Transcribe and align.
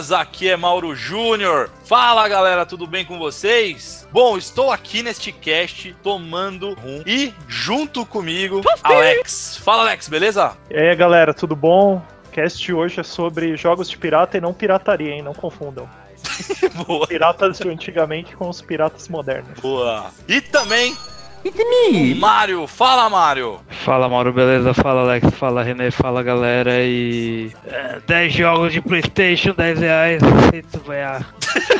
toalhas, 0.00 0.12
aqui 0.12 0.48
é 0.48 0.56
Mauro 0.56 0.94
Júnior. 0.94 1.70
Fala 1.84 2.26
galera, 2.26 2.64
tudo 2.64 2.86
bem 2.86 3.04
com 3.04 3.18
vocês? 3.18 4.08
Bom, 4.10 4.38
estou 4.38 4.72
aqui 4.72 5.02
neste 5.02 5.30
cast 5.30 5.94
tomando 6.02 6.72
rum 6.74 7.02
e 7.06 7.34
junto 7.46 8.06
comigo, 8.06 8.62
Alex. 8.82 9.58
Fala 9.62 9.82
Alex, 9.82 10.08
beleza? 10.08 10.56
E 10.70 10.76
aí, 10.76 10.96
galera, 10.96 11.34
tudo 11.34 11.54
bom? 11.54 12.02
O 12.26 12.30
cast 12.30 12.72
hoje 12.72 13.00
é 13.00 13.02
sobre 13.02 13.56
jogos 13.56 13.88
de 13.90 13.98
pirata 13.98 14.38
e 14.38 14.40
não 14.40 14.54
pirataria, 14.54 15.10
hein? 15.10 15.22
Não 15.22 15.34
confundam. 15.34 15.88
Boa, 16.86 17.06
Piratas 17.06 17.58
de 17.58 17.68
antigamente 17.68 18.34
com 18.36 18.48
os 18.48 18.60
piratas 18.60 19.08
modernos. 19.08 19.58
boa. 19.60 20.10
E 20.28 20.40
também 20.40 20.94
o 21.44 22.16
Mário. 22.16 22.66
Fala 22.66 23.08
Mário. 23.08 23.60
Fala 23.68 24.08
Mauro, 24.08 24.32
beleza? 24.32 24.74
Fala 24.74 25.00
Alex, 25.02 25.30
fala 25.34 25.62
René, 25.62 25.90
fala 25.90 26.22
galera 26.22 26.82
e. 26.82 27.52
é, 27.66 28.00
10 28.06 28.32
jogos 28.32 28.72
de 28.72 28.80
Playstation, 28.80 29.52
10 29.54 29.78
reais, 29.78 30.22
aceito 30.22 30.80
ganhar. 30.80 31.26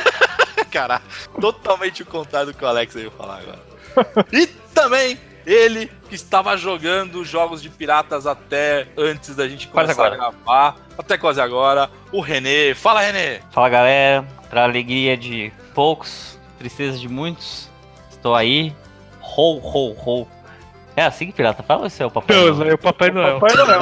Cara, 0.71 1.01
totalmente 1.39 2.01
o 2.01 2.05
contrário 2.05 2.51
do 2.51 2.57
que 2.57 2.63
o 2.63 2.67
Alex 2.67 2.95
ia 2.95 3.11
falar 3.11 3.39
agora. 3.39 3.71
E 4.31 4.47
também 4.73 5.19
ele 5.45 5.91
que 6.07 6.15
estava 6.15 6.55
jogando 6.55 7.23
jogos 7.25 7.61
de 7.61 7.69
piratas 7.69 8.25
até 8.25 8.87
antes 8.97 9.35
da 9.35 9.47
gente 9.47 9.67
Quase 9.67 9.93
começar 9.93 10.13
a 10.13 10.15
gravar, 10.15 10.75
até 10.97 11.17
quase 11.17 11.41
agora, 11.41 11.89
o 12.11 12.21
Renê. 12.21 12.73
Fala 12.73 13.01
Renê. 13.01 13.41
Fala 13.51 13.69
galera, 13.69 14.25
pra 14.49 14.63
alegria 14.63 15.17
de 15.17 15.51
poucos, 15.73 16.39
tristeza 16.57 16.97
de 16.97 17.09
muitos, 17.09 17.69
estou 18.09 18.33
aí. 18.33 18.73
Ho, 19.21 19.57
ho, 19.59 19.95
ho. 20.05 20.27
É 20.95 21.05
assim 21.05 21.27
que 21.27 21.33
pirata 21.33 21.63
fala 21.63 21.83
ou 21.83 21.91
é 21.97 22.05
o 22.05 22.11
papai? 22.11 22.35
Deus, 22.35 22.57
Noel? 22.57 22.69
aí 22.69 22.73
o 22.73 22.77
Papai 22.77 23.11
Noel. 23.11 23.39
Papai 23.39 23.55
Noel? 23.55 23.79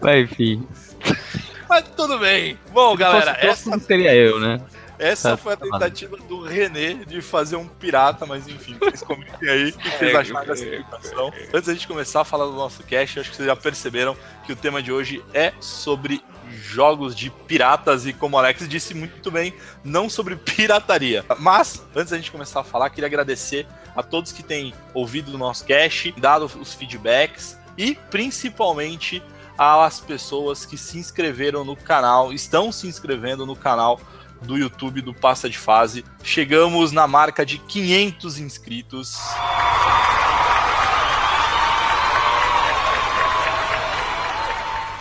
Mas 0.00 0.24
enfim. 0.24 0.66
Mas 1.68 1.84
tudo 1.96 2.18
bem. 2.18 2.58
Bom, 2.72 2.96
galera, 2.96 3.34
Se 3.38 3.46
essa, 3.46 3.78
seria 3.78 4.14
eu, 4.14 4.40
né? 4.40 4.60
essa 4.98 5.30
Tá, 5.30 5.36
foi 5.36 5.54
a 5.54 5.56
tá 5.56 5.64
tentativa 5.64 6.16
do 6.16 6.42
Renê 6.42 6.94
de 7.06 7.22
fazer 7.22 7.56
um 7.56 7.66
pirata, 7.66 8.26
mas 8.26 8.46
enfim, 8.48 8.76
vocês 8.78 9.02
comentem 9.02 9.48
aí 9.48 9.70
o 9.70 9.72
que 9.78 9.90
vocês 9.90 10.14
É, 10.14 10.16
acharam 10.16 10.46
dessa 10.46 10.64
explicação. 10.64 11.32
Antes 11.54 11.66
da 11.66 11.72
gente 11.72 11.88
começar 11.88 12.20
a 12.20 12.24
falar 12.24 12.46
do 12.46 12.52
nosso 12.52 12.82
cast, 12.82 13.20
acho 13.20 13.30
que 13.30 13.36
vocês 13.36 13.46
já 13.46 13.56
perceberam 13.56 14.16
que 14.44 14.52
o 14.52 14.56
tema 14.56 14.82
de 14.82 14.92
hoje 14.92 15.24
é 15.32 15.52
sobre 15.60 16.22
jogos 16.62 17.14
de 17.14 17.30
piratas 17.30 18.06
e, 18.06 18.12
como 18.12 18.36
o 18.36 18.38
Alex 18.38 18.68
disse 18.68 18.94
muito 18.94 19.30
bem, 19.30 19.52
não 19.84 20.08
sobre 20.08 20.36
pirataria. 20.36 21.24
Mas, 21.38 21.84
antes 21.94 22.10
da 22.10 22.16
gente 22.16 22.30
começar 22.30 22.60
a 22.60 22.64
falar, 22.64 22.90
queria 22.90 23.06
agradecer 23.06 23.66
a 23.94 24.02
todos 24.02 24.32
que 24.32 24.42
têm 24.42 24.72
ouvido 24.94 25.34
o 25.34 25.38
nosso 25.38 25.64
cast, 25.64 26.14
dado 26.18 26.46
os 26.46 26.72
feedbacks 26.72 27.58
e 27.76 27.94
principalmente 28.10 29.22
às 29.58 30.00
pessoas 30.00 30.64
que 30.64 30.76
se 30.76 30.98
inscreveram 30.98 31.64
no 31.64 31.76
canal, 31.76 32.32
estão 32.32 32.72
se 32.72 32.86
inscrevendo 32.86 33.44
no 33.44 33.54
canal 33.54 34.00
do 34.40 34.56
YouTube 34.56 35.00
do 35.02 35.14
Passa 35.14 35.48
de 35.48 35.58
Fase. 35.58 36.04
Chegamos 36.22 36.90
na 36.92 37.06
marca 37.06 37.46
de 37.46 37.58
500 37.58 38.38
inscritos. 38.38 39.18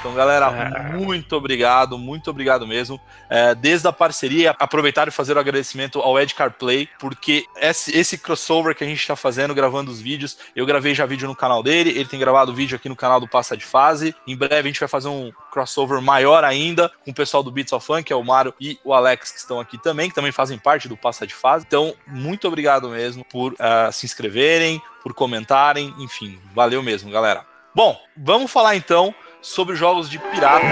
Então, 0.02 0.16
galera, 0.16 0.50
muito 0.98 1.36
obrigado, 1.36 1.96
muito 1.96 2.32
obrigado 2.32 2.66
mesmo. 2.66 3.00
É, 3.30 3.54
desde 3.54 3.88
a 3.88 3.94
parceria, 3.94 4.56
aproveitar 4.58 5.08
e 5.08 5.12
fazer 5.12 5.38
o 5.38 5.40
agradecimento 5.40 6.00
ao 6.00 6.20
Ed 6.20 6.34
CarPlay, 6.34 6.90
porque 7.00 7.46
esse, 7.56 7.96
esse 7.96 8.18
crossover 8.18 8.76
que 8.76 8.84
a 8.84 8.88
gente 8.88 9.00
está 9.00 9.16
fazendo, 9.16 9.54
gravando 9.54 9.92
os 9.92 10.02
vídeos, 10.02 10.40
eu 10.56 10.66
gravei 10.66 10.96
já 10.96 11.06
vídeo 11.06 11.28
no 11.28 11.36
canal 11.36 11.62
dele, 11.62 11.92
ele 11.92 12.06
tem 12.06 12.20
gravado 12.20 12.52
vídeo 12.52 12.76
aqui 12.76 12.90
no 12.90 12.96
canal 12.96 13.20
do 13.20 13.28
Passa 13.28 13.56
de 13.56 13.64
Fase. 13.64 14.16
Em 14.26 14.36
breve 14.36 14.56
a 14.56 14.72
gente 14.72 14.80
vai 14.80 14.90
fazer 14.90 15.08
um 15.08 15.32
crossover 15.52 16.02
maior 16.02 16.44
ainda 16.44 16.92
com 17.06 17.12
o 17.12 17.14
pessoal 17.14 17.44
do 17.44 17.52
Beats 17.52 17.72
of 17.72 17.86
Fun, 17.86 18.02
que 18.02 18.12
é 18.12 18.16
o 18.16 18.24
Mário 18.24 18.56
e 18.60 18.80
o 18.84 18.96
Alex, 18.96 19.32
que 19.32 19.38
estão 19.38 19.60
aqui 19.60 19.78
também, 19.78 20.10
que 20.10 20.16
também 20.16 20.32
fazem 20.32 20.58
parte 20.58 20.90
do 20.90 20.98
Passa 20.98 21.28
de 21.28 21.36
Fase. 21.36 21.64
Então, 21.68 21.94
muito 22.08 22.48
obrigado 22.48 22.90
mesmo 22.90 23.24
por 23.24 23.54
ah, 23.60 23.92
se 23.92 24.08
inscreverem, 24.08 24.82
por 25.04 25.14
comentarem, 25.14 25.94
enfim, 26.00 26.40
valeu 26.56 26.82
mesmo, 26.82 27.12
galera. 27.12 27.46
Bom, 27.76 27.98
vamos 28.18 28.52
falar 28.52 28.76
então 28.76 29.14
sobre 29.42 29.76
jogos 29.76 30.10
de 30.10 30.20
pirata. 30.20 30.66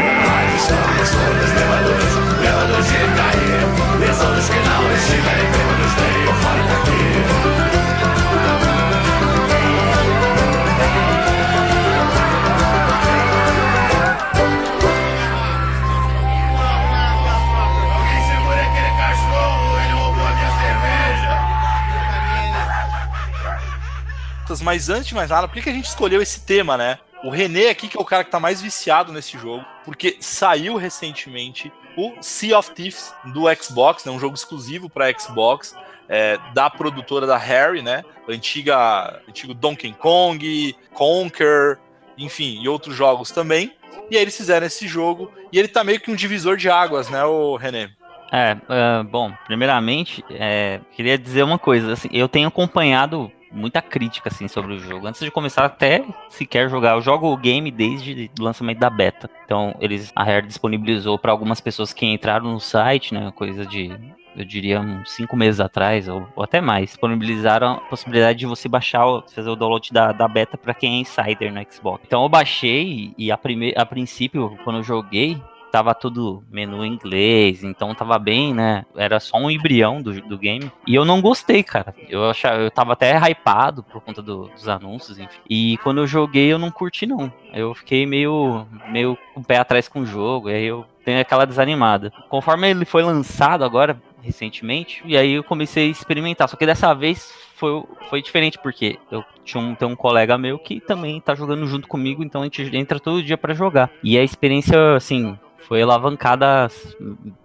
Mas 24.70 24.88
antes 24.88 25.08
de 25.08 25.16
mais 25.16 25.32
nada, 25.32 25.48
por 25.48 25.60
que 25.60 25.68
a 25.68 25.74
gente 25.74 25.88
escolheu 25.88 26.22
esse 26.22 26.42
tema, 26.42 26.78
né? 26.78 27.00
O 27.24 27.30
René 27.30 27.70
aqui, 27.70 27.88
que 27.88 27.98
é 27.98 28.00
o 28.00 28.06
cara 28.06 28.24
que 28.24 28.32
tá 28.32 28.40
mais 28.40 28.62
viciado 28.62 29.12
nesse 29.12 29.38
jogo, 29.38 29.66
porque 29.84 30.18
saiu 30.22 30.78
recentemente 30.78 31.72
o 31.98 32.14
Sea 32.22 32.58
of 32.58 32.72
Thieves 32.72 33.14
do 33.34 33.44
Xbox, 33.56 34.06
né? 34.06 34.12
Um 34.12 34.20
jogo 34.20 34.36
exclusivo 34.36 34.90
para 34.90 35.12
Xbox, 35.18 35.76
é, 36.08 36.38
da 36.54 36.70
produtora 36.70 37.28
da 37.28 37.38
Harry, 37.38 37.82
né? 37.82 38.04
Antiga, 38.28 39.22
antigo 39.28 39.54
Donkey 39.54 39.94
Kong, 39.94 40.76
Conker, 40.94 41.78
enfim, 42.18 42.62
e 42.62 42.70
outros 42.70 42.96
jogos 42.96 43.32
também. 43.32 43.74
E 44.10 44.16
aí 44.16 44.22
eles 44.22 44.38
fizeram 44.38 44.66
esse 44.66 44.88
jogo, 44.88 45.32
e 45.52 45.60
ele 45.60 45.68
tá 45.68 45.84
meio 45.84 46.00
que 46.00 46.10
um 46.10 46.16
divisor 46.16 46.58
de 46.58 46.70
águas, 46.70 47.10
né, 47.10 47.24
o 47.26 47.56
René? 47.56 47.92
É, 48.32 48.58
ah, 48.68 49.04
bom, 49.04 49.32
primeiramente, 49.46 50.24
é, 50.30 50.80
queria 50.96 51.18
dizer 51.18 51.44
uma 51.44 51.60
coisa, 51.60 51.94
assim, 51.94 52.10
eu 52.12 52.28
tenho 52.28 52.48
acompanhado 52.48 53.32
muita 53.52 53.82
crítica, 53.82 54.30
assim, 54.30 54.48
sobre 54.48 54.74
o 54.74 54.80
jogo, 54.80 55.08
antes 55.08 55.22
de 55.22 55.32
começar 55.32 55.66
até 55.66 56.04
sequer 56.30 56.70
jogar, 56.70 56.96
eu 56.96 57.02
jogo 57.02 57.32
o 57.32 57.38
game 57.38 57.72
desde 57.72 58.30
o 58.40 58.44
lançamento 58.44 58.80
da 58.80 58.90
beta, 58.90 59.30
então 59.46 59.76
eles, 59.80 60.12
a 60.16 60.24
Rare 60.24 60.46
disponibilizou 60.46 61.18
para 61.18 61.32
algumas 61.32 61.60
pessoas 61.60 61.94
que 61.94 62.06
entraram 62.06 62.52
no 62.52 62.60
site, 62.60 63.14
né, 63.14 63.32
coisa 63.36 63.66
de, 63.66 63.92
eu 64.36 64.46
diria, 64.46 64.80
uns 64.80 65.12
cinco 65.12 65.36
meses 65.36 65.60
atrás, 65.60 66.08
ou, 66.08 66.28
ou 66.36 66.44
até 66.44 66.62
mais, 66.62 66.92
disponibilizaram 66.92 67.74
a 67.74 67.82
possibilidade 67.82 68.40
de 68.40 68.46
você 68.46 68.70
baixar, 68.70 69.06
fazer 69.34 69.50
o 69.50 69.56
download 69.56 69.92
da, 69.92 70.12
da 70.12 70.28
beta 70.28 70.58
para 70.58 70.74
quem 70.74 70.98
é 70.98 71.00
insider 71.02 71.52
no 71.52 71.62
Xbox. 71.72 72.04
Então 72.06 72.24
eu 72.24 72.30
baixei 72.30 73.14
e 73.18 73.32
a, 73.32 73.38
prime, 73.38 73.74
a 73.76 73.86
princípio, 73.86 74.58
quando 74.64 74.78
eu 74.78 74.84
joguei, 74.84 75.42
tava 75.72 75.94
tudo 75.94 76.44
menu 76.52 76.84
em 76.84 76.94
inglês, 76.94 77.64
então 77.64 77.94
tava 77.96 78.18
bem, 78.20 78.54
né? 78.54 78.86
Era 78.96 79.20
só 79.20 79.38
um 79.38 79.50
embrião 79.52 80.02
do, 80.02 80.20
do 80.22 80.38
game. 80.38 80.72
E 80.88 80.96
eu 80.96 81.06
não 81.06 81.22
gostei, 81.22 81.64
cara. 81.64 81.94
Eu 82.08 82.30
achava, 82.30 82.58
eu 82.58 82.72
tava 82.72 82.94
até 82.94 83.16
hypado 83.18 83.84
por 83.84 84.02
conta 84.02 84.22
do- 84.22 84.48
dos 84.50 84.68
anúncios, 84.68 85.20
enfim. 85.20 85.38
E 85.50 85.78
quando 85.84 86.00
eu 86.00 86.08
joguei, 86.08 86.52
eu 86.52 86.60
não 86.60 86.72
curti, 86.72 87.06
não. 87.06 87.32
Eu 87.54 87.74
fiquei 87.74 88.06
meio, 88.06 88.66
meio 88.90 89.18
com 89.34 89.42
o 89.42 89.44
pé 89.44 89.58
atrás 89.58 89.88
com 89.88 90.02
o 90.02 90.06
jogo, 90.06 90.50
e 90.50 90.54
aí 90.54 90.66
eu 90.66 90.86
tenho 91.06 91.20
aquela 91.22 91.46
desanimada. 91.46 92.12
Conforme 92.30 92.70
ele 92.70 92.86
foi 92.86 93.04
lançado 93.04 93.64
agora, 93.64 94.00
recentemente, 94.22 95.02
e 95.06 95.18
aí 95.18 95.34
eu 95.34 95.44
comecei 95.44 95.88
a 95.88 95.92
experimentar. 95.92 96.48
Só 96.50 96.56
que 96.58 96.66
dessa 96.66 96.94
vez 96.94 97.32
foi, 97.56 97.84
foi 98.10 98.22
diferente, 98.22 98.58
porque 98.58 98.98
eu 99.12 99.24
tinha 99.44 99.62
um, 99.62 99.76
tem 99.76 99.88
um 99.88 99.96
colega 99.96 100.38
meu 100.38 100.58
que 100.60 100.80
também 100.80 101.20
tá 101.20 101.36
jogando 101.36 101.66
junto 101.68 101.88
comigo, 101.88 102.24
então 102.24 102.42
a 102.42 102.46
gente 102.46 102.76
entra 102.76 103.00
todo 103.00 103.24
dia 103.24 103.38
pra 103.38 103.54
jogar. 103.54 103.90
E 104.04 104.18
a 104.18 104.24
experiência, 104.24 104.96
assim, 104.96 105.38
foi 105.68 105.82
alavancada 105.82 106.68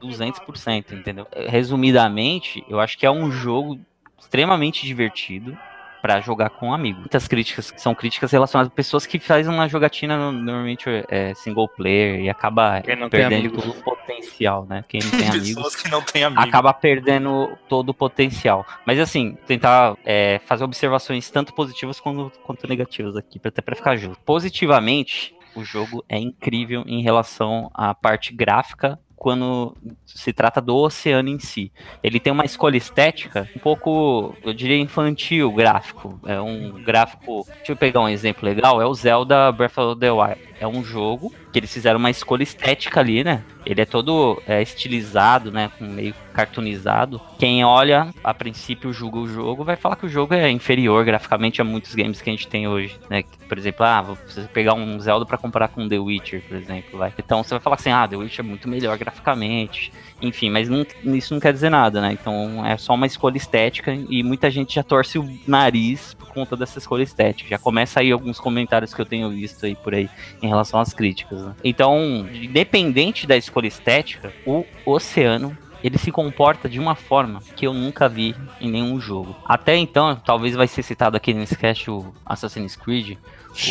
200%, 0.03 0.93
entendeu? 0.93 1.27
Resumidamente, 1.49 2.65
eu 2.69 2.81
acho 2.81 2.97
que 2.97 3.07
é 3.07 3.11
um 3.11 3.31
jogo 3.31 3.79
extremamente 4.19 4.87
divertido. 4.87 5.57
para 6.05 6.21
jogar 6.21 6.51
com 6.51 6.69
um 6.69 6.75
amigo. 6.75 6.99
Muitas 6.99 7.27
críticas 7.27 7.73
são 7.79 7.95
críticas 7.95 8.31
relacionadas 8.31 8.71
a 8.71 8.75
pessoas 8.77 9.07
que 9.07 9.19
fazem 9.19 9.51
uma 9.51 9.67
jogatina 9.67 10.31
normalmente 10.31 10.85
é, 11.09 11.33
single 11.33 11.67
player 11.67 12.21
e 12.21 12.29
acaba 12.29 12.83
perdendo 13.09 13.51
todo 13.53 13.71
o 13.71 13.83
potencial, 13.83 14.67
né? 14.69 14.85
Quem 14.87 15.01
não 15.01 15.09
tem 15.19 15.31
amigos. 15.31 15.75
Que 15.75 15.89
não 15.89 16.03
têm 16.03 16.25
amigos. 16.25 16.45
Acaba 16.45 16.75
perdendo 16.75 17.57
todo 17.71 17.89
o 17.89 17.95
potencial. 17.95 18.67
Mas 18.85 19.01
assim, 19.01 19.39
tentar 19.47 19.97
é, 20.05 20.43
fazer 20.45 20.65
observações 20.65 21.31
tanto 21.31 21.55
positivas 21.55 21.99
quanto, 21.99 22.39
quanto 22.41 22.69
negativas 22.69 23.17
aqui, 23.17 23.41
até 23.43 23.63
para 23.63 23.75
ficar 23.75 23.97
justo. 23.97 24.23
Positivamente, 24.27 25.35
o 25.55 25.65
jogo 25.65 26.05
é 26.09 26.19
incrível 26.19 26.85
em 26.87 27.03
relação 27.03 27.71
à 27.75 27.95
parte 27.95 28.35
gráfica 28.35 28.99
quando 29.25 29.75
se 30.05 30.35
trata 30.35 30.61
do 30.61 30.77
oceano 30.77 31.31
em 31.31 31.39
si. 31.39 31.73
Ele 32.03 32.21
tem 32.21 32.31
uma 32.31 32.45
escolha 32.45 32.77
estética 32.77 33.49
um 33.57 33.59
pouco, 33.59 34.37
eu 34.43 34.53
diria, 34.53 34.77
infantil 34.77 35.51
gráfico. 35.51 36.21
É 36.27 36.39
um 36.41 36.73
gráfico. 36.83 37.47
Deixa 37.57 37.73
eu 37.73 37.77
pegar 37.77 38.01
um 38.01 38.09
exemplo 38.09 38.47
legal: 38.47 38.83
é 38.83 38.87
o 38.87 38.93
Zelda 38.93 39.51
Breath 39.51 39.79
of 39.79 39.99
the 39.99 40.13
Wild. 40.13 40.41
É 40.65 40.67
um 40.67 40.83
jogo 40.83 41.31
que 41.53 41.59
eles 41.59 41.71
fizeram 41.71 41.99
uma 41.99 42.09
escolha 42.09 42.43
estética 42.43 42.99
ali, 42.99 43.23
né? 43.23 43.45
Ele 43.67 43.83
é 43.83 43.85
todo 43.85 44.43
é, 44.47 44.63
estilizado, 44.63 45.53
né? 45.53 45.71
Meio 45.79 46.15
cartoonizado. 46.33 47.21
Quem 47.39 47.63
olha, 47.63 48.09
a 48.25 48.33
princípio, 48.33 48.91
julga 48.91 49.19
o 49.19 49.29
jogo, 49.29 49.63
vai 49.63 49.77
falar 49.77 49.97
que 49.97 50.07
o 50.07 50.09
jogo 50.09 50.33
é 50.33 50.51
inferior 50.51 51.05
graficamente 51.05 51.61
a 51.61 51.65
muitos 51.65 51.95
games 51.95 52.23
que 52.23 52.31
a 52.31 52.33
gente 52.33 52.49
tem 52.49 52.67
hoje, 52.67 52.99
né? 53.11 53.25
Por 53.47 53.59
exemplo, 53.59 53.85
ah, 53.85 54.01
você 54.01 54.43
pegar 54.55 54.73
um 54.73 54.99
Zelda 54.99 55.27
para 55.27 55.37
comparar 55.37 55.69
com 55.69 55.87
The 55.87 55.99
Witcher, 55.99 56.43
por 56.49 56.57
exemplo, 56.57 56.99
vai. 56.99 57.13
Então 57.19 57.45
você 57.45 57.51
vai 57.51 57.61
falar 57.61 57.77
assim, 57.77 57.91
ah, 57.91 58.09
The 58.09 58.17
Witcher 58.17 58.43
é 58.43 58.49
muito 58.49 58.67
melhor 58.67 58.97
graficamente, 58.97 59.93
enfim, 60.23 60.49
mas 60.49 60.71
não, 60.71 60.87
isso 61.15 61.35
não 61.35 61.41
quer 61.41 61.53
dizer 61.53 61.69
nada, 61.69 62.01
né? 62.01 62.13
Então 62.19 62.65
é 62.65 62.79
só 62.79 62.95
uma 62.95 63.07
escolha 63.07 63.37
estética 63.37 63.95
e 64.09 64.23
muita 64.23 64.51
gente 64.51 64.77
já 64.77 64.83
torce 64.83 65.19
o 65.19 65.39
nariz 65.47 66.17
conta 66.35 66.57
dessa 66.57 66.79
escolha 66.79 67.03
estética. 67.03 67.51
Já 67.51 67.59
começa 67.59 68.01
aí 68.01 68.11
alguns 68.11 68.41
comentários 68.41 68.93
que 68.93 69.01
eu 69.01 69.07
tenho 69.07 69.31
visto 69.31 69.65
aí 69.65 69.75
por 69.75 69.95
aí 69.95 70.11
em 70.43 70.49
relação 70.49 70.81
às 70.81 70.93
críticas. 70.93 71.41
Né? 71.41 71.55
Então, 71.63 72.27
independente 72.33 73.27
da 73.27 73.37
escolha 73.37 73.69
estética, 73.69 74.33
o 74.45 74.65
oceano 74.85 75.57
ele 75.83 75.99
se 75.99 76.11
comporta 76.11 76.67
de 76.67 76.81
uma 76.81 76.95
forma 76.95 77.41
que 77.55 77.67
eu 77.67 77.75
nunca 77.75 78.09
vi 78.09 78.35
em 78.59 78.71
nenhum 78.71 78.99
jogo. 78.99 79.37
Até 79.45 79.77
então, 79.77 80.17
talvez 80.17 80.57
vai 80.57 80.67
ser 80.67 80.83
citado 80.83 81.15
aqui 81.15 81.35
nesse 81.35 81.59
cast 81.59 81.91
o 81.91 82.11
Assassin's 82.25 82.75
Creed, 82.75 83.19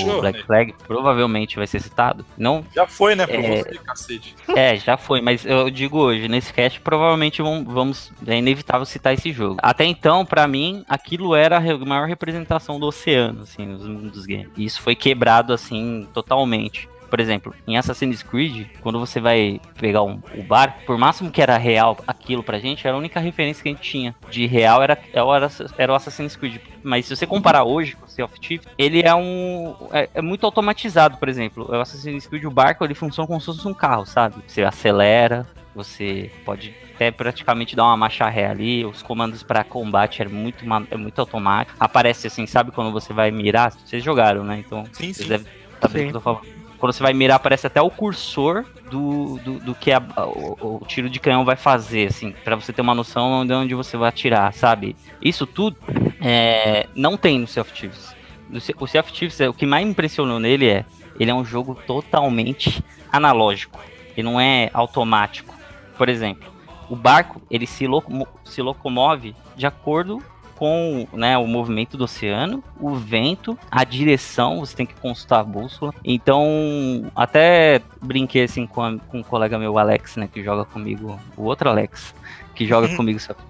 o 0.06 0.22
Black 0.22 0.44
Flag, 0.44 0.74
provavelmente 0.88 1.56
vai 1.56 1.68
ser 1.68 1.82
citado. 1.82 2.26
Não, 2.38 2.66
já 2.74 2.88
foi, 2.88 3.16
né? 3.16 3.26
É, 3.28 3.64
você, 3.64 3.78
cacete. 3.80 4.36
é, 4.56 4.78
já 4.78 4.98
foi, 4.98 5.22
mas 5.22 5.46
eu 5.46 5.70
digo 5.70 6.00
hoje, 6.00 6.28
nesse 6.28 6.54
cast, 6.54 6.80
provavelmente 6.80 7.42
vamos, 7.42 8.12
é 8.26 8.38
inevitável 8.38 8.86
citar 8.86 9.14
esse 9.14 9.32
jogo. 9.32 9.58
Até 9.62 9.86
então, 9.86 10.26
para 10.26 10.48
mim, 10.48 10.84
aquilo 10.88 11.36
era 11.36 11.58
a 11.58 11.78
maior 11.86 12.08
representação 12.08 12.80
do 12.80 12.88
oceano, 12.88 13.42
assim, 13.44 13.66
nos 13.66 14.26
games. 14.26 14.50
E 14.58 14.66
isso 14.66 14.82
foi 14.82 14.96
quebrado, 14.96 15.54
assim, 15.54 16.08
totalmente. 16.14 16.88
Por 17.13 17.19
exemplo, 17.19 17.54
em 17.68 17.77
Assassin's 17.77 18.24
Creed, 18.24 18.65
quando 18.81 19.00
você 19.00 19.19
vai 19.19 19.62
pegar 19.80 20.01
um, 20.01 20.19
o 20.36 20.42
barco, 20.42 20.83
por 20.83 20.98
máximo 20.98 21.30
que 21.30 21.44
era 21.44 21.56
real 21.60 21.95
aquilo 22.07 22.42
pra 22.42 22.57
gente, 22.57 22.88
era 22.88 22.95
a 22.95 23.00
única 23.00 23.19
referência 23.19 23.62
que 23.62 23.69
a 23.69 23.71
gente 23.71 23.83
tinha 23.83 24.15
de 24.31 24.48
real 24.48 24.81
era, 24.81 24.98
era, 25.13 25.51
era 25.77 25.94
o 25.94 25.95
Assassin's 25.95 26.36
Creed. 26.36 26.60
Mas 26.81 27.06
se 27.06 27.15
você 27.15 27.27
comparar 27.27 27.65
hoje 27.65 27.95
com 27.95 28.07
o 28.07 28.10
Sea 28.10 28.25
of 28.25 28.39
Thieves, 28.39 28.65
ele 28.80 29.04
é 29.04 29.13
um. 29.13 29.75
É, 29.92 30.10
é, 30.12 30.21
muito 30.24 30.44
automatizado, 30.44 31.18
por 31.18 31.30
exemplo. 31.30 31.68
O 31.69 31.75
Assassin's 31.75 32.25
Creed, 32.25 32.45
o 32.45 32.50
barco, 32.50 32.83
ele 32.83 32.95
funciona 32.95 33.27
como 33.27 33.39
se 33.39 33.45
fosse 33.45 33.68
um 33.68 33.75
carro, 33.75 34.07
sabe? 34.07 34.38
Você 34.48 34.63
acelera, 34.63 35.45
você 35.75 36.31
pode 36.44 36.74
até 36.95 37.12
praticamente 37.12 37.75
dar 37.75 37.83
uma 37.83 37.95
marcha 37.95 38.27
ré 38.27 38.48
ali. 38.48 38.83
Os 38.86 39.04
comandos 39.04 39.44
para 39.44 39.63
combate 39.63 40.24
é 40.24 40.27
muito, 40.27 40.65
é 40.89 40.98
muito 40.98 41.19
automático. 41.19 41.77
Aparece 41.80 42.25
assim, 42.25 42.48
sabe 42.48 42.71
quando 42.71 42.92
você 42.92 43.13
vai 43.13 43.30
mirar? 43.30 43.71
Vocês 43.71 44.04
jogaram, 44.04 44.44
né? 44.44 44.63
Então, 44.65 44.83
sim, 44.86 45.13
vocês 45.13 45.18
sim. 45.18 45.27
devem 45.27 45.45
saber 45.80 46.00
o 46.00 46.01
que 46.01 46.10
eu 46.10 46.13
tô 46.13 46.19
falando 46.19 46.62
quando 46.84 46.92
você 46.92 47.02
vai 47.02 47.14
mirar, 47.14 47.36
aparece 47.36 47.66
até 47.66 47.82
o 47.82 47.90
cursor 47.90 48.66
do, 48.92 49.38
do, 49.38 49.60
do 49.60 49.74
que 49.74 49.90
a, 49.90 50.00
o, 50.18 50.82
o, 50.82 50.86
tiro 50.86 51.10
de 51.10 51.18
canhão 51.18 51.46
vai 51.46 51.56
fazer, 51.56 52.10
assim, 52.10 52.36
para 52.44 52.58
você 52.58 52.74
ter 52.74 52.82
uma 52.82 52.94
noção 52.94 53.46
de 53.46 53.54
onde 53.54 53.74
você 53.74 53.96
vai 53.96 54.10
atirar, 54.10 54.54
sabe? 54.54 54.94
Isso 55.22 55.48
tudo 55.48 55.78
é, 56.20 56.86
não 56.94 57.16
tem 57.16 57.40
no 57.40 57.48
Sea 57.48 57.62
of 57.62 57.72
Thieves. 57.72 58.14
O 58.82 58.86
Sea 58.86 59.00
of 59.00 59.14
Thieves, 59.14 59.40
é, 59.40 59.48
o 59.48 59.54
que 59.54 59.66
mais 59.66 59.86
me 59.86 59.92
impressionou 59.92 60.42
nele 60.42 60.68
é, 60.68 60.86
ele 61.18 61.32
é 61.32 61.34
um 61.34 61.46
jogo 61.46 61.74
totalmente 61.74 62.84
analógico, 63.10 63.80
ele 64.18 64.28
não 64.28 64.38
é 64.38 64.70
automático. 64.74 65.56
Por 65.98 66.10
exemplo, 66.10 66.52
o 66.90 66.98
barco, 66.98 67.42
ele 67.50 67.66
se, 67.66 67.86
se 68.44 68.62
locomove 68.62 69.34
de 69.56 69.66
acordo 69.66 70.22
com 70.63 71.06
né, 71.12 71.38
o 71.38 71.45
movimento 71.45 71.98
do 71.98 72.06
oceano, 72.06 72.63
o 72.80 72.95
vento, 72.95 73.60
a 73.69 73.83
direção, 73.83 74.62
você 74.62 74.74
tem 74.74 74.86
que 74.86 74.94
consultar 74.94 75.42
a 75.42 75.44
bússola. 75.44 75.94
Então, 76.06 77.12
até 77.13 77.81
brinquei 78.01 78.44
assim 78.44 78.65
com, 78.65 78.81
a, 78.81 78.98
com 78.98 79.19
um 79.19 79.24
colega 79.24 79.60
meu, 79.60 79.77
Alex, 79.77 80.15
né, 80.15 80.30
que 80.33 80.42
joga 80.42 80.63
comigo, 80.63 81.19
o 81.36 81.44
outro 81.44 81.69
Alex, 81.69 82.15
que 82.56 82.65
joga 82.65 82.88
uhum. 82.88 82.95
comigo 82.95 83.19
Soft 83.19 83.44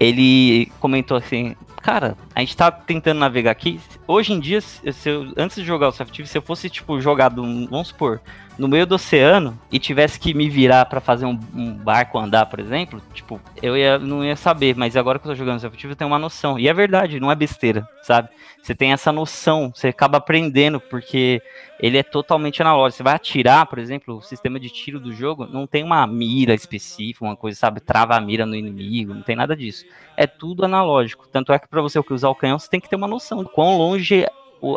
ele 0.00 0.72
comentou 0.80 1.16
assim, 1.16 1.54
cara, 1.82 2.16
a 2.34 2.40
gente 2.40 2.56
tá 2.56 2.70
tentando 2.70 3.18
navegar 3.18 3.50
aqui. 3.50 3.80
Hoje 4.06 4.32
em 4.32 4.40
dia, 4.40 4.60
se 4.60 5.08
eu, 5.08 5.32
antes 5.36 5.56
de 5.56 5.64
jogar 5.64 5.88
o 5.88 5.92
Soft 5.92 6.24
se 6.24 6.38
eu 6.38 6.42
fosse, 6.42 6.68
tipo, 6.68 7.00
jogado, 7.00 7.42
vamos 7.68 7.88
supor, 7.88 8.20
no 8.58 8.68
meio 8.68 8.86
do 8.86 8.94
oceano 8.94 9.58
e 9.70 9.78
tivesse 9.78 10.18
que 10.18 10.32
me 10.32 10.48
virar 10.48 10.86
para 10.86 11.00
fazer 11.00 11.26
um, 11.26 11.38
um, 11.54 11.72
barco 11.72 12.18
andar, 12.18 12.46
por 12.46 12.60
exemplo, 12.60 13.02
tipo, 13.12 13.40
eu 13.62 13.76
ia, 13.76 13.98
não 13.98 14.24
ia 14.24 14.36
saber, 14.36 14.76
mas 14.76 14.96
agora 14.96 15.18
que 15.18 15.26
eu 15.26 15.32
tô 15.32 15.36
jogando 15.36 15.60
Self 15.60 15.84
eu 15.84 15.96
tenho 15.96 16.10
uma 16.10 16.18
noção. 16.18 16.58
E 16.58 16.68
é 16.68 16.74
verdade, 16.74 17.18
não 17.18 17.30
é 17.30 17.34
besteira, 17.34 17.88
sabe? 18.02 18.28
Você 18.62 18.74
tem 18.74 18.92
essa 18.92 19.12
noção, 19.12 19.72
você 19.74 19.88
acaba 19.88 20.18
aprendendo, 20.18 20.80
porque 20.80 21.42
ele 21.78 21.98
é 21.98 22.02
totalmente 22.02 22.62
analógico. 22.62 22.98
Você 22.98 23.02
vai 23.02 23.14
atirar, 23.14 23.66
por 23.66 23.78
exemplo, 23.78 24.16
o 24.16 24.22
sistema 24.22 24.58
de 24.58 24.70
tiro 24.70 24.98
do 24.98 25.12
jogo 25.12 25.46
não 25.46 25.66
tem 25.66 25.82
uma 25.82 26.06
mira 26.06 26.54
específica, 26.54 27.24
uma 27.24 27.36
coisa, 27.36 27.58
sabe, 27.58 27.80
trava 27.80 28.16
a 28.16 28.20
mira 28.20 28.46
no 28.46 28.54
inimigo, 28.54 29.12
não 29.12 29.22
tem 29.22 29.36
nada 29.36 29.54
disso. 29.54 29.84
É 30.16 30.26
tudo 30.26 30.64
analógico. 30.64 31.28
Tanto 31.28 31.52
é 31.52 31.58
que 31.58 31.68
para 31.68 31.82
você 31.82 32.00
usar 32.10 32.28
o 32.28 32.34
canhão, 32.34 32.58
você 32.58 32.70
tem 32.70 32.80
que 32.80 32.88
ter 32.88 32.96
uma 32.96 33.08
noção 33.08 33.44
de 33.44 33.50
quão 33.50 33.76
longe 33.76 34.26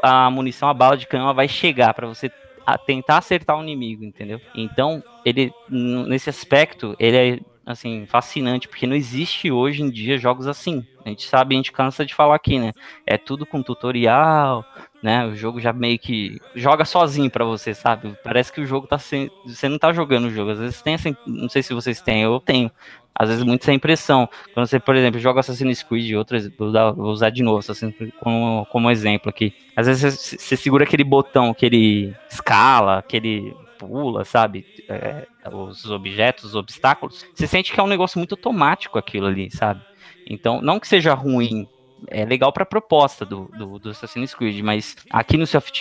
a 0.03 0.29
munição, 0.29 0.67
a 0.67 0.73
bala 0.73 0.97
de 0.97 1.07
canhão 1.07 1.33
vai 1.33 1.47
chegar 1.47 1.93
para 1.93 2.07
você 2.07 2.29
a 2.67 2.77
tentar 2.77 3.19
acertar 3.19 3.57
o 3.57 3.63
inimigo, 3.63 4.03
entendeu? 4.03 4.41
Então, 4.53 5.01
ele 5.23 5.53
nesse 5.69 6.29
aspecto, 6.29 6.97
ele 6.99 7.17
é 7.17 7.39
assim 7.65 8.05
fascinante, 8.05 8.67
porque 8.67 8.85
não 8.85 8.95
existe 8.95 9.49
hoje 9.49 9.81
em 9.81 9.89
dia 9.89 10.17
jogos 10.17 10.47
assim. 10.47 10.85
A 11.05 11.09
gente 11.09 11.25
sabe, 11.25 11.55
a 11.55 11.57
gente 11.57 11.71
cansa 11.71 12.05
de 12.05 12.13
falar 12.13 12.35
aqui, 12.35 12.59
né? 12.59 12.73
É 13.05 13.17
tudo 13.17 13.45
com 13.45 13.63
tutorial, 13.63 14.65
né? 15.01 15.25
O 15.25 15.33
jogo 15.33 15.61
já 15.61 15.71
meio 15.71 15.97
que 15.97 16.41
joga 16.53 16.83
sozinho 16.83 17.31
para 17.31 17.45
você, 17.45 17.73
sabe? 17.73 18.13
Parece 18.21 18.51
que 18.51 18.59
o 18.59 18.65
jogo 18.65 18.85
tá 18.85 18.97
sem, 18.97 19.31
você 19.45 19.69
não 19.69 19.79
tá 19.79 19.93
jogando 19.93 20.25
o 20.25 20.29
jogo. 20.29 20.51
Às 20.51 20.59
vezes 20.59 20.81
tem 20.81 20.95
assim, 20.95 21.15
não 21.25 21.47
sei 21.47 21.63
se 21.63 21.73
vocês 21.73 22.01
têm, 22.01 22.23
eu 22.23 22.37
tenho. 22.41 22.69
Às 23.17 23.29
vezes 23.29 23.43
muito 23.43 23.63
essa 23.63 23.73
impressão. 23.73 24.29
Quando 24.53 24.67
você, 24.67 24.79
por 24.79 24.95
exemplo, 24.95 25.19
joga 25.19 25.39
Assassin's 25.39 25.81
Creed, 25.81 26.13
outras, 26.15 26.47
vou, 26.55 26.69
usar 27.07 27.31
de 27.31 27.41
novo 27.41 27.59
Assassin's 27.59 27.95
Creed 27.95 28.11
como, 28.19 28.65
como 28.67 28.91
exemplo 28.91 29.29
aqui. 29.29 29.53
Às 29.75 29.87
vezes 29.87 30.13
você, 30.13 30.37
você 30.37 30.55
segura 30.55 30.83
aquele 30.83 31.03
botão 31.03 31.53
que 31.53 31.65
ele 31.65 32.15
escala, 32.29 33.01
que 33.01 33.17
ele 33.17 33.55
pula, 33.77 34.23
sabe? 34.23 34.65
É, 34.87 35.27
os 35.51 35.89
objetos, 35.89 36.43
os 36.43 36.55
obstáculos. 36.55 37.25
Você 37.33 37.47
sente 37.47 37.73
que 37.73 37.79
é 37.79 37.83
um 37.83 37.87
negócio 37.87 38.19
muito 38.19 38.33
automático 38.33 38.97
aquilo 38.97 39.27
ali, 39.27 39.49
sabe? 39.51 39.81
Então, 40.29 40.61
não 40.61 40.79
que 40.79 40.87
seja 40.87 41.13
ruim, 41.13 41.67
é 42.07 42.25
legal 42.25 42.51
para 42.51 42.63
a 42.63 42.65
proposta 42.65 43.25
do, 43.25 43.49
do, 43.57 43.79
do, 43.79 43.89
Assassin's 43.89 44.33
Creed, 44.33 44.61
mas 44.61 44.95
aqui 45.09 45.37
no 45.37 45.47
Sea 45.47 45.57
of 45.57 45.71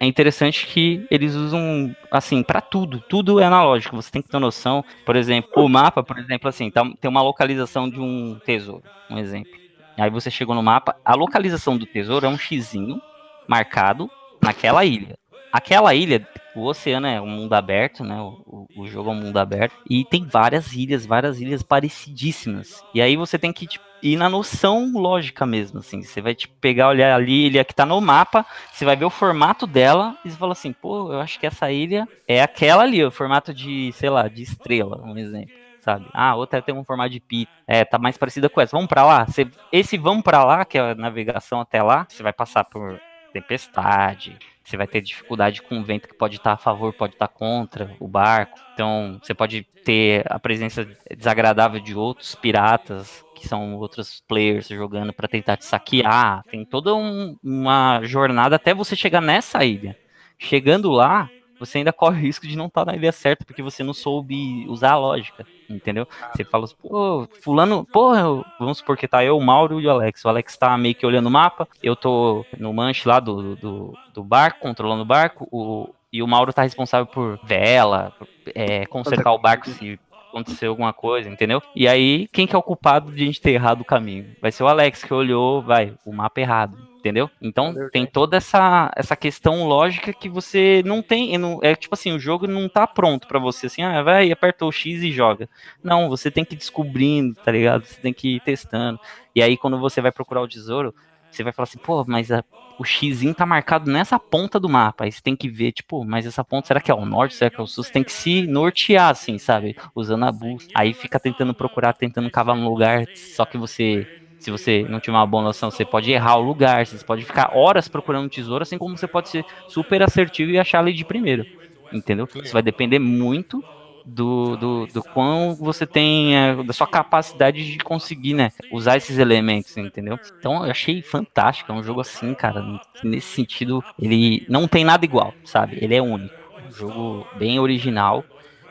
é 0.00 0.06
interessante 0.06 0.66
que 0.66 1.06
eles 1.10 1.34
usam, 1.34 1.94
assim, 2.10 2.42
para 2.42 2.60
tudo. 2.60 3.00
Tudo 3.00 3.40
é 3.40 3.44
analógico, 3.44 3.96
você 3.96 4.10
tem 4.10 4.22
que 4.22 4.28
ter 4.28 4.38
noção. 4.38 4.84
Por 5.04 5.16
exemplo, 5.16 5.50
o 5.56 5.68
mapa, 5.68 6.02
por 6.02 6.18
exemplo, 6.18 6.48
assim, 6.48 6.70
tá, 6.70 6.84
tem 7.00 7.08
uma 7.08 7.22
localização 7.22 7.88
de 7.88 8.00
um 8.00 8.38
tesouro, 8.44 8.84
um 9.10 9.18
exemplo. 9.18 9.52
Aí 9.96 10.10
você 10.10 10.30
chegou 10.30 10.54
no 10.54 10.62
mapa, 10.62 10.94
a 11.04 11.14
localização 11.14 11.76
do 11.76 11.84
tesouro 11.84 12.26
é 12.26 12.28
um 12.28 12.38
xizinho 12.38 13.02
marcado 13.48 14.08
naquela 14.40 14.84
ilha. 14.84 15.18
Aquela 15.52 15.94
ilha, 15.94 16.28
o 16.54 16.66
oceano 16.66 17.06
é 17.06 17.20
um 17.20 17.26
mundo 17.26 17.54
aberto, 17.54 18.04
né? 18.04 18.20
O, 18.20 18.66
o, 18.76 18.86
jogo 18.86 19.10
é 19.10 19.12
um 19.12 19.16
mundo 19.16 19.38
aberto. 19.38 19.74
E 19.88 20.04
tem 20.04 20.24
várias 20.24 20.72
ilhas, 20.74 21.06
várias 21.06 21.40
ilhas 21.40 21.62
parecidíssimas. 21.62 22.84
E 22.94 23.00
aí 23.00 23.16
você 23.16 23.38
tem 23.38 23.52
que 23.52 23.66
tipo, 23.66 23.84
ir 24.02 24.16
na 24.16 24.28
noção 24.28 24.92
lógica 24.94 25.46
mesmo, 25.46 25.80
assim. 25.80 26.02
Você 26.02 26.20
vai 26.20 26.34
tipo, 26.34 26.54
pegar, 26.60 26.88
olhar 26.88 27.14
ali, 27.14 27.46
ilha 27.46 27.64
que 27.64 27.74
tá 27.74 27.84
no 27.84 28.00
mapa, 28.00 28.44
você 28.72 28.84
vai 28.84 28.96
ver 28.96 29.04
o 29.04 29.10
formato 29.10 29.66
dela 29.66 30.16
e 30.24 30.30
você 30.30 30.36
fala 30.36 30.52
assim, 30.52 30.72
pô, 30.72 31.12
eu 31.12 31.20
acho 31.20 31.38
que 31.38 31.46
essa 31.46 31.70
ilha 31.70 32.06
é 32.26 32.42
aquela 32.42 32.82
ali, 32.82 33.04
o 33.04 33.10
formato 33.10 33.52
de, 33.52 33.92
sei 33.92 34.10
lá, 34.10 34.28
de 34.28 34.42
estrela, 34.42 35.00
um 35.04 35.16
exemplo. 35.16 35.54
Sabe? 35.80 36.06
Ah, 36.12 36.34
outra 36.34 36.60
tem 36.60 36.74
um 36.74 36.84
formato 36.84 37.10
de 37.10 37.20
pita. 37.20 37.50
É, 37.66 37.84
tá 37.84 37.98
mais 37.98 38.18
parecida 38.18 38.48
com 38.48 38.60
essa. 38.60 38.76
Vamos 38.76 38.88
para 38.88 39.04
lá? 39.04 39.24
Você, 39.24 39.48
esse 39.72 39.96
vamos 39.96 40.22
para 40.22 40.44
lá, 40.44 40.64
que 40.64 40.76
é 40.76 40.90
a 40.90 40.94
navegação 40.94 41.60
até 41.60 41.82
lá, 41.82 42.06
você 42.08 42.22
vai 42.22 42.32
passar 42.32 42.64
por 42.64 43.00
tempestade, 43.32 44.36
você 44.68 44.76
vai 44.76 44.86
ter 44.86 45.00
dificuldade 45.00 45.62
com 45.62 45.78
o 45.78 45.82
vento 45.82 46.08
que 46.08 46.14
pode 46.14 46.36
estar 46.36 46.52
a 46.52 46.56
favor, 46.58 46.92
pode 46.92 47.14
estar 47.14 47.28
contra 47.28 47.96
o 47.98 48.06
barco. 48.06 48.58
Então, 48.74 49.18
você 49.22 49.32
pode 49.32 49.62
ter 49.82 50.24
a 50.28 50.38
presença 50.38 50.86
desagradável 51.16 51.80
de 51.80 51.94
outros 51.94 52.34
piratas 52.34 53.24
que 53.38 53.48
são 53.48 53.76
outros 53.76 54.22
players 54.26 54.68
jogando 54.68 55.12
para 55.12 55.28
tentar 55.28 55.56
te 55.56 55.64
saquear. 55.64 56.42
Tem 56.50 56.64
toda 56.64 56.94
um, 56.94 57.36
uma 57.42 58.00
jornada 58.02 58.56
até 58.56 58.74
você 58.74 58.94
chegar 58.94 59.20
nessa 59.20 59.64
ilha. 59.64 59.96
Chegando 60.38 60.90
lá, 60.90 61.30
você 61.58 61.78
ainda 61.78 61.92
corre 61.92 62.18
o 62.18 62.22
risco 62.22 62.46
de 62.46 62.56
não 62.56 62.66
estar 62.66 62.84
tá 62.84 62.92
na 62.92 62.96
ilha 62.96 63.10
certa, 63.10 63.44
porque 63.44 63.62
você 63.62 63.82
não 63.82 63.92
soube 63.92 64.66
usar 64.68 64.92
a 64.92 64.98
lógica, 64.98 65.44
entendeu? 65.68 66.06
Você 66.32 66.44
fala 66.44 66.64
assim, 66.64 66.76
pô, 66.80 67.28
fulano, 67.42 67.84
porra, 67.84 68.22
vamos 68.58 68.78
supor 68.78 68.96
que 68.96 69.08
tá 69.08 69.24
eu, 69.24 69.36
o 69.36 69.44
Mauro 69.44 69.80
e 69.80 69.86
o 69.86 69.90
Alex. 69.90 70.24
O 70.24 70.28
Alex 70.28 70.56
tá 70.56 70.76
meio 70.78 70.94
que 70.94 71.04
olhando 71.04 71.26
o 71.26 71.30
mapa, 71.30 71.66
eu 71.82 71.96
tô 71.96 72.44
no 72.56 72.72
manche 72.72 73.08
lá 73.08 73.18
do, 73.18 73.56
do, 73.56 73.98
do 74.14 74.22
barco, 74.22 74.60
controlando 74.60 75.02
o 75.02 75.06
barco, 75.06 75.48
o, 75.50 75.92
e 76.12 76.22
o 76.22 76.28
Mauro 76.28 76.52
tá 76.52 76.62
responsável 76.62 77.06
por 77.06 77.38
vela, 77.42 78.12
é, 78.54 78.86
consertar 78.86 79.32
o 79.32 79.38
barco 79.38 79.68
se 79.68 79.98
acontecer 80.28 80.66
alguma 80.66 80.92
coisa, 80.92 81.28
entendeu? 81.28 81.62
E 81.74 81.88
aí, 81.88 82.28
quem 82.32 82.46
que 82.46 82.54
é 82.54 82.58
o 82.58 82.62
culpado 82.62 83.10
de 83.12 83.22
a 83.22 83.26
gente 83.26 83.40
ter 83.40 83.52
errado 83.52 83.80
o 83.80 83.84
caminho? 83.84 84.36
Vai 84.40 84.52
ser 84.52 84.62
o 84.62 84.68
Alex 84.68 85.02
que 85.02 85.12
olhou, 85.12 85.62
vai, 85.62 85.94
o 86.04 86.12
mapa 86.12 86.40
errado, 86.40 86.76
entendeu? 86.96 87.30
Então 87.40 87.74
tem 87.90 88.06
toda 88.06 88.36
essa, 88.36 88.90
essa 88.96 89.16
questão 89.16 89.66
lógica 89.66 90.12
que 90.12 90.28
você 90.28 90.82
não 90.84 91.02
tem, 91.02 91.36
não, 91.38 91.58
é 91.62 91.74
tipo 91.74 91.94
assim, 91.94 92.12
o 92.12 92.18
jogo 92.18 92.46
não 92.46 92.68
tá 92.68 92.86
pronto 92.86 93.26
para 93.26 93.38
você 93.38 93.66
assim, 93.66 93.82
ah, 93.82 94.02
vai, 94.02 94.30
aperta 94.30 94.64
o 94.64 94.72
X 94.72 95.02
e 95.02 95.10
joga. 95.10 95.48
Não, 95.82 96.08
você 96.08 96.30
tem 96.30 96.44
que 96.44 96.54
ir 96.54 96.58
descobrindo, 96.58 97.34
tá 97.36 97.50
ligado? 97.50 97.84
Você 97.84 98.00
tem 98.00 98.12
que 98.12 98.36
ir 98.36 98.40
testando. 98.40 99.00
E 99.34 99.42
aí 99.42 99.56
quando 99.56 99.78
você 99.78 100.00
vai 100.00 100.12
procurar 100.12 100.42
o 100.42 100.48
tesouro, 100.48 100.94
você 101.30 101.42
vai 101.44 101.52
falar 101.52 101.64
assim, 101.64 101.78
pô, 101.78 102.04
mas 102.06 102.30
a, 102.30 102.44
o 102.76 102.84
X 102.84 103.20
tá 103.36 103.44
marcado 103.46 103.90
nessa 103.90 104.18
ponta 104.18 104.58
do 104.60 104.68
mapa. 104.68 105.04
Aí 105.04 105.12
você 105.12 105.20
tem 105.22 105.36
que 105.36 105.48
ver, 105.48 105.72
tipo, 105.72 106.04
mas 106.04 106.26
essa 106.26 106.44
ponta, 106.44 106.68
será 106.68 106.80
que 106.80 106.90
é 106.90 106.94
o 106.94 107.04
norte? 107.04 107.34
Será 107.34 107.50
que 107.50 107.60
é 107.60 107.62
o 107.62 107.66
sul? 107.66 107.84
Você 107.84 107.90
tem 107.90 108.04
que 108.04 108.12
se 108.12 108.46
nortear, 108.46 109.10
assim, 109.10 109.38
sabe? 109.38 109.74
Usando 109.94 110.24
a 110.24 110.32
bússola. 110.32 110.70
Aí 110.74 110.94
fica 110.94 111.18
tentando 111.20 111.54
procurar, 111.54 111.92
tentando 111.94 112.30
cavar 112.30 112.56
um 112.56 112.64
lugar, 112.68 113.06
só 113.12 113.44
que 113.46 113.58
você 113.58 114.08
se 114.38 114.50
você 114.52 114.86
não 114.88 115.00
tiver 115.00 115.16
uma 115.16 115.26
boa 115.26 115.42
noção, 115.42 115.68
você 115.68 115.84
pode 115.84 116.12
errar 116.12 116.36
o 116.36 116.42
lugar, 116.42 116.86
você 116.86 117.04
pode 117.04 117.24
ficar 117.24 117.50
horas 117.52 117.88
procurando 117.88 118.26
um 118.26 118.28
tesouro, 118.28 118.62
assim 118.62 118.78
como 118.78 118.96
você 118.96 119.08
pode 119.08 119.28
ser 119.28 119.44
super 119.66 120.00
assertivo 120.00 120.52
e 120.52 120.58
achar 120.58 120.78
ali 120.78 120.92
de 120.92 121.04
primeiro. 121.04 121.44
Entendeu? 121.90 122.28
Isso 122.42 122.52
vai 122.52 122.62
depender 122.62 122.98
muito 123.00 123.64
do, 124.08 124.56
do, 124.56 124.86
do 124.86 125.02
quão 125.02 125.54
você 125.54 125.86
tem, 125.86 126.36
é, 126.36 126.62
da 126.62 126.72
sua 126.72 126.86
capacidade 126.86 127.72
de 127.72 127.78
conseguir, 127.78 128.34
né, 128.34 128.50
usar 128.72 128.96
esses 128.96 129.18
elementos, 129.18 129.76
entendeu? 129.76 130.18
Então 130.38 130.64
eu 130.64 130.70
achei 130.70 131.02
fantástico, 131.02 131.70
é 131.70 131.74
um 131.74 131.82
jogo 131.82 132.00
assim, 132.00 132.34
cara, 132.34 132.64
nesse 133.04 133.28
sentido, 133.28 133.84
ele 134.00 134.46
não 134.48 134.66
tem 134.66 134.84
nada 134.84 135.04
igual, 135.04 135.34
sabe? 135.44 135.78
Ele 135.80 135.94
é 135.94 136.02
único, 136.02 136.34
um 136.66 136.72
jogo 136.72 137.26
bem 137.36 137.58
original 137.58 138.24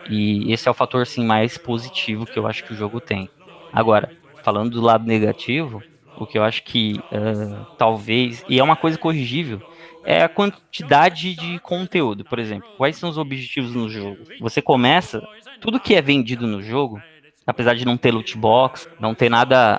e 0.09 0.51
esse 0.51 0.67
é 0.67 0.71
o 0.71 0.73
fator, 0.73 1.01
assim, 1.01 1.25
mais 1.25 1.57
positivo 1.57 2.25
que 2.25 2.39
eu 2.39 2.47
acho 2.47 2.63
que 2.63 2.73
o 2.73 2.75
jogo 2.75 2.99
tem. 2.99 3.29
Agora, 3.71 4.09
falando 4.43 4.71
do 4.71 4.81
lado 4.81 5.05
negativo, 5.05 5.83
o 6.17 6.25
que 6.25 6.37
eu 6.37 6.43
acho 6.43 6.63
que 6.63 6.99
uh, 7.11 7.65
talvez, 7.77 8.43
e 8.49 8.59
é 8.59 8.63
uma 8.63 8.75
coisa 8.75 8.97
corrigível, 8.97 9.61
é 10.07 10.23
a 10.23 10.29
quantidade 10.29 11.35
de 11.35 11.59
conteúdo. 11.59 12.23
Por 12.23 12.39
exemplo, 12.39 12.69
quais 12.77 12.95
são 12.95 13.09
os 13.09 13.17
objetivos 13.17 13.75
no 13.75 13.89
jogo? 13.89 14.19
Você 14.39 14.61
começa, 14.61 15.21
tudo 15.59 15.81
que 15.81 15.93
é 15.93 16.01
vendido 16.01 16.47
no 16.47 16.63
jogo, 16.63 17.01
apesar 17.45 17.75
de 17.75 17.83
não 17.83 17.97
ter 17.97 18.11
loot 18.11 18.37
box, 18.37 18.87
não 19.01 19.13
ter 19.13 19.29
nada 19.29 19.77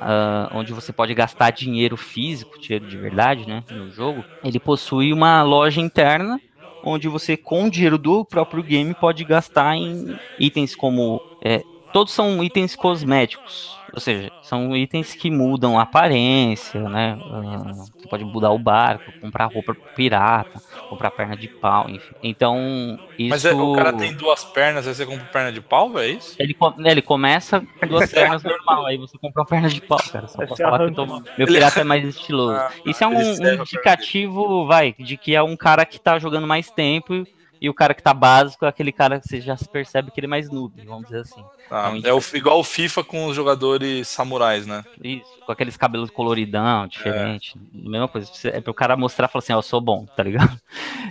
uh, 0.52 0.58
onde 0.58 0.75
você 0.75 0.92
pode 0.92 1.14
gastar 1.14 1.50
dinheiro 1.50 1.97
físico, 1.97 2.61
dinheiro 2.61 2.87
de 2.87 2.99
verdade, 2.99 3.49
né, 3.49 3.64
no 3.70 3.90
jogo, 3.90 4.23
ele 4.44 4.61
possui 4.61 5.14
uma 5.14 5.42
loja 5.42 5.80
interna 5.80 6.38
onde 6.85 7.08
você, 7.08 7.35
com 7.35 7.64
o 7.64 7.70
dinheiro 7.70 7.97
do 7.97 8.23
próprio 8.23 8.62
game, 8.62 8.94
pode 8.94 9.25
gastar 9.25 9.76
em 9.76 10.18
itens 10.38 10.76
como. 10.76 11.20
É, 11.42 11.62
todos 11.92 12.12
são 12.12 12.42
itens 12.42 12.76
cosméticos. 12.76 13.78
Ou 13.92 14.00
seja, 14.00 14.30
são 14.42 14.76
itens 14.76 15.14
que 15.14 15.30
mudam 15.30 15.78
a 15.78 15.83
aparência, 15.83 16.80
né? 16.88 17.18
Uh, 17.21 17.75
você 17.75 18.07
pode 18.09 18.25
mudar 18.25 18.50
o 18.50 18.59
barco, 18.59 19.11
comprar 19.18 19.47
roupa 19.47 19.75
pirata, 19.97 20.61
comprar 20.90 21.11
perna 21.11 21.37
de 21.37 21.49
pau, 21.49 21.88
enfim. 21.88 22.14
Então, 22.23 22.99
isso... 23.18 23.30
Mas 23.30 23.45
é, 23.47 23.54
o 23.54 23.73
cara 23.75 23.92
tem 23.95 24.14
duas 24.14 24.45
pernas, 24.45 24.87
aí 24.87 24.95
você 24.95 25.07
compra 25.07 25.25
perna 25.25 25.52
de 25.52 25.61
pau, 25.62 25.99
é 25.99 26.09
isso? 26.09 26.37
Ele, 26.38 26.54
ele 26.85 27.02
começa 27.02 27.61
com 27.61 27.87
duas 27.87 28.12
pernas 28.12 28.42
normal, 28.42 28.87
aí 28.87 28.99
você 28.99 29.16
compra 29.16 29.42
uma 29.42 29.49
perna 29.49 29.68
de 29.68 29.80
pau, 29.80 30.00
cara. 30.12 30.28
Só 30.28 30.47
pra 30.47 30.54
falar 30.54 30.87
que 30.87 30.95
tô... 30.95 31.07
meu 31.07 31.47
pirata 31.47 31.80
é 31.80 31.85
mais 31.85 32.04
estiloso. 32.04 32.59
Ah, 32.59 32.71
isso 32.85 33.02
é 33.02 33.07
um, 33.07 33.16
um 33.16 33.54
indicativo, 33.62 34.66
vai, 34.66 34.95
de 34.99 35.16
que 35.16 35.35
é 35.35 35.42
um 35.42 35.57
cara 35.57 35.87
que 35.87 35.99
tá 35.99 36.18
jogando 36.18 36.47
mais 36.47 36.71
tempo 36.71 37.26
e 37.60 37.68
o 37.68 37.74
cara 37.74 37.94
que 37.94 38.02
tá 38.02 38.14
básico 38.14 38.64
é 38.64 38.68
aquele 38.68 38.92
cara 38.92 39.20
que 39.20 39.28
você 39.28 39.40
já 39.40 39.56
se 39.56 39.68
percebe 39.68 40.10
que 40.10 40.20
ele 40.20 40.26
é 40.26 40.28
mais 40.28 40.50
noob, 40.50 40.80
vamos 40.84 41.04
dizer 41.04 41.20
assim. 41.20 41.42
Ah, 41.70 41.92
é, 42.02 42.12
o, 42.12 42.20
igual 42.34 42.60
o 42.60 42.64
FIFA 42.64 43.04
com 43.04 43.26
os 43.26 43.36
jogadores 43.36 44.08
samurais, 44.08 44.66
né? 44.66 44.84
Isso, 45.02 45.38
com 45.44 45.52
aqueles 45.52 45.76
cabelos 45.76 46.10
coloridão, 46.10 46.86
diferente. 46.86 47.56
É. 47.56 47.88
Mesma 47.88 48.08
coisa. 48.08 48.30
É 48.44 48.60
pro 48.60 48.72
cara 48.72 48.96
mostrar 48.96 49.26
e 49.26 49.30
falar 49.30 49.42
assim, 49.42 49.52
ó, 49.52 49.58
eu 49.58 49.62
sou 49.62 49.80
bom, 49.80 50.06
tá 50.06 50.22
ligado? 50.22 50.58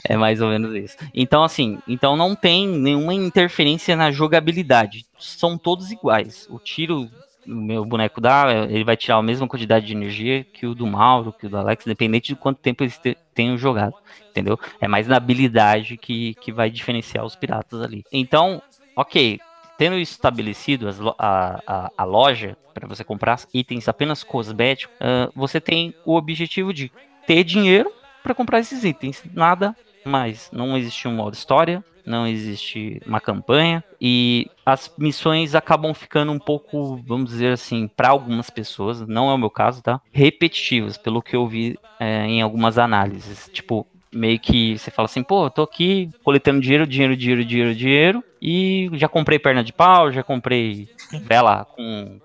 É 0.07 0.15
mais 0.15 0.41
ou 0.41 0.49
menos 0.49 0.75
isso. 0.75 0.95
Então, 1.13 1.43
assim, 1.43 1.79
então 1.87 2.15
não 2.15 2.35
tem 2.35 2.67
nenhuma 2.67 3.13
interferência 3.13 3.95
na 3.95 4.11
jogabilidade. 4.11 5.05
São 5.17 5.57
todos 5.57 5.91
iguais. 5.91 6.47
O 6.51 6.59
tiro 6.59 7.09
o 7.47 7.55
meu 7.55 7.85
boneco 7.85 8.19
dá, 8.19 8.45
ele 8.69 8.83
vai 8.83 8.97
tirar 8.97 9.15
a 9.15 9.23
mesma 9.23 9.47
quantidade 9.47 9.85
de 9.85 9.93
energia 9.93 10.43
que 10.43 10.65
o 10.65 10.75
do 10.75 10.85
Mauro, 10.85 11.31
que 11.31 11.45
o 11.45 11.49
do 11.49 11.57
Alex, 11.57 11.85
independente 11.85 12.27
de 12.27 12.35
quanto 12.35 12.59
tempo 12.59 12.83
eles 12.83 12.99
tenham 13.33 13.57
jogado, 13.57 13.95
entendeu? 14.37 14.59
É 14.79 14.87
mais 14.87 15.07
na 15.07 15.17
habilidade 15.17 15.97
que, 15.97 16.35
que 16.35 16.51
vai 16.51 16.69
diferenciar 16.69 17.25
os 17.25 17.35
piratas 17.35 17.81
ali. 17.81 18.03
Então, 18.11 18.61
ok, 18.95 19.39
tendo 19.77 19.97
estabelecido, 19.97 20.87
as, 20.87 20.99
a, 21.17 21.61
a, 21.65 21.91
a, 21.97 22.03
loja, 22.03 22.55
para 22.73 22.87
você 22.87 23.03
comprar 23.03 23.39
itens 23.53 23.87
apenas 23.87 24.23
cosméticos, 24.23 24.95
uh, 24.97 25.31
você 25.35 25.59
tem 25.59 25.93
o 26.05 26.15
objetivo 26.15 26.71
de 26.71 26.91
ter 27.25 27.43
dinheiro 27.43 27.91
para 28.21 28.35
comprar 28.35 28.59
esses 28.59 28.83
itens, 28.83 29.23
nada 29.33 29.75
mais. 30.05 30.49
Não 30.53 30.77
existe 30.77 31.07
um 31.07 31.15
modo 31.15 31.33
história, 31.33 31.83
não 32.05 32.25
existe 32.25 33.01
uma 33.05 33.19
campanha 33.19 33.83
e 33.99 34.49
as 34.65 34.91
missões 34.97 35.53
acabam 35.53 35.93
ficando 35.93 36.31
um 36.31 36.39
pouco, 36.39 36.95
vamos 37.05 37.31
dizer 37.31 37.51
assim, 37.51 37.87
para 37.87 38.09
algumas 38.09 38.49
pessoas, 38.49 39.05
não 39.05 39.29
é 39.29 39.33
o 39.33 39.37
meu 39.37 39.49
caso, 39.49 39.83
tá? 39.83 39.99
Repetitivas, 40.11 40.97
pelo 40.97 41.21
que 41.21 41.35
eu 41.35 41.45
vi 41.47 41.77
é, 41.99 42.25
em 42.25 42.41
algumas 42.41 42.77
análises. 42.77 43.49
Tipo, 43.51 43.85
meio 44.17 44.39
que 44.39 44.77
você 44.77 44.91
fala 44.91 45.05
assim, 45.05 45.23
pô, 45.23 45.45
eu 45.45 45.49
tô 45.49 45.61
aqui 45.61 46.09
coletando 46.23 46.59
dinheiro, 46.59 46.87
dinheiro, 46.87 47.15
dinheiro, 47.15 47.45
dinheiro, 47.45 47.75
dinheiro, 47.75 48.23
e 48.41 48.89
já 48.93 49.07
comprei 49.07 49.39
perna 49.39 49.63
de 49.63 49.71
pau, 49.73 50.11
já 50.11 50.23
comprei 50.23 50.87
vela 51.23 51.65
com 51.65 52.19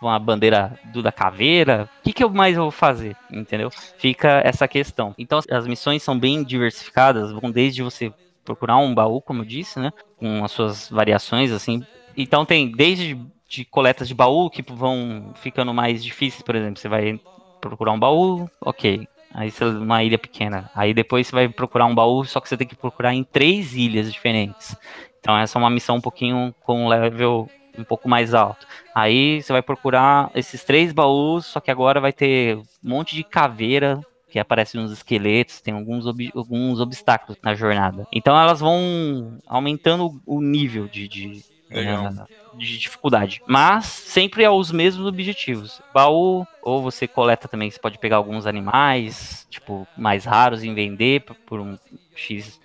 uma 0.00 0.18
bandeira 0.18 0.78
do 0.92 1.02
da 1.02 1.12
caveira, 1.12 1.88
o 2.00 2.02
que, 2.02 2.12
que 2.12 2.24
eu 2.24 2.30
mais 2.30 2.56
vou 2.56 2.70
fazer? 2.70 3.16
Entendeu? 3.30 3.70
Fica 3.98 4.40
essa 4.44 4.66
questão. 4.66 5.14
Então 5.16 5.40
as 5.50 5.66
missões 5.66 6.02
são 6.02 6.18
bem 6.18 6.42
diversificadas, 6.42 7.30
vão 7.32 7.50
desde 7.50 7.82
você 7.82 8.12
procurar 8.44 8.78
um 8.78 8.94
baú, 8.94 9.20
como 9.20 9.42
eu 9.42 9.46
disse, 9.46 9.78
né? 9.78 9.92
Com 10.16 10.44
as 10.44 10.50
suas 10.50 10.88
variações, 10.88 11.52
assim. 11.52 11.84
Então 12.16 12.44
tem 12.44 12.70
desde 12.72 13.16
de 13.48 13.64
coletas 13.64 14.06
de 14.06 14.14
baú 14.14 14.48
que 14.48 14.62
vão 14.62 15.32
ficando 15.34 15.74
mais 15.74 16.02
difíceis, 16.04 16.42
por 16.42 16.54
exemplo, 16.54 16.80
você 16.80 16.88
vai 16.88 17.20
procurar 17.60 17.92
um 17.92 17.98
baú, 17.98 18.48
ok. 18.60 19.06
Aí 19.32 19.50
você 19.50 19.64
uma 19.64 20.02
ilha 20.02 20.18
pequena. 20.18 20.70
Aí 20.74 20.92
depois 20.92 21.26
você 21.26 21.32
vai 21.32 21.48
procurar 21.48 21.86
um 21.86 21.94
baú, 21.94 22.24
só 22.24 22.40
que 22.40 22.48
você 22.48 22.56
tem 22.56 22.66
que 22.66 22.76
procurar 22.76 23.14
em 23.14 23.24
três 23.24 23.74
ilhas 23.74 24.12
diferentes. 24.12 24.76
Então 25.20 25.36
essa 25.36 25.58
é 25.58 25.60
uma 25.60 25.70
missão 25.70 25.96
um 25.96 26.00
pouquinho 26.00 26.54
com 26.64 26.84
um 26.84 26.88
level 26.88 27.48
um 27.78 27.84
pouco 27.84 28.08
mais 28.08 28.34
alto. 28.34 28.66
Aí 28.94 29.42
você 29.42 29.52
vai 29.52 29.62
procurar 29.62 30.30
esses 30.34 30.64
três 30.64 30.92
baús, 30.92 31.46
só 31.46 31.60
que 31.60 31.70
agora 31.70 32.00
vai 32.00 32.12
ter 32.12 32.56
um 32.56 32.64
monte 32.82 33.14
de 33.14 33.24
caveira 33.24 34.00
que 34.28 34.38
aparecem 34.38 34.80
nos 34.80 34.92
esqueletos, 34.92 35.60
tem 35.60 35.74
alguns, 35.74 36.06
ob 36.06 36.30
alguns 36.34 36.80
obstáculos 36.80 37.38
na 37.42 37.54
jornada. 37.54 38.06
Então 38.12 38.38
elas 38.38 38.60
vão 38.60 39.38
aumentando 39.46 40.20
o 40.24 40.40
nível 40.40 40.86
de, 40.86 41.08
de, 41.08 41.42
uh, 41.70 42.58
de 42.58 42.78
dificuldade. 42.78 43.42
Mas 43.46 43.84
sempre 43.86 44.42
é 44.42 44.50
os 44.50 44.70
mesmos 44.70 45.06
objetivos. 45.06 45.80
Baú, 45.94 46.46
ou 46.62 46.82
você 46.82 47.06
coleta 47.06 47.48
também, 47.48 47.70
você 47.70 47.78
pode 47.78 47.98
pegar 47.98 48.16
alguns 48.16 48.46
animais, 48.46 49.46
tipo, 49.50 49.86
mais 49.96 50.24
raros 50.24 50.64
e 50.64 50.72
vender 50.72 51.24
por 51.46 51.60
um 51.60 51.78
X 52.14 52.60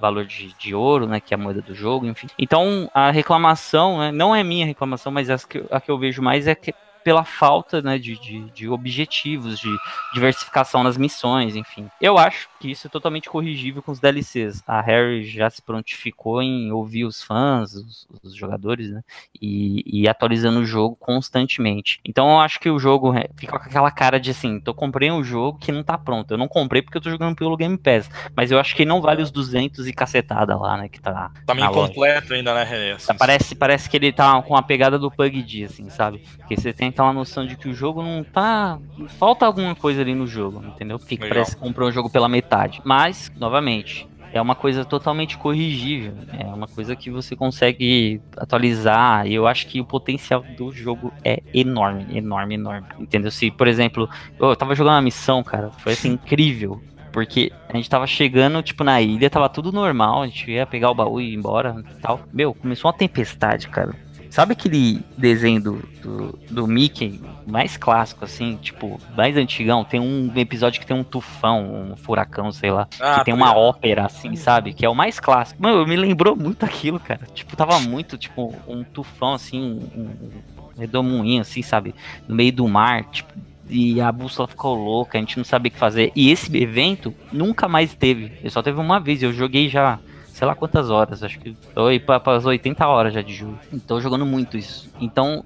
valor 0.00 0.24
de, 0.24 0.54
de 0.54 0.74
ouro, 0.74 1.06
né, 1.06 1.20
que 1.20 1.34
é 1.34 1.36
a 1.36 1.38
moeda 1.38 1.60
do 1.60 1.74
jogo, 1.74 2.06
enfim. 2.06 2.26
Então, 2.38 2.90
a 2.94 3.10
reclamação, 3.10 3.98
né, 3.98 4.10
não 4.10 4.34
é 4.34 4.42
minha 4.42 4.64
reclamação, 4.64 5.12
mas 5.12 5.28
a 5.28 5.36
que, 5.36 5.62
a 5.70 5.78
que 5.80 5.90
eu 5.90 5.98
vejo 5.98 6.22
mais 6.22 6.46
é 6.46 6.54
que 6.54 6.74
pela 7.02 7.24
falta 7.24 7.80
né, 7.82 7.98
de, 7.98 8.18
de, 8.18 8.50
de, 8.50 8.68
objetivos, 8.68 9.58
de 9.58 9.74
diversificação 10.12 10.82
nas 10.82 10.96
missões, 10.96 11.56
enfim. 11.56 11.88
Eu 12.00 12.18
acho 12.18 12.48
que 12.58 12.70
isso 12.70 12.86
é 12.86 12.90
totalmente 12.90 13.28
corrigível 13.28 13.82
com 13.82 13.92
os 13.92 14.00
DLCs. 14.00 14.62
A 14.66 14.80
Harry 14.80 15.24
já 15.24 15.48
se 15.48 15.62
prontificou 15.62 16.42
em 16.42 16.70
ouvir 16.72 17.04
os 17.04 17.22
fãs, 17.22 17.74
os, 17.74 18.08
os 18.22 18.34
jogadores, 18.34 18.90
né? 18.90 19.02
E, 19.40 19.82
e, 19.86 20.08
atualizando 20.08 20.60
o 20.60 20.66
jogo 20.66 20.96
constantemente. 20.96 22.00
Então 22.04 22.30
eu 22.30 22.40
acho 22.40 22.60
que 22.60 22.70
o 22.70 22.78
jogo 22.78 23.12
fica 23.36 23.58
com 23.58 23.64
aquela 23.64 23.90
cara 23.90 24.20
de 24.20 24.30
assim, 24.30 24.60
tô 24.60 24.74
comprei 24.74 25.10
um 25.10 25.22
jogo 25.22 25.58
que 25.58 25.72
não 25.72 25.82
tá 25.82 25.96
pronto. 25.96 26.32
Eu 26.32 26.38
não 26.38 26.48
comprei 26.48 26.82
porque 26.82 26.98
eu 26.98 27.02
tô 27.02 27.10
jogando 27.10 27.36
pelo 27.36 27.56
Game 27.56 27.78
Pass, 27.78 28.10
mas 28.34 28.50
eu 28.50 28.58
acho 28.58 28.74
que 28.74 28.84
não 28.84 29.00
vale 29.00 29.22
os 29.22 29.30
200 29.30 29.86
e 29.86 29.92
cacetada 29.92 30.56
lá, 30.56 30.76
né, 30.76 30.88
que 30.88 31.00
tá 31.00 31.30
Tá 31.46 31.54
meio 31.54 31.68
incompleto 31.68 32.34
ainda, 32.34 32.54
né, 32.54 32.64
René? 32.64 32.92
Assim, 32.92 33.14
parece, 33.14 33.54
parece 33.54 33.88
que 33.88 33.96
ele 33.96 34.12
tá 34.12 34.40
com 34.42 34.56
a 34.56 34.62
pegada 34.62 34.98
do 34.98 35.10
PUBG, 35.10 35.64
assim, 35.64 35.88
sabe? 35.90 36.22
Que 36.46 36.56
você 36.56 36.72
tem 36.72 36.89
aquela 36.90 37.12
noção 37.12 37.46
de 37.46 37.56
que 37.56 37.68
o 37.68 37.74
jogo 37.74 38.02
não 38.02 38.22
tá. 38.22 38.78
Falta 39.18 39.46
alguma 39.46 39.74
coisa 39.74 40.00
ali 40.00 40.14
no 40.14 40.26
jogo, 40.26 40.62
entendeu? 40.64 40.98
Porque 40.98 41.14
Legal. 41.14 41.30
parece 41.30 41.56
que 41.56 41.62
comprou 41.62 41.88
o 41.88 41.92
jogo 41.92 42.10
pela 42.10 42.28
metade. 42.28 42.80
Mas, 42.84 43.32
novamente, 43.36 44.08
é 44.32 44.40
uma 44.40 44.54
coisa 44.54 44.84
totalmente 44.84 45.36
corrigível. 45.36 46.14
É 46.38 46.44
uma 46.46 46.68
coisa 46.68 46.94
que 46.94 47.10
você 47.10 47.34
consegue 47.34 48.20
atualizar. 48.36 49.26
E 49.26 49.34
eu 49.34 49.46
acho 49.46 49.66
que 49.66 49.80
o 49.80 49.84
potencial 49.84 50.44
do 50.56 50.70
jogo 50.72 51.12
é 51.24 51.42
enorme, 51.52 52.06
enorme, 52.16 52.54
enorme. 52.54 52.86
Entendeu? 52.98 53.30
Se, 53.30 53.50
por 53.50 53.66
exemplo, 53.66 54.08
eu 54.38 54.54
tava 54.54 54.74
jogando 54.74 54.94
uma 54.94 55.02
missão, 55.02 55.42
cara, 55.42 55.70
foi 55.70 55.92
assim 55.92 56.12
incrível. 56.14 56.80
Porque 57.12 57.50
a 57.68 57.76
gente 57.76 57.90
tava 57.90 58.06
chegando, 58.06 58.62
tipo, 58.62 58.84
na 58.84 59.02
ilha, 59.02 59.28
tava 59.28 59.48
tudo 59.48 59.72
normal, 59.72 60.22
a 60.22 60.26
gente 60.26 60.48
ia 60.48 60.64
pegar 60.64 60.90
o 60.90 60.94
baú 60.94 61.20
e 61.20 61.32
ir 61.32 61.34
embora 61.34 61.82
e 61.90 62.00
tal. 62.00 62.20
Meu, 62.32 62.54
começou 62.54 62.88
uma 62.88 62.96
tempestade, 62.96 63.68
cara. 63.68 63.92
Sabe 64.30 64.52
aquele 64.52 65.02
desenho 65.18 65.60
do, 65.60 65.88
do, 66.00 66.38
do 66.48 66.66
Mickey 66.68 67.20
mais 67.44 67.76
clássico, 67.76 68.24
assim, 68.24 68.56
tipo, 68.62 69.00
mais 69.16 69.36
antigão? 69.36 69.82
Tem 69.82 69.98
um 69.98 70.30
episódio 70.36 70.80
que 70.80 70.86
tem 70.86 70.96
um 70.96 71.02
tufão, 71.02 71.90
um 71.90 71.96
furacão, 71.96 72.52
sei 72.52 72.70
lá. 72.70 72.86
Ah, 73.00 73.18
que 73.18 73.24
tem 73.24 73.34
uma 73.34 73.52
ópera, 73.56 74.06
assim, 74.06 74.36
sabe? 74.36 74.72
Que 74.72 74.86
é 74.86 74.88
o 74.88 74.94
mais 74.94 75.18
clássico. 75.18 75.60
Mano, 75.60 75.84
me 75.84 75.96
lembrou 75.96 76.36
muito 76.36 76.64
aquilo, 76.64 77.00
cara. 77.00 77.26
Tipo, 77.34 77.56
tava 77.56 77.80
muito, 77.80 78.16
tipo, 78.16 78.54
um 78.68 78.84
tufão, 78.84 79.34
assim, 79.34 79.60
um, 79.60 80.00
um 80.00 80.78
redemoinho, 80.78 81.40
assim, 81.40 81.60
sabe? 81.60 81.92
No 82.28 82.36
meio 82.36 82.52
do 82.52 82.68
mar, 82.68 83.04
tipo. 83.10 83.32
E 83.68 84.00
a 84.00 84.10
bússola 84.10 84.48
ficou 84.48 84.74
louca, 84.74 85.16
a 85.16 85.20
gente 85.20 85.36
não 85.36 85.44
sabia 85.44 85.68
o 85.68 85.72
que 85.72 85.78
fazer. 85.78 86.10
E 86.14 86.30
esse 86.30 86.56
evento 86.56 87.14
nunca 87.32 87.68
mais 87.68 87.94
teve. 87.94 88.32
Ele 88.40 88.50
só 88.50 88.62
teve 88.62 88.80
uma 88.80 88.98
vez. 88.98 89.22
Eu 89.22 89.32
joguei 89.32 89.68
já 89.68 89.98
sei 90.40 90.46
lá 90.46 90.54
quantas 90.54 90.88
horas, 90.88 91.22
acho 91.22 91.38
que 91.38 91.54
foi 91.74 92.00
para 92.00 92.34
as 92.34 92.46
80 92.46 92.86
horas 92.88 93.12
já 93.12 93.20
de 93.20 93.34
jogo. 93.34 93.58
Então 93.70 94.00
jogando 94.00 94.24
muito 94.24 94.56
isso. 94.56 94.90
Então 94.98 95.44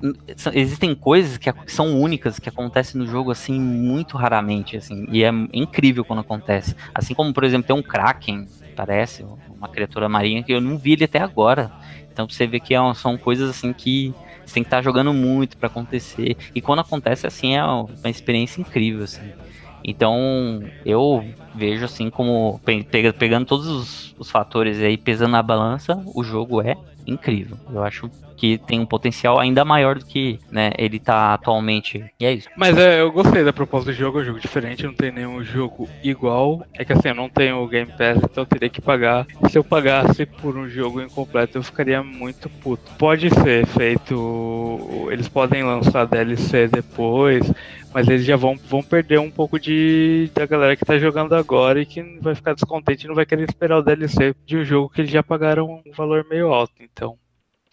existem 0.53 0.95
coisas 0.95 1.37
que 1.37 1.53
são 1.67 2.01
únicas 2.01 2.39
que 2.39 2.49
acontecem 2.49 3.01
no 3.01 3.05
jogo 3.05 3.33
assim 3.33 3.59
muito 3.59 4.17
raramente 4.17 4.77
assim, 4.77 5.05
e 5.11 5.25
é 5.25 5.31
incrível 5.53 6.05
quando 6.05 6.21
acontece. 6.21 6.77
Assim 6.95 7.13
como 7.13 7.35
por 7.35 7.43
exemplo 7.43 7.67
tem 7.67 7.75
um 7.75 7.83
kraken, 7.83 8.47
parece, 8.77 9.27
uma 9.59 9.67
criatura 9.69 10.09
marinha 10.09 10.45
que 10.45 10.53
eu 10.53 10.61
não 10.61 10.79
vi 10.79 10.93
ele 10.93 11.03
até 11.03 11.19
agora. 11.19 11.73
Então 12.13 12.29
você 12.29 12.47
vê 12.47 12.61
que 12.61 12.73
é 12.73 12.95
são 12.95 13.19
coisas 13.19 13.51
assim 13.51 13.73
que 13.73 14.15
você 14.47 14.55
tem 14.55 14.63
que 14.63 14.69
estar 14.69 14.81
jogando 14.81 15.13
muito 15.13 15.57
para 15.57 15.67
acontecer. 15.67 16.37
E 16.55 16.61
quando 16.61 16.79
acontece 16.79 17.27
assim 17.27 17.57
é 17.57 17.65
uma 17.65 17.89
experiência 18.09 18.61
incrível 18.61 19.03
assim. 19.03 19.33
Então, 19.85 20.63
eu 20.85 21.25
vejo 21.55 21.85
assim 21.85 22.09
como 22.11 22.61
pe- 22.65 22.83
pega- 22.85 23.13
pegando 23.13 23.47
todos 23.47 23.67
os, 23.67 24.15
os 24.19 24.31
fatores 24.31 24.81
aí, 24.81 24.97
pesando 24.97 25.33
na 25.33 25.43
balança, 25.43 26.03
o 26.15 26.25
jogo 26.25 26.63
é 26.63 26.75
incrível. 27.07 27.57
Eu 27.73 27.83
acho 27.85 28.11
que 28.37 28.59
tem 28.59 28.81
um 28.81 28.87
potencial 28.87 29.39
ainda 29.39 29.65
maior 29.65 29.97
do 29.99 30.05
que 30.05 30.41
né, 30.51 30.73
ele 30.77 30.99
tá 30.99 31.35
atualmente. 31.35 32.05
E 32.19 32.27
é 32.27 32.33
isso. 32.33 32.49
Mas 32.57 32.77
é, 32.77 33.01
eu 33.01 33.13
gostei 33.13 33.45
da 33.45 33.53
proposta 33.53 33.93
do 33.93 33.97
jogo, 33.97 34.19
é 34.19 34.23
um 34.23 34.25
jogo 34.25 34.41
diferente, 34.41 34.85
não 34.85 34.93
tem 34.93 35.13
nenhum 35.13 35.45
jogo 35.45 35.89
igual. 36.03 36.65
É 36.75 36.85
que 36.85 36.93
assim, 36.93 37.09
eu 37.09 37.15
não 37.15 37.29
tenho 37.29 37.59
o 37.63 37.69
Game 37.69 37.91
Pass, 37.93 38.19
então 38.25 38.43
eu 38.43 38.47
teria 38.47 38.69
que 38.69 38.81
pagar. 38.81 39.25
Se 39.49 39.57
eu 39.57 39.63
pagasse 39.63 40.27
por 40.27 40.57
um 40.57 40.69
jogo 40.69 41.01
incompleto, 41.01 41.59
eu 41.59 41.63
ficaria 41.63 42.03
muito 42.03 42.49
puto. 42.49 42.91
Pode 42.99 43.31
ser 43.31 43.67
feito. 43.67 45.09
Eles 45.11 45.29
podem 45.29 45.63
lançar 45.63 46.05
DLC 46.07 46.67
depois, 46.69 47.51
mas 47.95 48.09
eles 48.09 48.25
já 48.25 48.35
vão, 48.35 48.57
vão 48.57 48.83
perder 48.83 49.21
um 49.21 49.31
pouco 49.31 49.59
de 49.59 50.29
da 50.35 50.45
galera 50.45 50.75
que 50.75 50.85
tá 50.85 50.99
jogando 50.99 51.33
agora 51.33 51.81
e 51.81 51.87
que 51.87 52.03
vai 52.21 52.35
ficar 52.35 52.53
descontente 52.53 53.05
e 53.05 53.09
não 53.09 53.15
vai 53.15 53.25
querer 53.25 53.49
esperar 53.49 53.79
o 53.79 53.83
DLC 53.83 54.35
de 54.45 54.57
um 54.59 54.65
jogo 54.65 54.89
que 54.89 55.01
eles 55.01 55.13
já 55.13 55.23
pagaram 55.23 55.81
um 55.87 55.93
valor 55.93 56.27
meio 56.29 56.53
alto. 56.53 56.75
Então. 56.81 57.17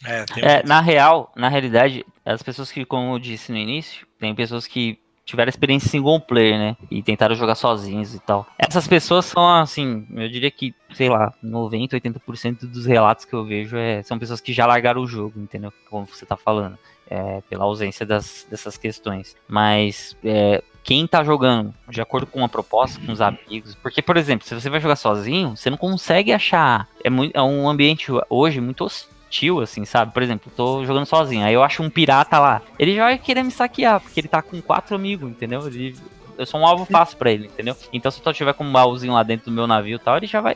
É, 0.05 0.23
tem 0.25 0.43
É, 0.43 0.63
na 0.63 0.79
real, 0.79 1.31
na 1.36 1.49
realidade, 1.49 2.05
as 2.23 2.43
pessoas 2.43 2.71
que, 2.71 2.86
como 2.86 3.15
eu 3.15 3.19
disse 3.19 3.51
no 3.51 3.57
início, 3.57 4.05
tem 4.19 4.36
pessoas 4.36 4.67
que 4.67 4.99
tiveram 5.25 5.49
experiência 5.49 5.89
single 5.89 6.19
player, 6.19 6.57
né? 6.57 6.77
E 6.91 7.01
tentaram 7.01 7.34
jogar 7.34 7.55
sozinhos 7.55 8.13
e 8.13 8.19
tal. 8.19 8.45
Essas 8.60 8.88
pessoas 8.88 9.25
são, 9.25 9.47
assim, 9.47 10.05
eu 10.12 10.29
diria 10.29 10.51
que, 10.51 10.75
sei 10.93 11.10
lá, 11.10 11.34
90, 11.41 11.97
80% 11.99 12.67
dos 12.67 12.86
relatos 12.86 13.25
que 13.25 13.34
eu 13.34 13.43
vejo 13.43 13.75
é, 13.75 14.03
são 14.03 14.19
pessoas 14.19 14.41
que 14.41 14.53
já 14.53 14.67
largaram 14.67 15.01
o 15.01 15.07
jogo, 15.07 15.39
entendeu? 15.39 15.73
Como 15.89 16.05
você 16.05 16.25
tá 16.27 16.38
falando. 16.38 16.77
É, 17.13 17.41
pela 17.50 17.65
ausência 17.65 18.06
das, 18.06 18.47
dessas 18.50 18.78
questões. 18.78 19.36
Mas 19.45 20.15
é, 20.24 20.63
quem 20.82 21.06
tá 21.06 21.24
jogando 21.26 21.74
de 21.89 22.02
acordo 22.02 22.26
com 22.26 22.39
uma 22.39 22.47
proposta, 22.47 23.00
com 23.06 23.12
os 23.12 23.19
amigos. 23.19 23.76
Porque, 23.76 24.02
por 24.02 24.15
exemplo, 24.15 24.47
se 24.47 24.56
você 24.56 24.69
vai 24.69 24.80
jogar 24.80 24.95
sozinho, 24.95 25.58
você 25.58 25.69
não 25.69 25.78
consegue 25.78 26.32
achar. 26.32 26.88
É, 27.04 27.10
muito, 27.10 27.36
é 27.36 27.41
um 27.41 27.69
ambiente 27.69 28.10
hoje 28.30 28.62
muito 28.62 28.86
hostil, 28.86 29.60
assim, 29.60 29.84
sabe? 29.84 30.13
Por 30.13 30.24
exemplo, 30.24 30.50
tô 30.56 30.86
jogando 30.86 31.06
sozinho, 31.06 31.45
aí 31.45 31.54
eu 31.54 31.63
acho 31.63 31.84
um 31.84 31.89
pirata 31.89 32.39
lá. 32.39 32.62
Ele 32.80 32.95
já 32.95 33.04
vai 33.04 33.17
querer 33.17 33.43
me 33.43 33.52
saquear, 33.52 34.00
porque 34.00 34.19
ele 34.19 34.28
tá 34.28 34.41
com 34.41 34.62
quatro 34.62 34.95
amigos, 34.95 35.30
entendeu? 35.30 35.67
Ele, 35.67 35.95
eu 36.38 36.45
sou 36.45 36.62
um 36.62 36.65
alvo 36.65 36.86
fácil 36.86 37.17
pra 37.17 37.30
ele, 37.30 37.47
entendeu? 37.47 37.76
Então 37.91 38.10
se 38.10 38.21
eu 38.24 38.34
tiver 38.34 38.54
com 38.54 38.63
um 38.63 38.71
baúzinho 38.71 39.13
lá 39.13 39.24
dentro 39.24 39.45
do 39.45 39.52
meu 39.52 39.67
navio 39.67 39.97
e 39.97 40.00
tal, 40.00 40.15
ele 40.15 40.28
já 40.28 40.39
vai 40.41 40.56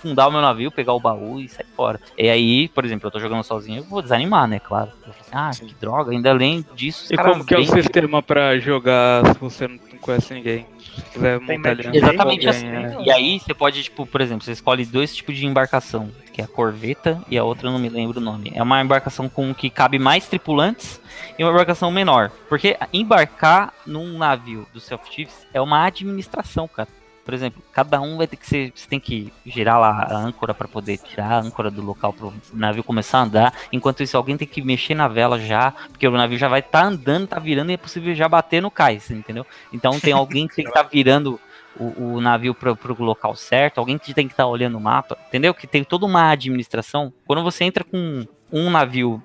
fundar 0.00 0.28
o 0.28 0.30
meu 0.30 0.40
navio, 0.40 0.70
pegar 0.70 0.92
o 0.92 1.00
baú 1.00 1.40
e 1.40 1.48
sair 1.48 1.66
fora. 1.76 2.00
E 2.16 2.28
aí, 2.28 2.68
por 2.68 2.84
exemplo, 2.84 3.06
eu 3.06 3.10
tô 3.10 3.18
jogando 3.20 3.42
sozinho, 3.42 3.78
eu 3.78 3.84
vou 3.84 4.00
desanimar, 4.02 4.46
né? 4.46 4.58
Claro. 4.60 4.90
Eu 5.06 5.12
falo 5.12 5.50
assim, 5.50 5.64
ah, 5.64 5.66
que 5.68 5.74
droga, 5.74 6.12
ainda 6.12 6.30
além 6.30 6.64
disso, 6.74 7.12
E 7.12 7.16
como 7.16 7.44
que 7.44 7.54
é 7.54 7.58
o 7.58 7.66
sistema 7.66 8.22
pra 8.22 8.58
jogar 8.58 9.26
se 9.34 9.38
você 9.40 9.68
não 9.68 9.78
conhece 10.00 10.34
ninguém? 10.34 10.66
Se 10.94 11.02
quiser 11.12 11.38
Tem 11.40 11.56
montar 11.58 11.70
ali 11.70 11.96
Exatamente 11.96 12.46
alguém, 12.48 12.76
assim. 12.76 13.00
é. 13.00 13.02
E 13.04 13.10
aí 13.10 13.38
você 13.40 13.54
pode, 13.54 13.82
tipo, 13.82 14.06
por 14.06 14.20
exemplo, 14.20 14.44
você 14.44 14.52
escolhe 14.52 14.84
dois 14.84 15.14
tipos 15.14 15.36
de 15.36 15.46
embarcação, 15.46 16.10
que 16.32 16.40
é 16.40 16.44
a 16.44 16.48
corveta 16.48 17.20
e 17.28 17.36
a 17.38 17.44
outra 17.44 17.68
eu 17.68 17.72
não 17.72 17.78
me 17.78 17.88
lembro 17.88 18.18
o 18.18 18.22
nome. 18.22 18.52
É 18.54 18.62
uma 18.62 18.80
embarcação 18.82 19.28
com 19.28 19.54
que 19.54 19.70
cabe 19.70 19.98
mais 19.98 20.26
tripulantes 20.26 21.00
e 21.38 21.44
uma 21.44 21.52
embarcação 21.52 21.90
menor. 21.90 22.30
Porque 22.48 22.76
embarcar 22.92 23.72
num 23.86 24.18
navio 24.18 24.66
do 24.72 24.80
Self 24.80 25.12
Chiefs 25.12 25.46
é 25.52 25.60
uma 25.60 25.84
administração, 25.84 26.66
cara. 26.68 26.88
Por 27.28 27.34
exemplo, 27.34 27.62
cada 27.74 28.00
um 28.00 28.16
vai 28.16 28.26
ter 28.26 28.36
que 28.36 28.46
ser. 28.46 28.72
Você 28.74 28.88
tem 28.88 28.98
que 28.98 29.30
girar 29.44 29.78
lá 29.78 29.90
a 29.90 30.16
âncora 30.16 30.54
para 30.54 30.66
poder 30.66 30.96
tirar 30.96 31.32
a 31.32 31.38
âncora 31.38 31.70
do 31.70 31.82
local 31.82 32.10
para 32.10 32.28
o 32.28 32.32
navio 32.54 32.82
começar 32.82 33.18
a 33.18 33.22
andar. 33.24 33.54
Enquanto 33.70 34.02
isso, 34.02 34.16
alguém 34.16 34.38
tem 34.38 34.48
que 34.48 34.62
mexer 34.62 34.94
na 34.94 35.06
vela 35.08 35.38
já, 35.38 35.72
porque 35.90 36.08
o 36.08 36.10
navio 36.10 36.38
já 36.38 36.48
vai 36.48 36.60
estar 36.60 36.86
andando, 36.86 37.26
tá 37.26 37.38
virando 37.38 37.70
e 37.70 37.74
é 37.74 37.76
possível 37.76 38.14
já 38.14 38.26
bater 38.26 38.62
no 38.62 38.70
cais, 38.70 39.10
entendeu? 39.10 39.44
Então 39.70 40.00
tem 40.00 40.14
alguém 40.14 40.48
que 40.48 40.54
tem 40.54 40.64
que 40.64 40.70
estar 40.70 40.84
virando 40.90 41.38
o, 41.78 42.14
o 42.14 42.20
navio 42.22 42.54
para 42.54 42.72
o 42.72 43.04
local 43.04 43.36
certo, 43.36 43.76
alguém 43.76 43.98
que 43.98 44.14
tem 44.14 44.26
que 44.26 44.32
estar 44.32 44.46
olhando 44.46 44.78
o 44.78 44.80
mapa, 44.80 45.18
entendeu? 45.28 45.52
Que 45.52 45.66
tem 45.66 45.84
toda 45.84 46.06
uma 46.06 46.30
administração. 46.30 47.12
Quando 47.26 47.42
você 47.42 47.62
entra 47.62 47.84
com 47.84 48.26
um 48.50 48.70
navio, 48.70 49.22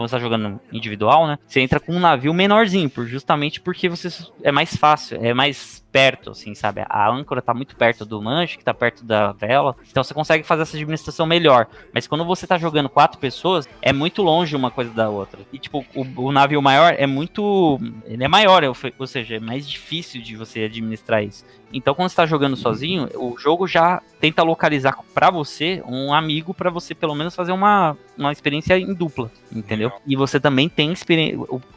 quando 0.00 0.08
você 0.08 0.16
tá 0.16 0.18
jogando 0.18 0.58
individual, 0.72 1.26
né? 1.26 1.38
Você 1.46 1.60
entra 1.60 1.78
com 1.78 1.92
um 1.92 2.00
navio 2.00 2.32
menorzinho, 2.32 2.88
por, 2.88 3.06
justamente 3.06 3.60
porque 3.60 3.86
você 3.86 4.08
é 4.42 4.50
mais 4.50 4.74
fácil, 4.74 5.18
é 5.20 5.34
mais 5.34 5.84
perto, 5.90 6.30
assim, 6.30 6.54
sabe? 6.54 6.82
A 6.88 7.08
âncora 7.10 7.42
tá 7.42 7.52
muito 7.52 7.76
perto 7.76 8.04
do 8.04 8.22
manche, 8.22 8.58
que 8.58 8.64
tá 8.64 8.72
perto 8.72 9.04
da 9.04 9.32
vela, 9.32 9.76
então 9.90 10.02
você 10.02 10.14
consegue 10.14 10.44
fazer 10.44 10.62
essa 10.62 10.76
administração 10.76 11.26
melhor. 11.26 11.66
Mas 11.92 12.06
quando 12.06 12.24
você 12.24 12.46
tá 12.46 12.58
jogando 12.58 12.88
quatro 12.88 13.18
pessoas, 13.18 13.68
é 13.82 13.92
muito 13.92 14.22
longe 14.22 14.54
uma 14.56 14.70
coisa 14.70 14.90
da 14.92 15.08
outra. 15.08 15.40
E, 15.52 15.58
tipo, 15.58 15.84
o, 15.94 16.26
o 16.26 16.32
navio 16.32 16.62
maior 16.62 16.94
é 16.96 17.06
muito. 17.06 17.78
Ele 18.04 18.24
é 18.24 18.28
maior, 18.28 18.62
ou 18.98 19.06
seja, 19.06 19.36
é 19.36 19.40
mais 19.40 19.68
difícil 19.68 20.22
de 20.22 20.36
você 20.36 20.60
administrar 20.64 21.22
isso. 21.22 21.44
Então, 21.72 21.94
quando 21.94 22.08
você 22.08 22.16
tá 22.16 22.26
jogando 22.26 22.56
sozinho, 22.56 23.08
o 23.14 23.38
jogo 23.38 23.66
já 23.66 24.02
tenta 24.20 24.42
localizar 24.42 24.98
pra 25.14 25.30
você 25.30 25.82
um 25.86 26.12
amigo 26.12 26.52
pra 26.52 26.68
você 26.68 26.94
pelo 26.94 27.14
menos 27.14 27.34
fazer 27.34 27.52
uma, 27.52 27.96
uma 28.18 28.32
experiência 28.32 28.76
em 28.76 28.92
dupla, 28.92 29.30
entendeu? 29.52 29.92
E 30.06 30.16
você 30.16 30.40
também 30.40 30.68
tem 30.68 30.92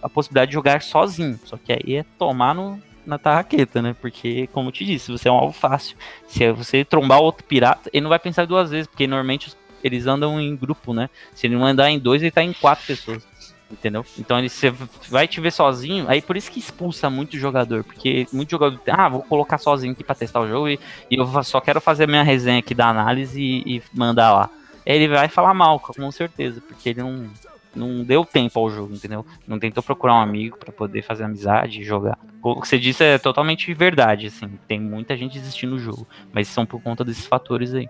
a 0.01 0.09
possibilidade 0.09 0.49
de 0.49 0.55
jogar 0.55 0.81
sozinho. 0.81 1.39
Só 1.45 1.57
que 1.57 1.71
aí 1.71 1.97
é 1.97 2.05
tomar 2.17 2.55
no, 2.55 2.81
na 3.05 3.17
tarraqueta, 3.17 3.81
né? 3.81 3.95
Porque, 3.99 4.47
como 4.47 4.69
eu 4.69 4.71
te 4.71 4.85
disse, 4.85 5.11
você 5.11 5.27
é 5.27 5.31
um 5.31 5.35
alvo 5.35 5.53
fácil. 5.53 5.97
Se 6.27 6.51
você 6.51 6.83
trombar 6.85 7.19
outro 7.19 7.43
pirata, 7.43 7.89
ele 7.93 8.01
não 8.01 8.09
vai 8.09 8.19
pensar 8.19 8.45
duas 8.45 8.71
vezes, 8.71 8.87
porque 8.87 9.07
normalmente 9.07 9.53
eles 9.83 10.07
andam 10.07 10.39
em 10.39 10.55
grupo, 10.55 10.93
né? 10.93 11.09
Se 11.33 11.47
ele 11.47 11.55
não 11.55 11.65
andar 11.65 11.89
em 11.89 11.99
dois, 11.99 12.21
ele 12.21 12.31
tá 12.31 12.43
em 12.43 12.53
quatro 12.53 12.85
pessoas. 12.85 13.23
Entendeu? 13.69 14.05
Então 14.19 14.37
ele 14.37 14.49
você 14.49 14.71
vai 15.09 15.27
te 15.27 15.41
ver 15.41 15.51
sozinho, 15.51 16.05
aí 16.07 16.21
por 16.21 16.37
isso 16.37 16.51
que 16.51 16.59
expulsa 16.59 17.09
muito 17.09 17.39
jogador, 17.39 17.83
porque 17.83 18.27
muito 18.31 18.51
jogador, 18.51 18.79
ah, 18.87 19.09
vou 19.09 19.23
colocar 19.23 19.57
sozinho 19.57 19.93
aqui 19.93 20.03
pra 20.03 20.13
testar 20.13 20.41
o 20.41 20.47
jogo 20.47 20.69
e, 20.69 20.79
e 21.09 21.15
eu 21.15 21.43
só 21.43 21.59
quero 21.59 21.81
fazer 21.81 22.03
a 22.03 22.07
minha 22.07 22.21
resenha 22.21 22.59
aqui 22.59 22.75
da 22.75 22.87
análise 22.87 23.41
e, 23.41 23.77
e 23.77 23.83
mandar 23.91 24.31
lá. 24.31 24.49
Ele 24.85 25.07
vai 25.07 25.27
falar 25.27 25.55
mal, 25.55 25.79
com 25.79 26.11
certeza, 26.11 26.61
porque 26.61 26.89
ele 26.89 27.01
não, 27.01 27.27
não 27.75 28.03
deu 28.03 28.25
tempo 28.25 28.59
ao 28.59 28.69
jogo, 28.69 28.93
entendeu? 28.93 29.25
Não 29.47 29.59
tentou 29.59 29.83
procurar 29.83 30.15
um 30.15 30.21
amigo 30.21 30.57
pra 30.57 30.71
poder 30.71 31.01
fazer 31.01 31.23
amizade 31.23 31.81
e 31.81 31.83
jogar. 31.83 32.17
O 32.41 32.61
que 32.61 32.67
você 32.67 32.77
disse 32.77 33.03
é 33.03 33.17
totalmente 33.17 33.73
verdade, 33.73 34.27
assim. 34.27 34.59
Tem 34.67 34.79
muita 34.79 35.15
gente 35.15 35.39
desistindo 35.39 35.75
do 35.75 35.79
jogo, 35.79 36.07
mas 36.31 36.47
são 36.47 36.65
por 36.65 36.81
conta 36.81 37.03
desses 37.03 37.25
fatores 37.25 37.73
aí. 37.73 37.89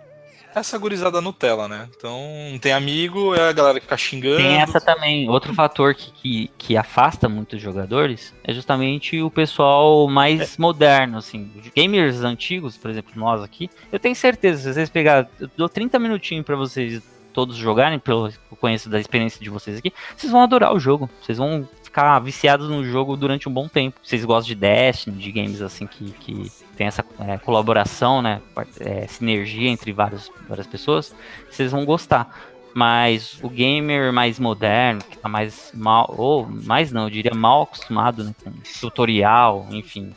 Essa 0.56 0.78
gurizada 0.78 1.20
Nutella, 1.20 1.68
né? 1.68 1.90
Então, 1.98 2.22
não 2.52 2.60
tem 2.60 2.74
amigo, 2.74 3.34
é 3.34 3.50
a 3.50 3.52
galera 3.52 3.80
que 3.80 3.86
fica 3.86 3.98
xingando. 3.98 4.38
Tem 4.38 4.62
essa 4.62 4.80
também. 4.80 5.28
Outro 5.28 5.52
fator 5.54 5.96
que, 5.96 6.12
que, 6.12 6.52
que 6.58 6.78
afasta 6.78 7.28
muitos 7.28 7.60
jogadores 7.60 8.34
é 8.44 8.54
justamente 8.54 9.20
o 9.20 9.32
pessoal 9.32 10.08
mais 10.08 10.56
moderno, 10.58 11.18
assim. 11.18 11.52
Gamers 11.76 12.22
antigos, 12.22 12.78
por 12.78 12.92
exemplo, 12.92 13.14
nós 13.16 13.42
aqui, 13.42 13.68
eu 13.92 13.98
tenho 13.98 14.16
certeza, 14.16 14.62
se 14.62 14.74
vocês 14.76 14.90
pegarem, 14.92 15.28
eu 15.40 15.50
dou 15.58 15.68
30 15.68 15.98
minutinhos 15.98 16.46
pra 16.46 16.56
vocês 16.56 17.02
todos 17.34 17.56
jogarem, 17.58 18.00
pelo 18.00 18.30
que 18.30 18.38
eu 18.52 18.58
conheço 18.58 18.90
da 18.90 19.00
experiência 19.00 19.42
de 19.42 19.50
vocês 19.50 19.78
aqui, 19.78 19.92
vocês 20.16 20.32
vão 20.32 20.42
adorar 20.42 20.74
o 20.74 20.80
jogo. 20.80 21.10
Vocês 21.22 21.38
vão 21.38 21.68
ficar 21.84 22.20
viciados 22.20 22.70
no 22.70 22.84
jogo 22.84 23.18
durante 23.18 23.50
um 23.50 23.52
bom 23.52 23.68
tempo. 23.68 24.00
Vocês 24.02 24.24
gostam 24.24 24.48
de 24.48 24.56
Destiny, 24.56 25.18
de 25.18 25.32
games 25.32 25.62
assim 25.62 25.86
que, 25.86 26.12
que 26.12 26.52
tem 26.76 26.88
essa 26.88 27.06
é, 27.20 27.38
colaboração, 27.38 28.22
né? 28.22 28.42
É, 28.80 29.08
sinergia 29.08 29.70
entre 29.70 29.92
várias, 29.92 30.32
várias 30.48 30.68
pessoas, 30.68 31.16
vocês 31.50 31.72
vão 31.72 31.86
gostar. 31.86 32.36
Mas 32.74 33.38
o 33.44 33.50
gamer 33.50 34.12
mais 34.12 34.40
moderno, 34.40 35.02
que 35.04 35.18
tá 35.18 35.30
mais 35.30 35.72
mal, 35.76 36.12
ou 36.18 36.48
mais 36.48 36.92
não, 36.92 37.04
eu 37.04 37.10
diria 37.12 37.34
mal 37.36 37.64
acostumado 37.64 38.24
né, 38.24 38.34
com 38.44 38.52
tutorial, 38.80 39.68
enfim, 39.70 40.12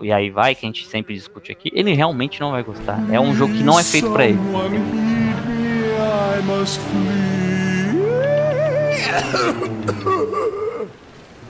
e 0.00 0.10
aí 0.10 0.30
vai, 0.30 0.54
que 0.54 0.64
a 0.64 0.68
gente 0.68 0.86
sempre 0.86 1.14
discute 1.14 1.52
aqui, 1.52 1.70
ele 1.74 1.92
realmente 1.92 2.40
não 2.40 2.52
vai 2.52 2.62
gostar. 2.62 2.98
É 3.12 3.20
um 3.20 3.34
jogo 3.34 3.52
que 3.52 3.62
não 3.62 3.78
é 3.78 3.82
feito 3.82 4.10
para 4.10 4.26
ele. 4.26 4.38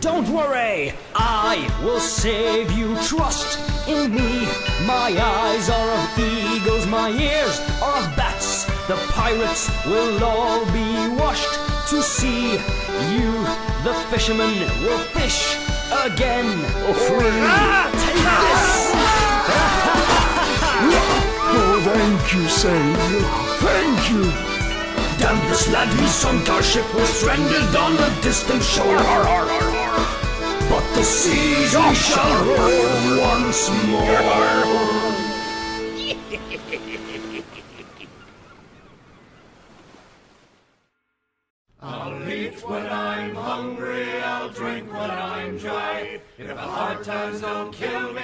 Don't 0.00 0.28
worry, 0.30 0.94
I 1.14 1.68
will 1.84 2.00
save 2.00 2.72
you. 2.72 2.96
Trust 3.02 3.58
in 3.86 4.14
me. 4.14 4.48
My 4.86 5.12
eyes 5.20 5.68
are 5.68 5.90
of 5.90 6.18
eagles, 6.18 6.86
my 6.86 7.10
ears 7.10 7.60
are 7.82 7.98
of 7.98 8.16
bats. 8.16 8.64
The 8.88 8.96
pirates 9.12 9.68
will 9.84 10.24
all 10.24 10.64
be 10.72 11.08
washed 11.20 11.60
to 11.90 12.02
sea. 12.02 12.52
You, 13.12 13.32
the 13.84 13.92
fisherman, 14.10 14.58
will 14.80 15.04
fish 15.12 15.58
again. 16.06 16.48
Free. 17.06 17.44
Take 18.04 18.24
this. 18.24 18.92
Oh, 21.60 21.80
thank 21.84 22.34
you, 22.34 22.48
Savior. 22.48 23.20
Thank 23.60 24.10
you. 24.10 24.57
Damn 25.18 25.38
this 25.48 25.68
lad, 25.72 25.88
he 25.98 26.06
sunk 26.06 26.48
our 26.48 26.62
ship, 26.62 26.94
was 26.94 27.08
stranded 27.08 27.74
on 27.76 27.94
a 27.96 28.22
distant 28.22 28.62
shore. 28.62 28.98
But 30.70 30.84
the 30.94 31.02
seas 31.02 31.74
we 31.74 31.94
shall 31.94 32.44
roar 32.44 33.18
once 33.20 33.70
more. 33.88 34.24
I'll 41.80 42.28
eat 42.28 42.68
when 42.68 42.86
I'm 42.86 43.34
hungry, 43.34 44.20
I'll 44.22 44.50
drink 44.50 44.92
when 44.92 45.10
I'm 45.10 45.58
dry. 45.58 46.20
If 46.36 46.48
the 46.48 46.56
hard 46.56 47.02
times 47.04 47.40
don't 47.40 47.72
kill 47.72 48.12
me, 48.12 48.17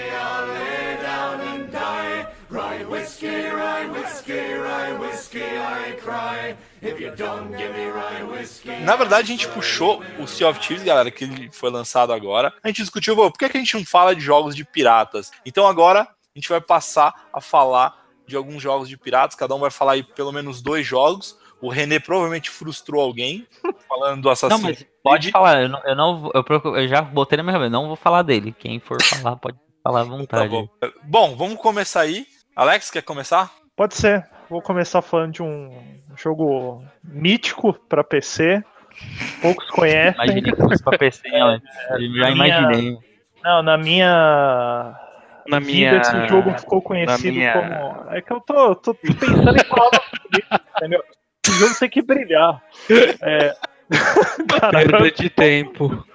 Na 8.84 8.96
verdade, 8.96 9.32
a 9.32 9.36
gente 9.36 9.48
puxou 9.48 10.02
o 10.18 10.26
Sea 10.26 10.48
of 10.48 10.60
Thieves, 10.60 10.84
galera, 10.84 11.10
que 11.10 11.24
ele 11.24 11.50
foi 11.52 11.70
lançado 11.70 12.12
agora. 12.12 12.52
A 12.62 12.68
gente 12.68 12.82
discutiu, 12.82 13.16
por 13.16 13.32
que, 13.32 13.48
que 13.48 13.56
a 13.56 13.60
gente 13.60 13.74
não 13.74 13.84
fala 13.84 14.14
de 14.14 14.20
jogos 14.20 14.54
de 14.54 14.64
piratas? 14.64 15.30
Então 15.44 15.66
agora 15.66 16.02
a 16.02 16.38
gente 16.38 16.48
vai 16.48 16.60
passar 16.60 17.28
a 17.32 17.40
falar 17.40 18.04
de 18.26 18.36
alguns 18.36 18.62
jogos 18.62 18.88
de 18.88 18.96
piratas. 18.96 19.36
Cada 19.36 19.54
um 19.54 19.60
vai 19.60 19.70
falar 19.70 19.92
aí 19.92 20.02
pelo 20.02 20.32
menos 20.32 20.62
dois 20.62 20.86
jogos. 20.86 21.38
O 21.60 21.68
René 21.68 21.98
provavelmente 21.98 22.50
frustrou 22.50 23.00
alguém 23.00 23.46
falando 23.88 24.22
do 24.22 24.30
assassino. 24.30 24.60
Não, 24.60 24.68
mas 24.68 24.86
pode 25.02 25.30
falar, 25.30 25.62
eu 25.62 25.68
não, 25.68 25.82
eu, 25.84 25.96
não 25.96 26.30
eu, 26.34 26.44
procuro, 26.44 26.76
eu 26.78 26.88
já 26.88 27.00
botei 27.00 27.36
na 27.36 27.42
minha 27.42 27.54
cabeça, 27.54 27.70
não 27.70 27.86
vou 27.86 27.96
falar 27.96 28.22
dele. 28.22 28.54
Quem 28.58 28.80
for 28.80 29.02
falar, 29.02 29.36
pode 29.36 29.56
falar 29.82 30.00
à 30.00 30.04
vontade. 30.04 30.44
Tá 30.44 30.48
bom. 30.48 30.68
bom, 31.04 31.36
vamos 31.36 31.60
começar 31.60 32.00
aí. 32.00 32.26
Alex, 32.54 32.90
quer 32.90 33.02
começar? 33.02 33.52
Pode 33.76 33.94
ser. 33.94 34.33
Vou 34.54 34.62
começar 34.62 35.02
falando 35.02 35.32
de 35.32 35.42
um 35.42 35.68
jogo 36.14 36.80
mítico 37.02 37.72
para 37.88 38.04
PC. 38.04 38.62
Poucos 39.42 39.68
conhecem. 39.70 40.14
Imaginei 40.14 40.52
que 40.52 40.62
fosse 40.62 40.80
pra 40.80 40.96
PC, 40.96 41.26
né? 41.28 41.60
Eu 41.90 42.14
já 42.14 42.30
imaginei. 42.30 42.80
Minha... 42.82 42.98
Não, 43.42 43.62
na 43.64 43.76
minha 43.76 44.96
na 45.48 45.58
vida, 45.58 45.72
minha 45.72 46.00
esse 46.00 46.28
jogo 46.28 46.56
ficou 46.56 46.80
conhecido 46.80 47.34
minha... 47.34 47.52
como. 47.52 48.14
É 48.14 48.22
que 48.22 48.32
eu 48.32 48.40
tô, 48.42 48.76
tô 48.76 48.94
pensando 48.94 49.56
em 49.58 49.64
palavras 49.64 50.00
entendeu? 50.76 51.02
Esse 51.44 51.58
jogo 51.58 51.74
tem 51.80 51.90
que 51.90 52.02
brilhar. 52.02 52.62
É... 53.22 53.56
Perda 54.70 55.10
de 55.10 55.30
tempo. 55.30 56.06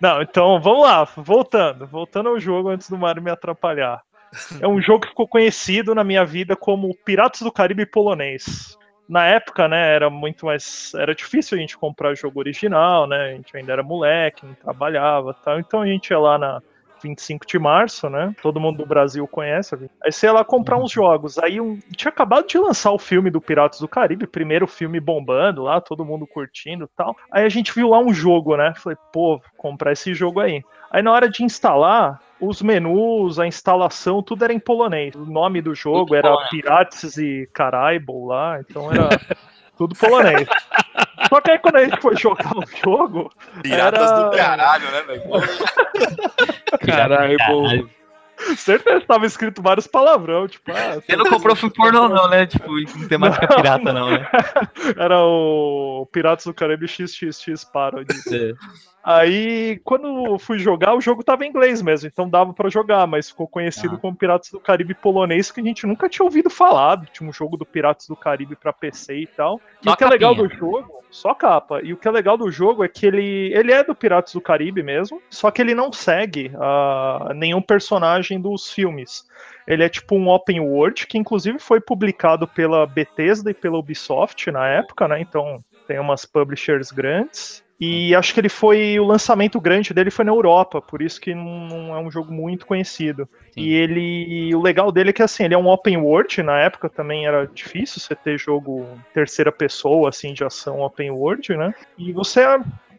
Não, 0.00 0.22
então 0.22 0.60
vamos 0.60 0.82
lá, 0.82 1.04
voltando. 1.04 1.86
Voltando 1.86 2.30
ao 2.30 2.40
jogo 2.40 2.68
antes 2.68 2.90
do 2.90 2.98
Mario 2.98 3.22
me 3.22 3.30
atrapalhar. 3.30 4.02
É 4.60 4.68
um 4.68 4.80
jogo 4.80 5.00
que 5.00 5.08
ficou 5.08 5.26
conhecido 5.26 5.94
na 5.94 6.04
minha 6.04 6.24
vida 6.24 6.56
como 6.56 6.94
Piratas 7.04 7.40
do 7.40 7.52
Caribe 7.52 7.86
polonês. 7.86 8.76
Na 9.08 9.24
época, 9.24 9.68
né, 9.68 9.94
era 9.94 10.10
muito 10.10 10.46
mais. 10.46 10.92
Era 10.94 11.14
difícil 11.14 11.56
a 11.56 11.60
gente 11.60 11.78
comprar 11.78 12.12
o 12.12 12.16
jogo 12.16 12.40
original, 12.40 13.06
né? 13.06 13.30
A 13.30 13.30
gente 13.30 13.56
ainda 13.56 13.72
era 13.72 13.82
moleque, 13.82 14.44
não 14.44 14.54
trabalhava 14.54 15.32
tal. 15.44 15.60
Então 15.60 15.80
a 15.80 15.86
gente 15.86 16.10
ia 16.10 16.18
lá 16.18 16.36
na 16.36 16.60
25 17.02 17.46
de 17.46 17.58
março, 17.58 18.08
né? 18.08 18.34
Todo 18.42 18.60
mundo 18.60 18.78
do 18.78 18.86
Brasil 18.86 19.26
conhece. 19.26 19.74
Aí 20.04 20.10
você 20.10 20.26
ia 20.26 20.32
lá 20.32 20.44
comprar 20.44 20.76
uns 20.76 20.90
jogos. 20.90 21.38
Aí 21.38 21.60
um, 21.60 21.78
tinha 21.96 22.10
acabado 22.10 22.46
de 22.46 22.58
lançar 22.58 22.90
o 22.92 22.98
filme 22.98 23.30
do 23.30 23.40
Piratas 23.40 23.80
do 23.80 23.88
Caribe, 23.88 24.26
primeiro 24.26 24.66
filme 24.66 24.98
bombando 24.98 25.62
lá, 25.62 25.80
todo 25.80 26.04
mundo 26.04 26.26
curtindo 26.26 26.84
e 26.84 26.96
tal. 26.96 27.16
Aí 27.30 27.44
a 27.44 27.48
gente 27.48 27.72
viu 27.72 27.90
lá 27.90 27.98
um 27.98 28.12
jogo, 28.12 28.56
né? 28.56 28.72
Falei, 28.76 28.98
pô, 29.12 29.38
vou 29.38 29.42
comprar 29.56 29.92
esse 29.92 30.14
jogo 30.14 30.40
aí. 30.40 30.62
Aí 30.90 31.02
na 31.02 31.12
hora 31.12 31.28
de 31.28 31.44
instalar, 31.44 32.20
os 32.40 32.62
menus, 32.62 33.38
a 33.38 33.46
instalação, 33.46 34.22
tudo 34.22 34.44
era 34.44 34.52
em 34.52 34.58
polonês. 34.58 35.14
O 35.14 35.24
nome 35.24 35.60
do 35.60 35.74
jogo 35.74 36.06
tudo 36.06 36.16
era 36.16 36.28
polonês. 36.28 36.50
Pirates 36.50 37.16
e 37.16 37.48
Caraibo 37.52 38.26
lá, 38.26 38.60
então 38.60 38.90
era 38.92 39.08
tudo 39.76 39.94
polonês. 39.94 40.48
Só 41.28 41.40
que 41.40 41.50
aí 41.50 41.58
quando 41.58 41.76
a 41.76 41.84
gente 41.84 42.00
foi 42.00 42.16
jogar 42.16 42.56
o 42.56 42.64
jogo. 42.84 43.32
Piratas 43.62 44.10
era... 44.10 44.22
do 44.22 44.36
caralho, 44.36 44.90
né, 44.90 45.02
velho? 45.02 45.22
Caralho. 46.86 47.96
Certeza 48.56 49.04
tava 49.06 49.26
escrito 49.26 49.62
vários 49.62 49.86
palavrão, 49.86 50.46
tipo, 50.46 50.70
ah, 50.70 50.94
Você 50.94 51.16
não 51.16 51.24
comprou 51.24 51.56
filme 51.56 51.74
pornô, 51.74 52.08
não, 52.08 52.28
né? 52.28 52.46
Tipo, 52.46 52.78
em 52.78 53.08
temática 53.08 53.46
não, 53.48 53.56
pirata, 53.56 53.92
não, 53.92 54.10
né? 54.10 54.28
Era 54.96 55.20
o 55.20 56.06
Piratas 56.12 56.44
do 56.44 56.54
Caribe 56.54 56.86
XXX 56.86 57.64
Parody. 57.64 58.14
É. 58.32 58.52
Aí, 59.08 59.80
quando 59.84 60.36
fui 60.36 60.58
jogar, 60.58 60.96
o 60.96 61.00
jogo 61.00 61.22
tava 61.22 61.46
em 61.46 61.48
inglês 61.48 61.80
mesmo, 61.80 62.08
então 62.08 62.28
dava 62.28 62.52
para 62.52 62.68
jogar, 62.68 63.06
mas 63.06 63.30
ficou 63.30 63.46
conhecido 63.46 63.94
ah. 63.94 63.98
como 63.98 64.16
Piratas 64.16 64.50
do 64.50 64.58
Caribe 64.58 64.94
polonês, 64.94 65.48
que 65.48 65.60
a 65.60 65.62
gente 65.62 65.86
nunca 65.86 66.08
tinha 66.08 66.24
ouvido 66.24 66.50
falar. 66.50 67.00
Tinha 67.12 67.30
um 67.30 67.32
jogo 67.32 67.56
do 67.56 67.64
Piratas 67.64 68.08
do 68.08 68.16
Caribe 68.16 68.56
para 68.56 68.72
PC 68.72 69.18
e 69.18 69.26
tal. 69.28 69.60
Só 69.80 69.90
e 69.90 69.92
o 69.92 69.96
que 69.96 70.02
é 70.02 70.08
legal 70.08 70.34
do 70.34 70.48
jogo, 70.48 71.04
só 71.08 71.32
capa. 71.34 71.80
E 71.84 71.92
o 71.92 71.96
que 71.96 72.08
é 72.08 72.10
legal 72.10 72.36
do 72.36 72.50
jogo 72.50 72.82
é 72.82 72.88
que 72.88 73.06
ele, 73.06 73.52
ele 73.54 73.70
é 73.70 73.84
do 73.84 73.94
Piratas 73.94 74.32
do 74.32 74.40
Caribe 74.40 74.82
mesmo, 74.82 75.22
só 75.30 75.52
que 75.52 75.62
ele 75.62 75.72
não 75.72 75.92
segue 75.92 76.50
uh, 76.56 77.32
nenhum 77.32 77.62
personagem 77.62 78.40
dos 78.40 78.72
filmes. 78.72 79.24
Ele 79.68 79.84
é 79.84 79.88
tipo 79.88 80.16
um 80.16 80.28
open 80.28 80.58
world, 80.58 81.06
que 81.06 81.16
inclusive 81.16 81.60
foi 81.60 81.80
publicado 81.80 82.48
pela 82.48 82.84
Bethesda 82.84 83.52
e 83.52 83.54
pela 83.54 83.78
Ubisoft 83.78 84.50
na 84.50 84.66
época, 84.66 85.06
né? 85.06 85.20
Então 85.20 85.64
tem 85.86 86.00
umas 86.00 86.24
publishers 86.24 86.90
grandes. 86.90 87.64
E 87.78 88.14
acho 88.14 88.32
que 88.32 88.40
ele 88.40 88.48
foi. 88.48 88.98
O 88.98 89.04
lançamento 89.04 89.60
grande 89.60 89.92
dele 89.92 90.10
foi 90.10 90.24
na 90.24 90.32
Europa, 90.32 90.80
por 90.80 91.02
isso 91.02 91.20
que 91.20 91.34
não, 91.34 91.66
não 91.66 91.94
é 91.94 91.98
um 92.00 92.10
jogo 92.10 92.32
muito 92.32 92.66
conhecido. 92.66 93.28
Sim. 93.52 93.60
E 93.60 93.74
ele. 93.74 94.54
O 94.54 94.62
legal 94.62 94.90
dele 94.90 95.10
é 95.10 95.12
que 95.12 95.22
assim, 95.22 95.44
ele 95.44 95.54
é 95.54 95.58
um 95.58 95.68
open 95.68 95.98
world, 95.98 96.42
na 96.42 96.58
época 96.58 96.88
também 96.88 97.26
era 97.26 97.46
difícil 97.46 98.00
você 98.00 98.14
ter 98.14 98.38
jogo 98.38 98.86
terceira 99.12 99.52
pessoa, 99.52 100.08
assim, 100.08 100.32
de 100.32 100.42
ação 100.42 100.80
open 100.80 101.10
world, 101.10 101.54
né? 101.54 101.74
E 101.98 102.12
você 102.12 102.40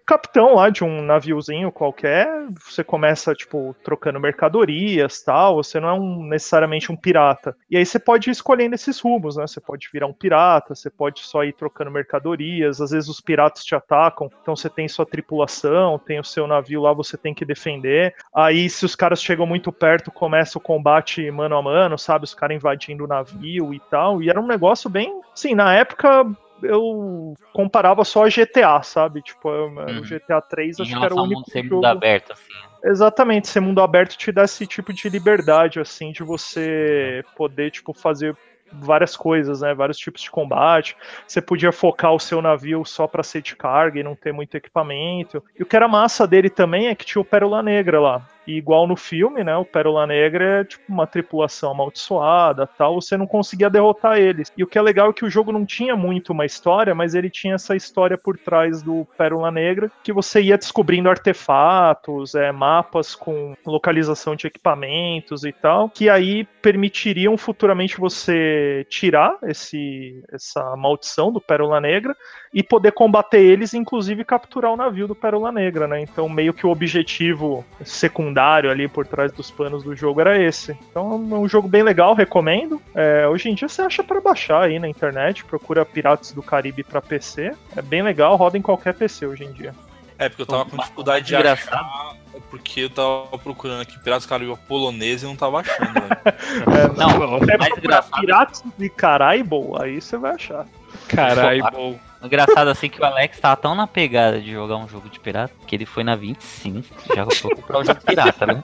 capitão 0.08 0.56
lá 0.56 0.70
de 0.70 0.86
um 0.86 1.02
naviozinho 1.02 1.70
qualquer, 1.70 2.48
você 2.66 2.82
começa, 2.82 3.36
tipo, 3.36 3.76
trocando 3.84 4.22
mercadorias 4.22 5.22
tal, 5.22 5.56
você 5.56 5.82
não 5.82 5.90
é 5.90 5.94
um, 5.94 6.24
necessariamente 6.24 6.90
um 6.90 6.96
pirata. 6.96 7.56
E 7.70 7.76
aí 7.76 7.86
você 7.86 8.00
pode 8.00 8.30
ir 8.30 8.32
escolhendo 8.32 8.74
esses 8.74 9.02
rumos, 9.02 9.36
né? 9.36 9.46
Você 9.46 9.60
pode 9.60 9.90
virar 9.92 10.08
um 10.08 10.14
pirata, 10.14 10.74
você 10.74 10.90
pode 10.90 11.20
só 11.20 11.44
ir 11.44 11.52
trocando 11.52 11.92
mercadorias, 11.92 12.80
às 12.80 12.92
vezes 12.92 13.10
os 13.10 13.20
piratas 13.20 13.66
te 13.66 13.76
atacam, 13.76 14.30
então 14.42 14.56
você 14.56 14.70
tem 14.70 14.88
sua 14.88 15.06
tripulação, 15.06 16.00
tem 16.00 16.20
o 16.20 16.24
seu 16.24 16.48
navio 16.48 16.82
lá, 16.82 16.94
você 16.94 17.18
tem 17.18 17.34
que 17.34 17.44
defender. 17.44 18.16
Aí, 18.34 18.70
se 18.70 18.86
os 18.86 18.96
caras 18.96 19.22
chegam 19.22 19.46
muito 19.46 19.74
perto, 19.74 20.10
começa 20.10 20.58
o 20.58 20.62
combate 20.62 21.30
mano 21.32 21.58
a 21.58 21.62
mano, 21.62 21.98
sabe? 21.98 22.24
Os 22.24 22.34
caras 22.34 22.56
invadindo 22.56 23.04
o 23.04 23.08
navio 23.08 23.74
e 23.74 23.80
tal. 23.92 24.24
E 24.24 24.30
era 24.30 24.40
um 24.40 24.48
negócio 24.48 24.90
bem. 24.90 25.20
Sim, 25.36 25.54
na 25.54 25.76
época 25.76 26.26
eu 26.64 27.34
comparava 27.54 28.04
só 28.04 28.26
a 28.26 28.30
GTA, 28.30 28.82
sabe? 28.84 29.22
Tipo, 29.22 29.50
hum. 29.50 30.00
o 30.00 30.02
GTA 30.02 30.42
3 30.42 30.80
acho 30.80 30.98
que 30.98 31.06
era 31.06 31.16
o 31.16 31.24
único 31.24 31.50
ser 31.50 31.64
jogo... 31.64 31.76
mundo 31.76 31.86
aberto, 31.86 32.34
assim. 32.34 32.68
Exatamente, 32.84 33.48
ser 33.48 33.60
mundo 33.60 33.82
aberto 33.82 34.16
te 34.16 34.32
dá 34.32 34.44
esse 34.44 34.66
tipo 34.66 34.94
de 34.94 35.10
liberdade, 35.10 35.80
assim, 35.80 36.12
de 36.12 36.24
você 36.24 37.24
poder, 37.36 37.72
tipo, 37.72 37.94
fazer 37.94 38.36
várias 38.72 39.16
coisas, 39.16 39.62
né? 39.62 39.74
Vários 39.74 39.98
tipos 39.98 40.22
de 40.22 40.32
combate. 40.32 40.96
Você 41.26 41.42
podia 41.42 41.72
focar 41.72 42.14
o 42.14 42.20
seu 42.20 42.42
navio 42.42 42.86
só 42.86 43.08
para 43.08 43.24
ser 43.24 43.42
de 43.42 43.56
carga 43.56 44.00
e 44.00 44.04
não 44.04 44.16
ter 44.16 44.32
muito 44.32 44.56
equipamento. 44.56 45.44
E 45.58 45.64
o 45.64 45.66
que 45.66 45.76
era 45.76 45.88
massa 45.88 46.28
dele 46.28 46.50
também 46.50 46.88
é 46.88 46.96
que 46.96 47.06
tinha 47.06 47.22
o 47.22 47.26
Pérola 47.26 47.64
Negra 47.64 48.00
lá. 48.00 48.28
E 48.48 48.58
igual 48.58 48.88
no 48.88 48.96
filme, 48.96 49.44
né? 49.44 49.56
O 49.58 49.66
Pérola 49.66 50.08
Negra 50.08 50.62
é 50.62 50.64
tipo 50.64 50.84
uma 50.88 51.06
tripulação 51.06 51.72
amaldiçoada 51.72 52.66
tal. 52.66 53.02
Você 53.02 53.18
não 53.18 53.28
conseguia 53.28 53.70
derrotar 53.70 54.18
eles. 54.18 54.52
E 54.58 54.64
o 54.64 54.68
que 54.68 54.78
é 54.78 54.82
legal 54.82 55.10
é 55.10 55.14
que 55.14 55.26
o 55.26 55.30
jogo 55.30 55.52
não 55.52 55.66
tinha 55.66 55.96
muito 55.96 56.32
uma 56.32 56.46
história, 56.46 56.96
mas 56.96 57.14
ele 57.14 57.30
tinha 57.30 57.56
essa 57.56 57.76
história 57.76 58.18
por 58.18 58.38
trás 58.38 58.82
do 58.82 59.06
Pérola 59.18 59.52
Negra, 59.52 59.92
que 60.04 60.14
você 60.14 60.42
ia 60.42 60.58
descobrindo 60.58 61.10
artefatos, 61.10 62.36
é, 62.36 62.52
mapas 62.52 63.14
com 63.14 63.56
localização 63.66 64.36
de 64.36 64.48
equipamentos 64.48 65.44
e 65.44 65.52
tal, 65.52 65.90
que 65.90 66.10
aí 66.10 66.46
permitiriam 66.62 67.38
futuramente 67.38 68.00
você 68.00 68.86
tirar 68.90 69.38
esse, 69.44 70.24
essa 70.32 70.76
maldição 70.76 71.32
do 71.32 71.42
Pérola 71.42 71.82
Negra 71.82 72.16
e 72.54 72.64
poder 72.64 72.92
combater 72.92 73.40
eles, 73.40 73.74
inclusive 73.74 74.24
capturar 74.24 74.72
o 74.72 74.78
navio 74.78 75.08
do 75.08 75.16
Pérola 75.16 75.52
Negra, 75.52 75.88
né? 75.88 76.02
Então, 76.02 76.28
meio 76.30 76.54
que 76.54 76.66
o 76.66 76.70
objetivo 76.70 77.66
secundário 77.84 78.70
ali 78.70 78.88
por 78.88 79.06
trás 79.06 79.32
dos 79.32 79.52
panos 79.52 79.84
do 79.84 79.96
jogo 79.96 80.22
era 80.22 80.42
esse. 80.42 80.78
Então, 80.90 81.12
é 81.14 81.36
um 81.36 81.48
jogo 81.48 81.68
bem 81.68 81.84
legal, 81.84 82.14
recomendo. 82.14 82.82
É, 82.96 83.28
hoje 83.28 83.50
em 83.50 83.56
dia 83.56 83.68
você 83.68 83.82
acha 83.82 84.04
para 84.04 84.22
baixar 84.22 84.64
aí 84.64 84.80
na 84.80 84.88
internet, 84.88 85.46
procura 85.46 85.86
Piratas 85.86 86.32
do 86.32 86.42
Caribe 86.42 86.84
para 86.84 87.02
PC. 87.02 87.54
É 87.76 87.82
bem 87.82 88.02
legal, 88.02 88.36
roda 88.36 88.58
em 88.58 88.62
qualquer 88.62 88.94
PC 88.94 89.26
hoje 89.26 89.44
em 89.44 89.52
dia. 89.52 89.74
É, 90.20 90.30
porque 90.30 90.42
eu 90.42 90.48
tava 90.48 90.66
com 90.66 90.78
dificuldade 90.78 91.28
de 91.28 91.36
achar, 91.36 92.16
porque 92.50 92.82
eu 92.82 92.90
tava 92.90 93.38
procurando 93.38 93.82
aqui 93.82 94.00
Piratas 94.00 94.26
do 94.26 94.30
Caribe 94.30 94.58
polonês 94.68 95.22
e 95.22 95.26
não 95.26 95.36
tava 95.36 95.60
achando, 95.60 95.94
é, 96.74 96.88
não, 96.98 97.38
é 97.38 97.58
mais 97.58 97.78
engraçado. 97.78 98.20
Piratas 98.20 98.64
de 98.78 98.90
Caraibo, 98.90 99.80
aí 99.80 100.02
você 100.02 100.18
vai 100.18 100.32
achar. 100.32 100.66
Caraibo. 101.08 102.00
Engraçado 102.24 102.70
assim 102.70 102.90
que 102.90 103.00
o 103.02 103.06
Alex 103.06 103.40
tava 103.40 103.56
tão 103.56 103.76
na 103.76 103.86
pegada 103.86 104.42
de 104.42 104.52
jogar 104.52 104.78
um 104.78 104.88
jogo 104.88 105.10
de 105.10 105.20
pirata 105.20 105.54
que 105.66 105.76
ele 105.76 105.86
foi 105.86 106.04
na 106.04 106.16
25, 106.16 106.88
já 107.16 107.26
foi 107.26 107.56
comprar 107.56 107.80
o 107.80 107.84
jogo 107.84 108.02
pirata, 108.02 108.46
né? 108.46 108.64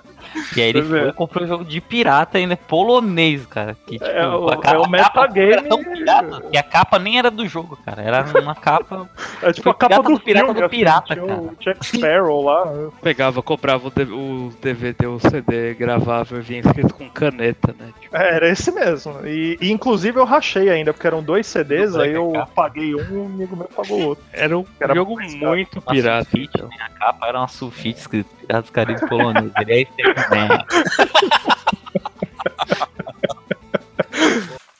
E 0.56 0.62
aí 0.62 0.70
ele 0.70 0.84
foi 0.84 1.10
e 1.10 1.14
comprou 1.14 1.44
um 1.44 1.48
jogo 1.48 1.66
de 1.66 1.80
pirata 1.82 2.38
ainda 2.38 2.56
polonês, 2.56 3.46
cara. 3.46 3.76
Que, 3.86 3.94
tipo, 3.94 4.06
é, 4.06 4.28
o, 4.28 4.48
a 4.50 4.58
capa, 4.58 4.76
é 4.76 4.80
o 4.80 4.90
metagame. 4.90 5.70
que 6.52 6.58
a 6.58 6.64
capa 6.64 7.00
nem 7.00 7.18
era 7.18 7.30
do 7.30 7.48
jogo, 7.48 7.78
cara. 7.86 8.02
Era 8.02 8.26
uma 8.40 8.56
capa. 8.56 9.10
É 9.42 9.52
tipo 9.52 9.70
a 9.70 9.74
capa 9.74 10.02
do, 10.02 10.14
do 10.14 10.20
pirata 10.20 10.46
filme, 10.46 10.62
do 10.62 10.70
pirata, 10.70 11.14
assim, 11.14 11.28
cara. 11.28 11.42
O 11.42 11.56
Jack 11.60 11.86
Sparrow 11.86 12.44
lá. 12.44 12.90
Pegava, 13.02 13.42
comprava 13.42 13.88
o, 13.88 14.54
DVD, 14.62 15.08
o 15.08 15.20
CD, 15.20 15.74
gravava 15.74 16.38
e 16.38 16.42
vinha 16.42 16.62
escrito 16.62 16.94
com 16.94 17.10
caneta, 17.10 17.76
né? 17.78 17.90
Tipo... 18.00 18.16
É, 18.16 18.36
era 18.36 18.50
esse 18.50 18.72
mesmo. 18.72 19.26
E, 19.26 19.58
e, 19.62 19.72
inclusive 19.72 20.20
eu 20.20 20.26
rachei 20.26 20.70
ainda, 20.70 20.94
porque 20.94 21.08
eram 21.08 21.24
dois 21.24 21.48
CDs, 21.48 21.96
aí 21.96 22.14
eu 22.14 22.34
paguei 22.56 22.96
um 22.96 23.00
e 23.00 23.18
um 23.18 23.26
amigo 23.26 23.56
meu 23.56 23.68
pagou 23.68 24.00
o 24.00 24.06
outro. 24.08 24.24
Era 24.32 24.58
um 24.58 24.66
era 24.80 24.96
jogo 24.96 25.20
muito 25.20 25.82
pirata. 25.82 26.24
Sulfite, 26.24 26.52
então. 26.56 26.70
A 26.80 26.90
capa 26.90 27.28
era 27.28 27.40
uma 27.40 27.48
sulfite 27.48 28.00
escrito 28.00 28.30
Piratas 28.44 28.66
do 28.66 28.72
Caribe 28.72 29.08
polonês. 29.08 29.52
Ele 29.60 29.74
é 29.74 29.82
esse 29.82 29.92
né? 29.98 30.13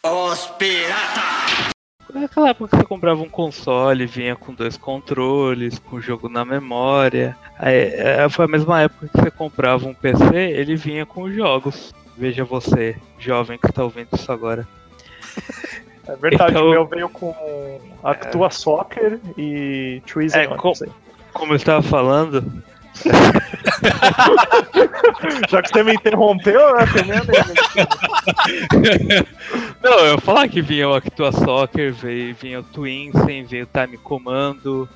Os 0.04 0.48
piratas! 0.58 1.74
Naquela 2.14 2.50
época 2.50 2.70
que 2.70 2.78
você 2.78 2.84
comprava 2.84 3.22
um 3.22 3.30
console, 3.30 4.06
vinha 4.06 4.36
com 4.36 4.54
dois 4.54 4.78
controles, 4.78 5.80
com 5.80 5.96
o 5.96 6.02
jogo 6.02 6.30
na 6.30 6.46
memória. 6.46 7.36
Aí, 7.58 7.76
é, 7.76 8.30
foi 8.30 8.46
a 8.46 8.48
mesma 8.48 8.82
época 8.82 9.08
que 9.08 9.20
você 9.20 9.32
comprava 9.32 9.88
um 9.88 9.94
PC, 9.94 10.36
ele 10.36 10.76
vinha 10.76 11.06
com 11.06 11.24
os 11.24 11.34
jogos. 11.34 11.94
Veja 12.16 12.44
você, 12.44 12.96
jovem 13.18 13.58
que 13.58 13.68
está 13.68 13.84
ouvindo 13.84 14.10
isso 14.14 14.32
agora. 14.32 14.68
É 16.06 16.18
verdade, 16.18 16.52
então, 16.52 16.68
o 16.68 16.72
meu 16.72 16.86
veio 16.86 17.08
com 17.08 17.80
Actua 18.04 18.48
é... 18.48 18.50
Soccer 18.50 19.20
e 19.38 20.02
Trees 20.06 20.34
é, 20.34 20.48
com, 20.48 20.74
Como 21.32 21.54
eu 21.54 21.56
estava 21.56 21.82
falando. 21.82 22.62
Já 25.50 25.62
que 25.62 25.70
você 25.70 25.84
me 25.84 25.94
interrompeu, 25.94 26.76
né? 26.76 26.86
Não, 29.82 30.00
eu 30.00 30.14
ia 30.14 30.20
falar 30.20 30.48
que 30.48 30.62
vinha 30.62 30.88
o 30.90 30.94
Actua 30.94 31.32
Soccer, 31.32 31.92
veio, 31.94 32.36
vinha 32.36 32.60
o 32.60 32.64
Twinsen, 32.64 33.46
veio 33.46 33.66
o 33.66 33.68
Time 33.68 33.98
Commando, 33.98 34.88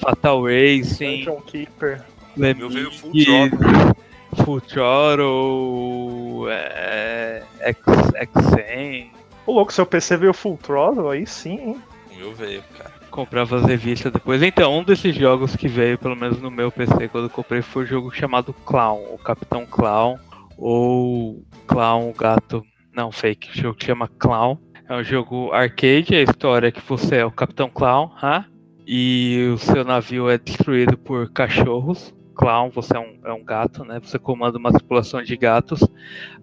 Fatal 0.00 0.44
Racing, 0.44 1.24
Dungeon 1.24 1.40
Keeper. 1.42 2.02
Meu 2.36 2.68
veio 2.68 2.92
Full 2.92 3.12
Throttle. 3.12 3.96
Full 4.44 4.60
Throttle, 4.60 6.48
é, 6.50 7.42
X, 7.60 7.82
X100. 7.86 9.10
Ô, 9.46 9.52
louco, 9.52 9.72
seu 9.72 9.84
PC 9.84 10.16
veio 10.16 10.32
full 10.32 10.56
throttle, 10.56 11.10
aí 11.10 11.26
sim, 11.26 11.58
hein? 11.58 11.82
O 12.12 12.14
meu 12.14 12.32
veio, 12.32 12.62
cara. 12.78 12.89
Comprava 13.10 13.56
as 13.56 13.64
revistas 13.64 14.12
depois. 14.12 14.42
Então, 14.42 14.78
um 14.78 14.84
desses 14.84 15.14
jogos 15.14 15.56
que 15.56 15.68
veio, 15.68 15.98
pelo 15.98 16.16
menos 16.16 16.40
no 16.40 16.50
meu 16.50 16.70
PC, 16.70 17.08
quando 17.08 17.24
eu 17.24 17.30
comprei, 17.30 17.62
foi 17.62 17.84
um 17.84 17.86
jogo 17.86 18.14
chamado 18.14 18.52
Clown, 18.64 19.02
o 19.12 19.18
Capitão 19.18 19.66
Clown, 19.66 20.18
ou 20.56 21.44
Clown 21.66 22.12
Gato. 22.12 22.64
Não, 22.94 23.10
fake, 23.10 23.50
o 23.50 23.62
jogo 23.62 23.76
que 23.76 23.86
chama 23.86 24.08
Clown. 24.18 24.58
É 24.88 24.96
um 24.96 25.04
jogo 25.04 25.52
arcade, 25.52 26.14
a 26.14 26.22
história 26.22 26.68
é 26.68 26.72
que 26.72 26.80
você 26.80 27.16
é 27.16 27.24
o 27.24 27.30
Capitão 27.30 27.68
Clown, 27.68 28.10
ha? 28.20 28.44
e 28.92 29.48
o 29.54 29.56
seu 29.56 29.84
navio 29.84 30.28
é 30.28 30.36
destruído 30.36 30.98
por 30.98 31.30
cachorros. 31.30 32.12
Clown, 32.34 32.70
você 32.70 32.96
é 32.96 32.98
um, 32.98 33.20
é 33.24 33.32
um 33.32 33.44
gato, 33.44 33.84
né? 33.84 34.00
Você 34.02 34.18
comanda 34.18 34.58
uma 34.58 34.72
tripulação 34.72 35.22
de 35.22 35.36
gatos. 35.36 35.80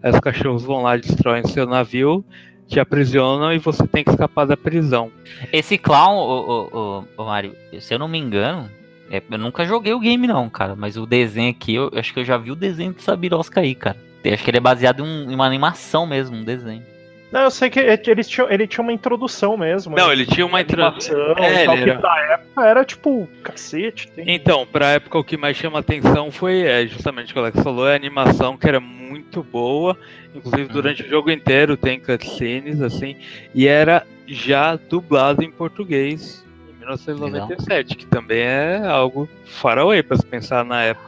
Aí 0.01 0.09
os 0.11 0.19
cachorros 0.21 0.63
vão 0.63 0.81
lá 0.81 0.95
e 0.95 1.01
destroem 1.01 1.45
seu 1.45 1.65
navio 1.65 2.23
te 2.67 2.79
aprisionam 2.79 3.53
e 3.53 3.59
você 3.59 3.87
tem 3.87 4.03
que 4.03 4.09
escapar 4.09 4.45
da 4.45 4.57
prisão. 4.57 5.11
Esse 5.51 5.77
clown, 5.77 6.17
o, 6.17 6.69
o, 6.71 7.05
o, 7.17 7.25
Mario, 7.25 7.55
se 7.79 7.93
eu 7.93 7.99
não 7.99 8.07
me 8.07 8.17
engano, 8.17 8.69
é, 9.09 9.21
eu 9.29 9.37
nunca 9.37 9.65
joguei 9.65 9.93
o 9.93 9.99
game 9.99 10.27
não, 10.27 10.49
cara, 10.49 10.75
mas 10.75 10.97
o 10.97 11.05
desenho 11.05 11.49
aqui, 11.49 11.75
eu, 11.75 11.89
eu 11.91 11.99
acho 11.99 12.13
que 12.13 12.19
eu 12.19 12.25
já 12.25 12.37
vi 12.37 12.51
o 12.51 12.55
desenho 12.55 12.93
de 12.93 13.01
Sabirosca 13.01 13.61
aí, 13.61 13.73
cara. 13.73 13.97
Eu 14.23 14.33
acho 14.33 14.43
que 14.43 14.49
ele 14.49 14.57
é 14.57 14.61
baseado 14.61 15.05
em 15.05 15.33
uma 15.33 15.45
animação 15.45 16.05
mesmo, 16.05 16.35
um 16.35 16.43
desenho. 16.43 16.83
Não, 17.31 17.41
eu 17.41 17.51
sei 17.51 17.69
que 17.69 17.79
ele 17.79 18.23
tinha, 18.23 18.47
ele 18.49 18.65
tinha 18.65 18.81
uma 18.81 18.93
introdução 18.93 19.57
mesmo. 19.57 19.95
Não, 19.95 20.11
ele 20.11 20.25
tinha 20.25 20.45
uma 20.45 20.61
introdução. 20.61 21.31
É, 21.37 21.65
tal, 21.65 21.77
era... 21.77 21.99
pra 21.99 22.33
época 22.33 22.65
era 22.65 22.85
tipo, 22.85 23.27
cacete. 23.43 24.09
Tem... 24.11 24.25
Então, 24.33 24.65
pra 24.65 24.91
época 24.91 25.19
o 25.19 25.23
que 25.23 25.35
mais 25.35 25.57
chama 25.57 25.79
atenção 25.79 26.31
foi 26.31 26.61
é, 26.61 26.87
justamente 26.87 27.31
o 27.31 27.33
que 27.33 27.39
o 27.39 27.41
Alex 27.41 27.61
falou, 27.61 27.85
a 27.85 27.93
animação 27.93 28.55
que 28.55 28.67
era 28.67 28.79
muito 28.79 29.43
boa. 29.43 29.97
Inclusive 30.33 30.63
uhum. 30.63 30.67
durante 30.69 31.03
o 31.03 31.09
jogo 31.09 31.31
inteiro 31.31 31.75
tem 31.75 31.99
cutscenes, 31.99 32.81
assim, 32.81 33.17
e 33.53 33.67
era 33.67 34.05
já 34.27 34.75
dublado 34.75 35.43
em 35.43 35.51
português 35.51 36.45
em 36.69 36.79
1997, 36.79 37.69
Legal. 37.69 37.97
que 37.97 38.05
também 38.05 38.41
é 38.41 38.81
algo 38.85 39.27
faraway 39.45 40.03
pra 40.03 40.17
se 40.17 40.25
pensar 40.25 40.63
na 40.63 40.83
época. 40.83 41.07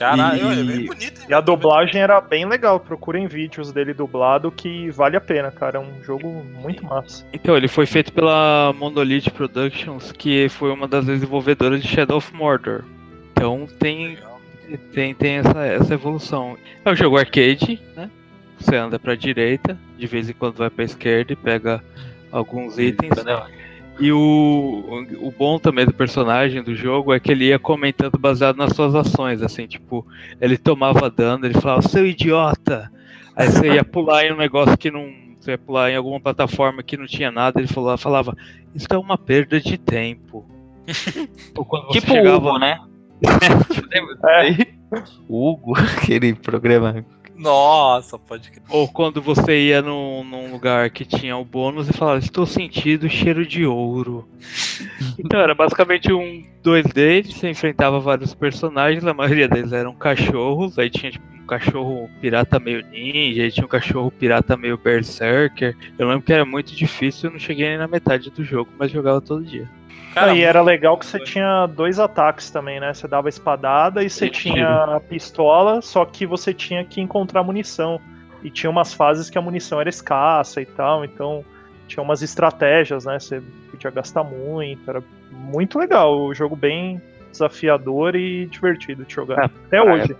Caralho, 0.00 0.50
e, 0.50 0.60
é 0.60 0.64
bem 0.64 0.86
bonito. 0.86 1.20
E 1.28 1.34
a 1.34 1.42
dublagem 1.42 2.00
era 2.00 2.18
bem 2.22 2.46
legal. 2.46 2.80
Procurem 2.80 3.26
vídeos 3.26 3.70
dele 3.70 3.92
dublado 3.92 4.50
que 4.50 4.90
vale 4.90 5.14
a 5.14 5.20
pena, 5.20 5.50
cara. 5.50 5.76
É 5.76 5.80
um 5.80 6.02
jogo 6.02 6.42
muito 6.58 6.82
massa. 6.86 7.26
Então, 7.34 7.54
ele 7.54 7.68
foi 7.68 7.84
feito 7.84 8.10
pela 8.10 8.72
Monolith 8.78 9.30
Productions, 9.30 10.10
que 10.10 10.48
foi 10.48 10.72
uma 10.72 10.88
das 10.88 11.04
desenvolvedoras 11.04 11.82
de 11.82 11.88
Shadow 11.88 12.16
of 12.16 12.34
Mordor. 12.34 12.82
Então 13.32 13.66
tem, 13.78 14.16
tem, 14.92 15.14
tem 15.14 15.34
essa, 15.34 15.66
essa 15.66 15.94
evolução. 15.94 16.56
É 16.82 16.90
um 16.90 16.96
jogo 16.96 17.18
arcade, 17.18 17.78
né? 17.94 18.10
Você 18.58 18.76
anda 18.76 18.98
pra 18.98 19.14
direita, 19.14 19.78
de 19.98 20.06
vez 20.06 20.30
em 20.30 20.32
quando 20.32 20.56
vai 20.56 20.70
pra 20.70 20.84
esquerda 20.84 21.32
e 21.32 21.36
pega 21.36 21.82
alguns 22.32 22.78
itens. 22.78 23.12
E 24.00 24.10
o, 24.12 25.04
o 25.20 25.30
bom 25.30 25.58
também 25.58 25.84
do 25.84 25.92
personagem 25.92 26.62
do 26.62 26.74
jogo 26.74 27.12
é 27.12 27.20
que 27.20 27.30
ele 27.30 27.46
ia 27.46 27.58
comentando 27.58 28.18
baseado 28.18 28.56
nas 28.56 28.72
suas 28.72 28.94
ações, 28.94 29.42
assim, 29.42 29.66
tipo, 29.66 30.06
ele 30.40 30.56
tomava 30.56 31.10
dano, 31.10 31.44
ele 31.44 31.60
falava, 31.60 31.82
seu 31.82 32.06
idiota! 32.06 32.90
Aí 33.36 33.48
você 33.48 33.74
ia 33.74 33.84
pular 33.84 34.24
em 34.24 34.32
um 34.32 34.36
negócio 34.36 34.76
que 34.78 34.90
não. 34.90 35.06
Você 35.38 35.52
ia 35.52 35.58
pular 35.58 35.90
em 35.90 35.96
alguma 35.96 36.20
plataforma 36.20 36.82
que 36.82 36.96
não 36.96 37.06
tinha 37.06 37.30
nada, 37.30 37.60
ele 37.60 37.68
falava, 37.68 37.96
falava 37.96 38.36
isso 38.74 38.86
é 38.90 38.98
uma 38.98 39.18
perda 39.18 39.60
de 39.60 39.78
tempo. 39.78 40.46
tipo 41.92 42.06
chegava... 42.06 42.36
Hugo, 42.36 42.58
né? 42.58 42.78
é. 44.28 44.66
Hugo, 45.28 45.74
aquele 45.78 46.34
programa 46.34 47.04
nossa, 47.40 48.18
pode 48.18 48.52
Ou 48.68 48.86
quando 48.86 49.22
você 49.22 49.68
ia 49.68 49.80
num, 49.80 50.22
num, 50.22 50.52
lugar 50.52 50.90
que 50.90 51.06
tinha 51.06 51.36
o 51.36 51.44
bônus 51.44 51.88
e 51.88 51.92
falava, 51.92 52.18
estou 52.18 52.44
sentindo 52.44 53.08
cheiro 53.08 53.46
de 53.46 53.64
ouro. 53.64 54.28
então 55.18 55.40
era 55.40 55.54
basicamente 55.54 56.12
um 56.12 56.44
2D, 56.62 57.32
você 57.32 57.48
enfrentava 57.48 57.98
vários 57.98 58.34
personagens, 58.34 59.06
a 59.06 59.14
maioria 59.14 59.48
deles 59.48 59.72
eram 59.72 59.94
cachorros, 59.94 60.78
aí 60.78 60.90
tinha 60.90 61.10
tipo, 61.10 61.24
um 61.34 61.46
cachorro 61.46 62.10
pirata 62.20 62.60
meio 62.60 62.86
ninja, 62.86 63.42
aí 63.42 63.50
tinha 63.50 63.64
um 63.64 63.70
cachorro 63.70 64.10
pirata 64.10 64.54
meio 64.54 64.76
berserker. 64.76 65.74
Eu 65.98 66.08
lembro 66.08 66.22
que 66.22 66.32
era 66.34 66.44
muito 66.44 66.76
difícil, 66.76 67.30
eu 67.30 67.32
não 67.32 67.40
cheguei 67.40 67.70
nem 67.70 67.78
na 67.78 67.88
metade 67.88 68.30
do 68.30 68.44
jogo, 68.44 68.70
mas 68.78 68.90
jogava 68.90 69.20
todo 69.20 69.42
dia. 69.42 69.66
Cara, 70.14 70.34
e 70.34 70.42
era 70.42 70.60
legal 70.60 70.98
que 70.98 71.06
você 71.06 71.20
tinha 71.20 71.66
dois 71.66 71.98
ataques 71.98 72.50
também, 72.50 72.80
né? 72.80 72.92
Você 72.92 73.06
dava 73.06 73.28
espadada 73.28 74.02
e 74.02 74.10
você 74.10 74.28
tinha 74.28 74.96
a 74.96 75.00
pistola, 75.00 75.80
só 75.80 76.04
que 76.04 76.26
você 76.26 76.52
tinha 76.52 76.84
que 76.84 77.00
encontrar 77.00 77.42
munição. 77.42 78.00
E 78.42 78.50
tinha 78.50 78.70
umas 78.70 78.94
fases 78.94 79.28
que 79.28 79.38
a 79.38 79.42
munição 79.42 79.80
era 79.80 79.88
escassa 79.88 80.60
e 80.60 80.66
tal, 80.66 81.04
então 81.04 81.44
tinha 81.86 82.02
umas 82.02 82.22
estratégias, 82.22 83.04
né? 83.04 83.18
Você 83.18 83.42
podia 83.70 83.90
gastar 83.90 84.24
muito, 84.24 84.88
era 84.88 85.02
muito 85.30 85.78
legal. 85.78 86.18
O 86.18 86.34
jogo 86.34 86.56
bem 86.56 87.00
desafiador 87.30 88.16
e 88.16 88.46
divertido 88.46 89.04
de 89.04 89.14
jogar. 89.14 89.42
É, 89.42 89.44
Até 89.44 89.82
hoje. 89.82 90.16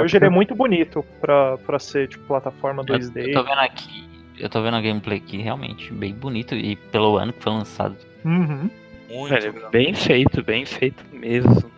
Hoje 0.00 0.16
ele 0.16 0.26
é 0.26 0.30
muito 0.30 0.54
bonito 0.54 1.04
pra, 1.20 1.58
pra 1.58 1.78
ser 1.78 2.06
tipo 2.08 2.24
plataforma 2.24 2.84
2D. 2.84 3.16
Eu, 3.16 3.26
eu 3.26 3.32
tô 3.34 3.42
vendo 3.42 3.58
aqui, 3.58 4.08
eu 4.38 4.48
tô 4.48 4.62
vendo 4.62 4.76
a 4.76 4.80
gameplay 4.80 5.18
aqui, 5.18 5.38
realmente, 5.38 5.92
bem 5.92 6.14
bonito, 6.14 6.54
e 6.54 6.76
pelo 6.76 7.16
ano 7.16 7.32
que 7.32 7.42
foi 7.42 7.52
lançado. 7.52 7.96
Uhum. 8.24 8.70
Muito. 9.12 9.28
Velho, 9.30 9.68
bem 9.70 9.94
feito, 9.94 10.42
bem 10.42 10.64
feito 10.64 11.04
mesmo. 11.12 11.70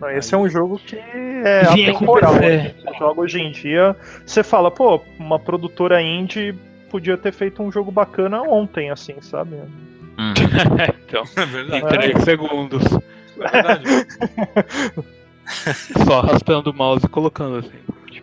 Não, 0.00 0.10
esse 0.10 0.34
é 0.34 0.38
um 0.38 0.48
jogo 0.48 0.78
que 0.78 0.96
é 0.96 1.62
Vinha 1.74 1.92
atemporal. 1.92 2.34
Né? 2.34 2.74
Você 2.82 2.98
joga 2.98 3.20
hoje 3.20 3.40
em 3.40 3.52
dia, 3.52 3.94
você 4.24 4.42
fala, 4.42 4.70
pô, 4.70 5.00
uma 5.18 5.38
produtora 5.38 6.02
indie 6.02 6.54
podia 6.90 7.16
ter 7.16 7.32
feito 7.32 7.62
um 7.62 7.70
jogo 7.70 7.92
bacana 7.92 8.42
ontem, 8.42 8.90
assim, 8.90 9.14
sabe? 9.20 9.56
Hum. 10.18 10.32
então, 11.06 11.22
É 11.36 11.42
em 11.42 11.46
verdade. 11.46 11.88
três 11.88 12.24
segundos. 12.24 12.82
É 13.40 13.48
verdade. 13.50 13.84
Só 16.06 16.20
arrastando 16.20 16.70
o 16.70 16.74
mouse 16.74 17.04
e 17.04 17.08
colocando 17.08 17.58
assim. 17.58 17.78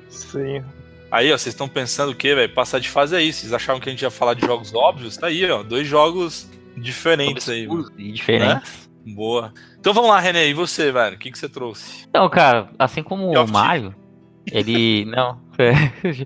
Sim. 0.10 0.64
Aí, 1.12 1.32
ó, 1.32 1.38
vocês 1.38 1.54
estão 1.54 1.70
pensando 1.70 2.12
o 2.12 2.16
quê, 2.16 2.36
velho? 2.36 2.54
Passar 2.54 2.80
de 2.80 2.90
fase 2.90 3.16
é 3.16 3.22
isso. 3.22 3.42
Vocês 3.42 3.54
achavam 3.54 3.80
que 3.80 3.88
a 3.88 3.92
gente 3.92 4.02
ia 4.02 4.12
falar 4.12 4.34
de 4.34 4.46
jogos 4.46 4.74
óbvios? 4.74 5.16
Tá 5.16 5.28
aí, 5.28 5.50
ó. 5.50 5.64
Dois 5.64 5.88
jogos 5.88 6.50
diferentes 6.78 7.48
aí. 7.50 7.68
E 7.98 8.12
diferentes. 8.12 8.90
Boa. 9.06 9.54
Então 9.80 9.94
vamos 9.94 10.10
lá, 10.10 10.20
René. 10.20 10.48
E 10.48 10.54
você, 10.54 10.92
velho? 10.92 11.16
O 11.16 11.20
que, 11.20 11.32
que 11.32 11.38
você 11.38 11.48
trouxe? 11.48 12.06
Então, 12.10 12.28
cara, 12.30 12.70
assim 12.78 13.02
como 13.02 13.32
Call 13.34 13.46
o 13.46 13.52
Mario, 13.52 13.96
ele. 14.52 15.06
Não. 15.12 15.40
é, 15.58 16.26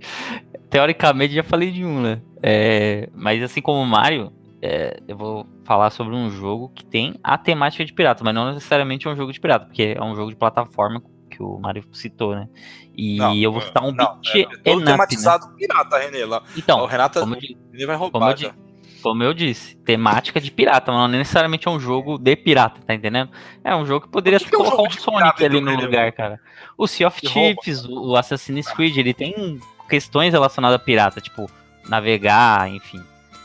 Teoricamente 0.69 1.33
já 1.33 1.43
falei 1.43 1.71
de 1.71 1.83
um, 1.85 2.01
né? 2.01 2.21
É, 2.41 3.09
mas 3.13 3.43
assim 3.43 3.61
como 3.61 3.81
o 3.81 3.85
Mario, 3.85 4.31
é, 4.61 4.99
eu 5.07 5.17
vou 5.17 5.45
falar 5.65 5.89
sobre 5.89 6.15
um 6.15 6.29
jogo 6.29 6.69
que 6.69 6.85
tem 6.85 7.13
a 7.23 7.37
temática 7.37 7.83
de 7.83 7.93
pirata, 7.93 8.23
mas 8.23 8.33
não 8.33 8.53
necessariamente 8.53 9.07
é 9.07 9.11
um 9.11 9.15
jogo 9.15 9.31
de 9.33 9.39
pirata, 9.39 9.65
porque 9.65 9.95
é 9.97 10.03
um 10.03 10.15
jogo 10.15 10.29
de 10.31 10.35
plataforma 10.37 11.03
que 11.29 11.41
o 11.43 11.59
Mario 11.59 11.83
citou, 11.93 12.35
né? 12.35 12.47
E 12.95 13.17
Não, 13.17 13.35
eu 13.35 13.51
vou 13.51 13.61
citar 13.61 13.83
um 13.83 13.91
não, 13.91 14.19
beat 14.19 14.35
é, 14.35 14.57
todo 14.57 14.77
up, 14.77 14.85
né? 14.85 14.91
tematizado 14.91 15.53
pirata, 15.55 15.97
René. 15.97 16.25
Lá. 16.25 16.41
Então, 16.57 16.79
o 16.81 16.85
Renata 16.85 17.19
como 17.19 17.35
eu 17.35 17.39
ele 17.73 17.85
vai 17.85 17.95
como 17.97 18.09
roubar. 18.11 18.31
eu, 18.31 18.37
já. 18.37 18.49
di- 18.49 18.55
como 19.01 19.23
eu 19.23 19.33
disse, 19.33 19.75
temática 19.77 20.39
de 20.39 20.51
pirata, 20.51 20.91
mas 20.91 21.01
não 21.11 21.17
necessariamente 21.19 21.67
é 21.67 21.71
um 21.71 21.79
jogo 21.79 22.17
de 22.17 22.35
pirata, 22.35 22.79
tá 22.85 22.93
entendendo? 22.93 23.29
É 23.63 23.75
um 23.75 23.85
jogo 23.85 24.05
que 24.05 24.11
poderia 24.11 24.37
O 24.37 24.41
que 24.41 24.49
que 24.49 24.55
é 24.55 24.59
um 24.59 24.63
colocar 24.63 24.83
o 24.83 24.87
de 24.87 25.01
Sonic 25.01 25.43
ali 25.45 25.57
então, 25.59 25.73
no 25.73 25.81
lugar, 25.81 26.11
cara. 26.11 26.39
O 26.77 26.87
Sea 26.87 27.07
of. 27.07 27.19
Thieves, 27.21 27.85
o 27.85 28.11
o 28.11 28.15
Assassin's 28.15 28.67
Creed, 28.71 28.97
ele 28.97 29.13
tem 29.13 29.59
questões 29.89 30.31
relacionadas 30.33 30.75
a 30.75 30.79
pirata, 30.79 31.19
tipo, 31.19 31.49
navegar, 31.87 32.69
enfim. 32.69 33.01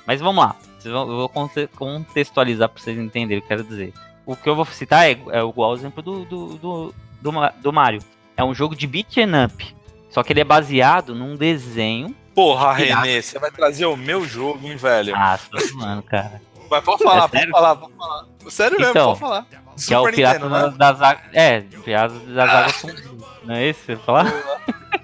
Mas 0.07 0.21
vamos 0.21 0.45
lá, 0.45 0.57
eu 0.85 1.07
vou 1.07 1.29
conte- 1.29 1.69
contextualizar 1.77 2.69
pra 2.69 2.81
vocês 2.81 2.97
entenderem 2.99 3.39
o 3.39 3.43
que 3.47 3.53
eu 3.53 3.57
quero 3.59 3.69
dizer. 3.69 3.93
O 4.25 4.37
que 4.37 4.49
eu 4.49 4.55
vou 4.55 4.65
citar 4.67 5.07
é, 5.09 5.13
é 5.31 5.39
igual 5.41 5.71
ao 5.71 5.77
exemplo 5.77 6.03
do, 6.03 6.25
do, 6.25 6.47
do, 6.59 6.95
do, 7.21 7.33
do 7.63 7.73
Mario. 7.73 8.01
É 8.37 8.45
um 8.45 8.55
jogo 8.55 8.77
de 8.77 8.87
beat 8.87 9.17
'em 9.17 9.45
up, 9.45 9.75
só 10.11 10.23
que 10.23 10.33
ele 10.33 10.41
é 10.41 10.45
baseado 10.45 11.15
num 11.15 11.35
desenho. 11.37 12.15
Porra. 12.37 12.75
René, 12.75 13.23
você 13.23 13.39
vai 13.39 13.51
trazer 13.51 13.87
o 13.87 13.97
meu 13.97 14.27
jogo, 14.27 14.69
hein, 14.69 14.77
velho? 14.77 15.15
Ah, 15.17 15.39
tá 15.51 15.59
zoando, 15.59 16.03
cara. 16.03 16.43
Mas 16.71 16.85
pode 16.85 17.03
falar, 17.03 17.25
É 17.25 17.29
pode 17.29 17.51
falar, 17.51 17.77
pode 17.77 17.95
falar. 17.95 18.25
Sério 18.51 18.79
mesmo, 18.79 18.91
Então, 18.91 19.07
pode 19.09 19.21
falar. 19.21 19.47
Que 19.87 19.95
é 19.95 19.99
o 19.99 20.05
Pirata 20.11 20.39
Nintendo, 20.49 20.79
das, 20.79 20.99
né? 20.99 21.19
É, 21.33 21.61
Pirata 21.61 22.15
das 22.19 22.51
Águas 22.51 22.75
Sombrias. 22.77 23.11
Não 23.43 23.55
é 23.55 23.67
esse 23.67 23.81
que 23.81 23.87
você 23.87 23.97
falar? 23.97 24.27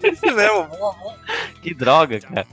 Isso 0.03 0.27
mesmo, 0.35 0.64
boa, 0.64 0.92
boa. 0.92 1.14
Que 1.62 1.73
droga, 1.73 2.21
cara. 2.21 2.47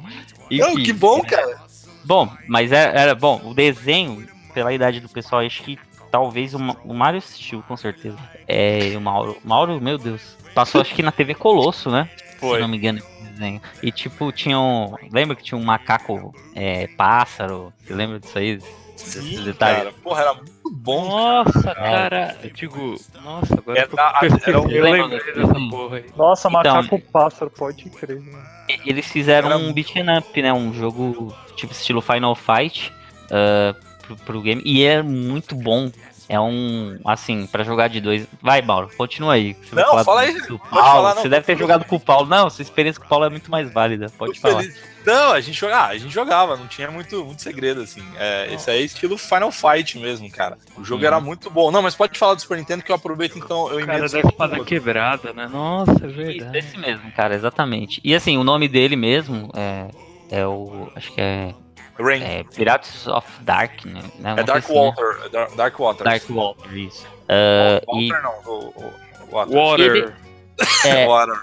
Não, 0.49 0.75
que 0.75 0.93
bom, 0.93 1.21
cara. 1.23 1.59
Bom, 2.05 2.31
mas 2.47 2.71
era, 2.71 2.97
era 2.97 3.15
bom. 3.15 3.41
O 3.43 3.53
desenho, 3.53 4.27
pela 4.53 4.71
idade 4.73 5.01
do 5.01 5.09
pessoal, 5.09 5.41
acho 5.41 5.61
que 5.61 5.77
talvez 6.09 6.53
o, 6.53 6.57
o 6.85 6.93
Mario 6.93 7.17
assistiu, 7.17 7.63
com 7.67 7.75
certeza. 7.75 8.17
É, 8.47 8.93
o 8.95 9.01
Mauro. 9.01 9.37
Mauro, 9.43 9.81
meu 9.81 9.97
Deus. 9.97 10.37
Passou 10.55 10.81
acho 10.81 10.95
que 10.95 11.03
na 11.03 11.11
TV 11.11 11.35
Colosso, 11.35 11.91
né? 11.91 12.09
Se 12.15 12.37
Foi. 12.37 12.59
não 12.61 12.67
me 12.67 12.77
engano, 12.77 13.01
desenho. 13.39 13.61
E 13.81 13.91
tipo, 13.91 14.31
tinha 14.31 14.59
um. 14.59 14.93
Lembra 15.11 15.35
que 15.35 15.43
tinha 15.43 15.57
um 15.57 15.63
macaco 15.63 16.33
é, 16.55 16.87
pássaro? 16.97 17.73
Você 17.83 17.93
lembra 17.93 18.19
disso 18.19 18.37
aí? 18.37 18.57
Desses 18.57 19.23
Sim, 19.23 19.43
detalhes? 19.45 19.77
cara. 19.77 19.93
Porra, 20.03 20.21
era 20.21 20.33
muito 20.33 20.51
bom. 20.71 21.07
Nossa, 21.09 21.73
cara. 21.73 22.37
Eu 22.43 22.49
digo, 22.49 22.95
nossa, 23.23 23.53
agora 23.53 23.79
É, 23.79 23.83
eu 23.83 23.87
tô 23.87 23.97
a- 23.99 24.19
pesquisando, 24.19 24.49
era 24.49 24.61
um- 24.61 24.69
eu 24.69 24.83
lembrei 24.83 25.33
dessa 25.33 25.53
porra 25.69 25.97
aí. 25.97 26.05
Nossa, 26.17 26.47
Então- 26.49 26.63
macaco 26.75 26.99
pássaro, 27.11 27.49
pode 27.49 27.89
crer. 27.89 28.19
né? 28.19 28.43
Eles 28.85 29.05
fizeram 29.07 29.47
Era 29.47 29.57
um 29.57 29.61
muito- 29.63 29.75
beat 29.75 29.95
'em 29.95 30.17
up, 30.17 30.41
né? 30.41 30.51
Um 30.51 30.73
jogo 30.73 31.33
tipo 31.55 31.71
estilo 31.71 32.01
Final 32.01 32.35
Fight 32.35 32.93
ah, 33.31 33.73
pro, 34.01 34.15
pro 34.17 34.41
game. 34.41 34.61
E 34.65 34.83
é 34.83 35.01
muito 35.01 35.55
bom. 35.55 35.89
É 36.31 36.39
um, 36.39 36.99
assim, 37.05 37.47
pra 37.47 37.63
jogar 37.63 37.87
de 37.87 37.99
dois. 37.99 38.27
Vai, 38.39 38.61
Mauro, 38.61 38.91
continua 38.95 39.33
aí. 39.33 39.57
Não, 39.73 40.03
fala 40.03 40.21
do- 40.21 40.27
aí. 40.27 40.41
do 40.41 40.59
Paulo. 40.59 40.85
falar, 40.85 41.15
não. 41.15 41.21
Você 41.23 41.27
deve 41.29 41.43
ter 41.43 41.57
jogado 41.57 41.83
com 41.85 41.95
o 41.95 41.99
Paulo. 41.99 42.27
Não, 42.29 42.47
sua 42.51 42.61
experiência 42.61 42.99
com 43.01 43.07
o 43.07 43.09
Paulo 43.09 43.25
é 43.25 43.29
muito 43.31 43.49
mais 43.49 43.73
válida. 43.73 44.11
Pode 44.15 44.33
Tô 44.39 44.47
falar. 44.47 44.61
feliz. 44.61 44.79
Não, 45.03 45.31
a 45.31 45.41
gente 45.41 45.57
jogava, 45.59 45.91
a 45.93 45.97
gente 45.97 46.13
jogava, 46.13 46.55
não 46.55 46.67
tinha 46.67 46.91
muito, 46.91 47.25
muito 47.25 47.41
segredo, 47.41 47.81
assim. 47.81 48.03
É, 48.15 48.53
esse 48.53 48.69
aí 48.69 48.81
é 48.81 48.85
estilo 48.85 49.17
Final 49.17 49.51
Fight 49.51 49.97
mesmo, 49.97 50.29
cara. 50.29 50.55
O 50.77 50.83
jogo 50.83 51.01
Uhum. 51.01 51.07
era 51.07 51.19
muito 51.19 51.49
bom. 51.49 51.71
Não, 51.71 51.81
mas 51.81 51.95
pode 51.95 52.15
falar 52.19 52.35
do 52.35 52.41
Super 52.41 52.59
Nintendo 52.59 52.83
que 52.83 52.91
eu 52.91 52.95
aproveito, 52.95 53.35
então 53.39 53.67
eu 53.71 53.79
emendo 53.79 53.87
cara 54.07 54.09
da 54.09 54.19
espada 54.19 54.55
porra. 54.57 54.67
quebrada, 54.67 55.33
né? 55.33 55.47
Nossa, 55.51 55.91
é 55.93 55.95
Isso, 56.07 56.15
verdade. 56.15 56.57
esse 56.59 56.77
mesmo, 56.77 57.11
cara, 57.13 57.33
exatamente. 57.33 57.99
E 58.03 58.13
assim, 58.13 58.37
o 58.37 58.43
nome 58.43 58.67
dele 58.67 58.95
mesmo 58.95 59.49
é, 59.55 59.87
é 60.29 60.45
o. 60.45 60.91
Acho 60.95 61.11
que 61.11 61.19
é, 61.21 61.55
Rain. 61.99 62.23
é 62.23 62.43
Pirates 62.43 63.07
of 63.07 63.27
Dark, 63.41 63.85
né? 63.85 64.01
Uma 64.19 64.39
É 64.39 64.43
Dark 64.43 64.63
assim, 64.63 64.73
né? 64.73 64.79
Water. 64.79 65.25
é 65.25 65.55
Dark, 65.55 65.79
Water. 65.79 66.03
Dark 66.03 66.29
Water, 66.29 66.77
isso. 66.77 67.05
Ah, 67.27 67.81
e 67.95 68.09
Water 68.11 68.23
não, 68.23 68.53
o, 68.53 68.73
o, 68.75 68.93
o 69.29 69.31
Water. 69.31 69.55
Water. 69.55 70.15
é, 70.85 71.07
Water. 71.07 71.35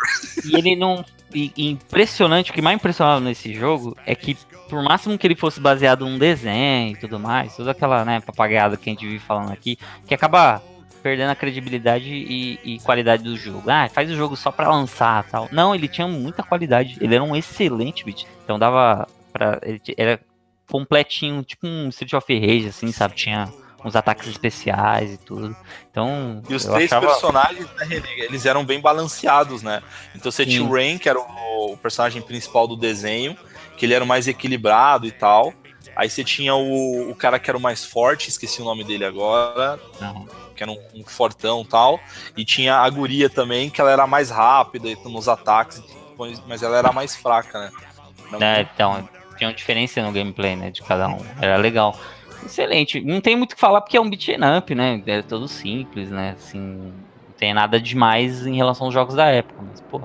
E 0.44 0.56
ele 0.56 0.76
não. 0.76 1.04
E, 1.34 1.52
e 1.56 1.70
impressionante, 1.70 2.50
o 2.50 2.54
que 2.54 2.62
mais 2.62 2.76
impressionava 2.76 3.20
nesse 3.20 3.52
jogo 3.52 3.96
é 4.06 4.14
que, 4.14 4.36
por 4.70 4.82
máximo 4.82 5.18
que 5.18 5.26
ele 5.26 5.34
fosse 5.34 5.60
baseado 5.60 6.06
num 6.06 6.18
desenho 6.18 6.92
e 6.92 6.96
tudo 6.96 7.18
mais, 7.18 7.54
toda 7.56 7.72
aquela 7.72 8.04
né, 8.04 8.20
papagaiada 8.20 8.76
que 8.76 8.88
a 8.88 8.92
gente 8.92 9.04
vive 9.04 9.18
falando 9.18 9.52
aqui, 9.52 9.76
que 10.06 10.14
acaba 10.14 10.62
perdendo 11.02 11.30
a 11.30 11.36
credibilidade 11.36 12.08
e, 12.08 12.58
e 12.64 12.78
qualidade 12.80 13.22
do 13.22 13.36
jogo. 13.36 13.68
Ah, 13.68 13.88
faz 13.88 14.10
o 14.10 14.14
jogo 14.16 14.34
só 14.36 14.50
pra 14.50 14.68
lançar 14.68 15.24
tal. 15.24 15.48
Não, 15.52 15.74
ele 15.74 15.88
tinha 15.88 16.06
muita 16.08 16.42
qualidade, 16.42 16.96
ele 17.00 17.14
era 17.14 17.22
um 17.22 17.36
excelente 17.36 18.04
beat. 18.04 18.24
Então 18.44 18.58
dava 18.58 19.06
pra. 19.32 19.60
Ele 19.62 19.80
era 19.96 20.20
completinho, 20.70 21.42
tipo 21.42 21.66
um 21.66 21.88
Street 21.88 22.12
of 22.12 22.38
Rage, 22.38 22.68
assim, 22.68 22.90
sabe? 22.92 23.14
Tinha 23.14 23.52
uns 23.84 23.94
ataques 23.94 24.26
especiais 24.28 25.12
e 25.12 25.16
tudo. 25.18 25.56
Então. 25.90 26.42
E 26.48 26.54
os 26.54 26.64
três 26.64 26.92
achava- 26.92 27.06
personagens, 27.06 27.66
né, 27.74 28.02
eles 28.18 28.44
eram 28.44 28.64
bem 28.64 28.80
balanceados, 28.80 29.62
né? 29.62 29.82
Então 30.14 30.30
você 30.30 30.44
tinha 30.44 30.60
Sim. 30.60 30.68
o 30.68 30.72
Rain, 30.72 30.98
que 30.98 31.08
era 31.08 31.18
o, 31.20 31.72
o 31.72 31.76
personagem 31.76 32.20
principal 32.20 32.66
do 32.66 32.76
desenho, 32.76 33.36
que 33.76 33.86
ele 33.86 33.94
era 33.94 34.04
o 34.04 34.06
mais 34.06 34.26
equilibrado 34.26 35.06
e 35.06 35.12
tal. 35.12 35.52
Aí 35.94 36.10
você 36.10 36.22
tinha 36.24 36.54
o, 36.54 37.10
o 37.10 37.14
cara 37.14 37.38
que 37.38 37.48
era 37.48 37.56
o 37.56 37.60
mais 37.60 37.84
forte, 37.84 38.28
esqueci 38.28 38.60
o 38.60 38.64
nome 38.64 38.84
dele 38.84 39.04
agora, 39.04 39.80
que 40.54 40.62
era 40.62 40.70
um, 40.70 40.78
um 40.94 41.04
fortão 41.04 41.62
e 41.62 41.66
tal. 41.66 42.00
E 42.36 42.44
tinha 42.44 42.76
a 42.76 42.90
guria 42.90 43.30
também, 43.30 43.70
que 43.70 43.80
ela 43.80 43.90
era 43.90 44.06
mais 44.06 44.30
rápida 44.30 44.88
nos 45.04 45.28
ataques, 45.28 45.82
mas 46.46 46.62
ela 46.62 46.76
era 46.76 46.92
mais 46.92 47.14
fraca, 47.16 47.60
né? 47.60 47.70
É, 48.40 48.62
então, 48.62 49.08
tinha 49.36 49.48
uma 49.48 49.54
diferença 49.54 50.02
no 50.02 50.12
gameplay, 50.12 50.56
né, 50.56 50.70
de 50.70 50.82
cada 50.82 51.08
um. 51.08 51.18
Era 51.40 51.56
legal. 51.56 51.98
Excelente. 52.44 53.00
Não 53.00 53.20
tem 53.20 53.34
muito 53.36 53.52
o 53.52 53.54
que 53.54 53.60
falar 53.60 53.80
porque 53.80 53.96
é 53.96 54.00
um 54.00 54.08
beat 54.08 54.28
up, 54.58 54.74
né? 54.74 55.02
É 55.06 55.22
todo 55.22 55.48
simples, 55.48 56.10
né? 56.10 56.34
Assim, 56.36 56.60
não 56.60 57.34
tem 57.38 57.52
nada 57.54 57.80
demais 57.80 58.46
em 58.46 58.56
relação 58.56 58.86
aos 58.86 58.94
jogos 58.94 59.14
da 59.14 59.26
época, 59.26 59.60
mas, 59.68 59.80
pô, 59.80 60.00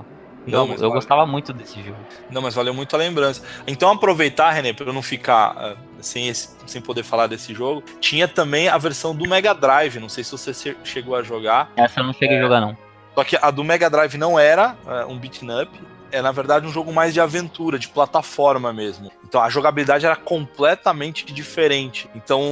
Não, 0.46 0.66
eu, 0.66 0.72
eu 0.72 0.78
vale. 0.78 0.92
gostava 0.94 1.24
muito 1.26 1.52
desse 1.52 1.80
jogo. 1.82 1.98
Não, 2.30 2.42
mas 2.42 2.54
valeu 2.54 2.74
muito 2.74 2.96
a 2.96 2.98
lembrança. 2.98 3.42
Então 3.66 3.90
aproveitar, 3.90 4.50
René, 4.50 4.72
para 4.72 4.86
eu 4.86 4.92
não 4.92 5.02
ficar 5.02 5.54
ah, 5.56 5.76
sem, 6.00 6.26
esse- 6.28 6.56
sem 6.66 6.82
poder 6.82 7.04
falar 7.04 7.28
desse 7.28 7.54
jogo, 7.54 7.82
tinha 8.00 8.26
também 8.26 8.68
a 8.68 8.76
versão 8.76 9.14
do 9.14 9.28
Mega 9.28 9.54
Drive. 9.54 10.00
Não 10.00 10.08
sei 10.08 10.24
se 10.24 10.32
você 10.32 10.52
che- 10.52 10.76
chegou 10.82 11.14
a 11.14 11.22
jogar. 11.22 11.70
Essa 11.76 12.00
eu 12.00 12.04
não 12.04 12.12
cheguei 12.12 12.38
a 12.38 12.42
jogar, 12.42 12.60
não. 12.60 12.76
Só 13.14 13.22
que 13.22 13.36
a 13.40 13.50
do 13.52 13.62
Mega 13.62 13.88
Drive 13.88 14.14
não 14.16 14.36
era 14.38 14.74
ah, 14.86 15.06
um 15.06 15.16
beat 15.16 15.42
'em 15.42 15.62
up. 15.62 15.70
É, 16.12 16.20
na 16.20 16.30
verdade, 16.30 16.66
um 16.66 16.70
jogo 16.70 16.92
mais 16.92 17.14
de 17.14 17.20
aventura, 17.20 17.78
de 17.78 17.88
plataforma 17.88 18.70
mesmo. 18.70 19.10
Então 19.24 19.40
a 19.42 19.48
jogabilidade 19.48 20.04
era 20.04 20.14
completamente 20.14 21.24
diferente. 21.32 22.08
Então 22.14 22.42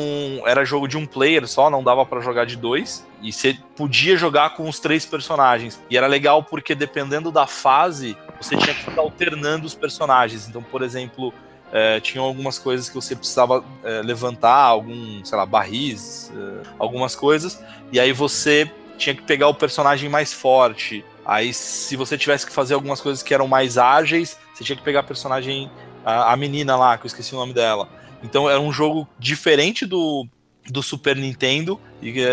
era 0.46 0.64
jogo 0.64 0.88
de 0.88 0.96
um 0.96 1.04
player 1.04 1.46
só, 1.46 1.68
não 1.68 1.84
dava 1.84 2.06
pra 2.06 2.20
jogar 2.20 2.46
de 2.46 2.56
dois. 2.56 3.06
E 3.22 3.30
você 3.30 3.58
podia 3.76 4.16
jogar 4.16 4.56
com 4.56 4.66
os 4.66 4.80
três 4.80 5.04
personagens. 5.04 5.78
E 5.90 5.96
era 5.96 6.06
legal 6.06 6.42
porque 6.42 6.74
dependendo 6.74 7.30
da 7.30 7.46
fase, 7.46 8.16
você 8.40 8.56
tinha 8.56 8.74
que 8.74 8.82
ficar 8.82 9.02
alternando 9.02 9.66
os 9.66 9.74
personagens. 9.74 10.48
Então, 10.48 10.62
por 10.62 10.80
exemplo, 10.80 11.34
eh, 11.70 12.00
tinham 12.00 12.24
algumas 12.24 12.58
coisas 12.58 12.88
que 12.88 12.94
você 12.94 13.14
precisava 13.14 13.62
eh, 13.84 14.00
levantar, 14.02 14.64
algum, 14.64 15.22
sei 15.22 15.36
lá, 15.36 15.44
barris, 15.44 16.32
eh, 16.34 16.62
algumas 16.78 17.14
coisas. 17.14 17.62
E 17.92 18.00
aí 18.00 18.12
você 18.12 18.70
tinha 18.96 19.14
que 19.14 19.22
pegar 19.22 19.48
o 19.48 19.54
personagem 19.54 20.08
mais 20.08 20.32
forte. 20.32 21.04
Aí, 21.24 21.52
se 21.52 21.96
você 21.96 22.16
tivesse 22.16 22.46
que 22.46 22.52
fazer 22.52 22.74
algumas 22.74 23.00
coisas 23.00 23.22
que 23.22 23.32
eram 23.32 23.46
mais 23.46 23.78
ágeis, 23.78 24.36
você 24.54 24.64
tinha 24.64 24.76
que 24.76 24.82
pegar 24.82 25.00
a 25.00 25.04
personagem, 25.04 25.70
a, 26.04 26.32
a 26.32 26.36
menina 26.36 26.76
lá, 26.76 26.96
que 26.96 27.04
eu 27.04 27.08
esqueci 27.08 27.34
o 27.34 27.38
nome 27.38 27.52
dela. 27.52 27.88
Então, 28.22 28.48
era 28.48 28.60
um 28.60 28.72
jogo 28.72 29.08
diferente 29.18 29.86
do, 29.86 30.26
do 30.68 30.82
Super 30.82 31.16
Nintendo, 31.16 31.80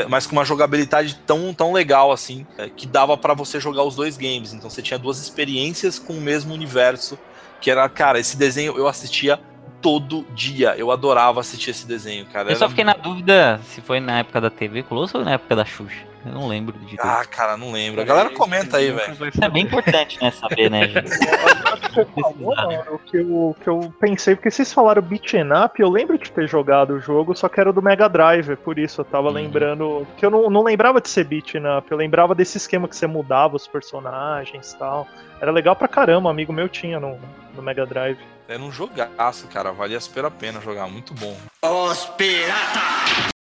mas 0.09 0.25
com 0.25 0.33
uma 0.33 0.45
jogabilidade 0.45 1.19
tão, 1.25 1.53
tão 1.53 1.73
legal 1.73 2.11
assim, 2.11 2.45
é, 2.57 2.69
que 2.69 2.85
dava 2.85 3.17
para 3.17 3.33
você 3.33 3.59
jogar 3.59 3.83
os 3.83 3.95
dois 3.95 4.17
games. 4.17 4.53
Então 4.53 4.69
você 4.69 4.81
tinha 4.81 4.97
duas 4.97 5.19
experiências 5.19 5.99
com 5.99 6.13
o 6.13 6.21
mesmo 6.21 6.53
universo, 6.53 7.17
que 7.59 7.71
era, 7.71 7.88
cara, 7.89 8.19
esse 8.19 8.38
desenho 8.38 8.77
eu 8.77 8.88
assistia 8.88 9.39
todo 9.82 10.25
dia. 10.34 10.75
Eu 10.78 10.91
adorava 10.91 11.39
assistir 11.39 11.71
esse 11.71 11.88
desenho, 11.88 12.25
cara. 12.25 12.51
Eu 12.51 12.55
só 12.55 12.69
fiquei 12.69 12.84
na 12.84 12.93
dúvida 12.93 13.59
se 13.65 13.82
foi 13.82 13.99
na 13.99 14.19
época 14.19 14.41
da 14.41 14.49
TV 14.49 14.84
Colosso 14.84 15.17
ou 15.17 15.23
na 15.23 15.34
época 15.34 15.55
da 15.55 15.65
Xuxa. 15.65 16.07
Eu 16.25 16.34
não 16.34 16.47
lembro 16.47 16.78
de 16.80 16.97
Ah, 16.99 17.23
cara, 17.25 17.55
não 17.55 17.71
lembro. 17.71 18.01
A 18.01 18.03
galera 18.03 18.30
comenta 18.32 18.78
aí, 18.78 18.91
velho. 18.91 19.15
É 19.41 19.49
bem 19.49 19.63
importante, 19.63 20.21
né, 20.21 20.32
saber, 20.32 20.69
né, 20.69 20.88
gente? 20.88 21.09
o, 22.91 22.99
que 22.99 23.17
eu, 23.17 23.55
que 23.61 23.69
eu 23.69 23.93
pensei, 23.99 24.36
porque 24.36 24.51
vocês 24.51 24.73
falaram 24.73 25.01
beat'em 25.01 25.47
up, 25.53 25.82
eu 25.82 25.89
lembro 25.89 26.17
de 26.17 26.30
ter 26.30 26.47
jogado 26.47 26.95
o 26.95 26.99
jogo, 26.99 27.36
só 27.36 27.47
que 27.47 27.59
era 27.59 27.71
do 27.71 27.82
Mega 27.82 28.09
Drive, 28.09 28.55
por 28.57 28.78
isso 28.78 29.01
eu 29.01 29.05
tava 29.05 29.28
uhum. 29.28 29.34
lembrando. 29.34 30.07
Que 30.17 30.25
eu 30.25 30.30
não, 30.30 30.49
não 30.49 30.63
lembrava 30.63 30.99
de 30.99 31.09
ser 31.09 31.23
beat'em 31.23 31.63
up, 31.78 31.89
eu 31.89 31.97
lembrava 31.97 32.36
desse 32.36 32.57
esquema 32.57 32.88
que 32.88 32.95
você 32.95 33.07
mudava 33.07 33.55
os 33.55 33.67
personagens 33.67 34.73
e 34.73 34.78
tal. 34.78 35.07
Era 35.39 35.51
legal 35.51 35.75
pra 35.75 35.88
caramba, 35.88 36.28
um 36.28 36.32
amigo 36.32 36.51
meu 36.51 36.67
tinha 36.67 36.99
no, 36.99 37.17
no 37.55 37.61
Mega 37.61 37.86
Drive. 37.86 38.17
Era 38.48 38.62
um 38.62 38.72
jogaço, 38.72 39.48
cara. 39.48 39.72
Valia 39.72 40.00
super 40.00 40.26
a 40.26 40.32
pena 40.32 40.62
jogar, 40.62 40.88
muito 40.88 41.14
bom. 41.14 41.38
Os 41.62 42.06
pirata! 42.06 43.32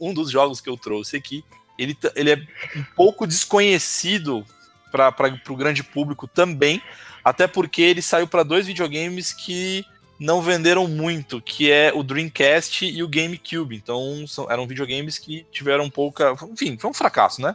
Um 0.00 0.12
dos 0.12 0.30
jogos 0.30 0.60
que 0.60 0.68
eu 0.68 0.76
trouxe 0.76 1.16
aqui 1.16 1.44
ele, 1.78 1.96
ele 2.14 2.32
é 2.32 2.36
um 2.76 2.84
pouco 2.94 3.26
desconhecido 3.26 4.44
para 4.90 5.40
o 5.48 5.56
grande 5.56 5.82
público 5.82 6.26
também, 6.26 6.80
até 7.22 7.46
porque 7.46 7.82
ele 7.82 8.00
saiu 8.00 8.26
para 8.26 8.42
dois 8.42 8.66
videogames 8.66 9.32
que 9.32 9.84
não 10.18 10.40
venderam 10.40 10.88
muito, 10.88 11.42
que 11.42 11.70
é 11.70 11.92
o 11.94 12.02
Dreamcast 12.02 12.86
e 12.86 13.02
o 13.02 13.08
GameCube. 13.08 13.76
Então 13.76 14.26
são, 14.26 14.50
eram 14.50 14.66
videogames 14.66 15.18
que 15.18 15.46
tiveram 15.52 15.90
pouca. 15.90 16.34
Enfim, 16.50 16.78
foi 16.78 16.90
um 16.90 16.94
fracasso, 16.94 17.42
né? 17.42 17.54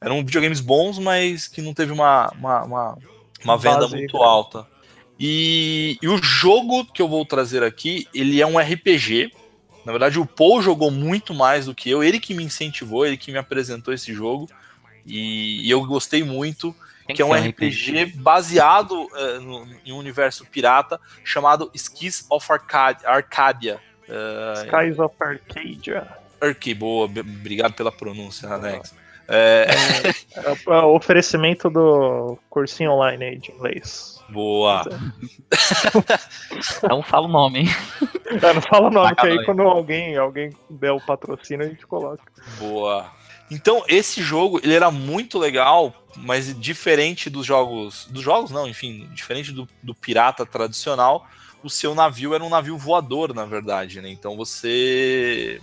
Eram 0.00 0.22
videogames 0.24 0.60
bons, 0.60 0.98
mas 0.98 1.48
que 1.48 1.62
não 1.62 1.72
teve 1.72 1.92
uma, 1.92 2.30
uma, 2.32 2.62
uma, 2.64 2.98
uma 3.42 3.56
venda 3.56 3.88
muito 3.88 4.18
alta. 4.18 4.66
E, 5.26 5.96
e, 6.02 6.06
o 6.06 6.22
jogo 6.22 6.84
que 6.84 7.00
eu 7.00 7.08
vou 7.08 7.24
trazer 7.24 7.62
aqui, 7.62 8.06
ele 8.12 8.42
é 8.42 8.46
um 8.46 8.58
RPG, 8.58 9.32
na 9.82 9.90
verdade, 9.90 10.20
o 10.20 10.26
Paul 10.26 10.60
jogou 10.60 10.90
muito 10.90 11.32
mais 11.32 11.64
do 11.64 11.74
que 11.74 11.88
eu. 11.88 12.04
Ele 12.04 12.20
que 12.20 12.34
me 12.34 12.44
incentivou, 12.44 13.06
ele 13.06 13.16
que 13.16 13.32
me 13.32 13.38
apresentou 13.38 13.94
esse 13.94 14.12
jogo. 14.12 14.50
E, 15.06 15.66
e 15.66 15.70
eu 15.70 15.82
gostei 15.86 16.22
muito. 16.22 16.76
que 17.08 17.22
é 17.22 17.24
um 17.24 17.32
RPG, 17.32 18.02
RPG, 18.02 18.16
baseado 18.16 18.92
uh, 18.92 19.40
no, 19.40 19.66
em 19.86 19.92
um 19.92 19.96
universo 19.96 20.44
pirata 20.44 21.00
chamado 21.24 21.70
Skies 21.72 22.26
of 22.28 22.46
Arcadia. 22.52 23.08
Arcadia. 23.08 23.80
Uh, 24.06 24.66
Skies 24.66 24.98
of 24.98 25.14
Arcadia. 25.18 26.06
Arque, 26.38 26.74
boa, 26.74 27.06
obrigado 27.06 27.72
pela 27.72 27.90
pronúncia, 27.90 28.50
Alex. 28.50 28.94
É... 29.28 29.66
É, 29.68 30.08
é, 30.08 30.56
é, 30.66 30.80
o 30.80 30.94
oferecimento 30.94 31.70
do 31.70 32.38
cursinho 32.50 32.92
online 32.92 33.24
aí 33.24 33.38
de 33.38 33.52
inglês. 33.52 34.14
Boa. 34.28 34.82
Não 36.88 37.02
fala 37.02 37.26
o 37.26 37.30
nome, 37.30 37.60
hein? 37.60 37.68
É, 38.42 38.52
não 38.52 38.62
fala 38.62 38.88
o 38.88 38.90
nome, 38.90 39.14
que 39.14 39.26
aí 39.26 39.44
quando 39.44 39.62
alguém, 39.62 40.16
alguém 40.16 40.50
der 40.68 40.92
o 40.92 41.00
patrocínio, 41.00 41.66
a 41.66 41.68
gente 41.68 41.86
coloca. 41.86 42.22
Boa. 42.58 43.12
Então, 43.50 43.84
esse 43.86 44.22
jogo, 44.22 44.58
ele 44.62 44.74
era 44.74 44.90
muito 44.90 45.38
legal, 45.38 45.94
mas 46.16 46.58
diferente 46.58 47.28
dos 47.28 47.46
jogos. 47.46 48.06
Dos 48.10 48.22
jogos, 48.22 48.50
não, 48.50 48.66
enfim, 48.66 49.08
diferente 49.12 49.52
do, 49.52 49.68
do 49.82 49.94
pirata 49.94 50.46
tradicional, 50.46 51.26
o 51.62 51.70
seu 51.70 51.94
navio 51.94 52.34
era 52.34 52.42
um 52.42 52.48
navio 52.48 52.76
voador, 52.76 53.34
na 53.34 53.44
verdade, 53.44 54.00
né? 54.00 54.08
Então 54.10 54.36
você. 54.36 55.60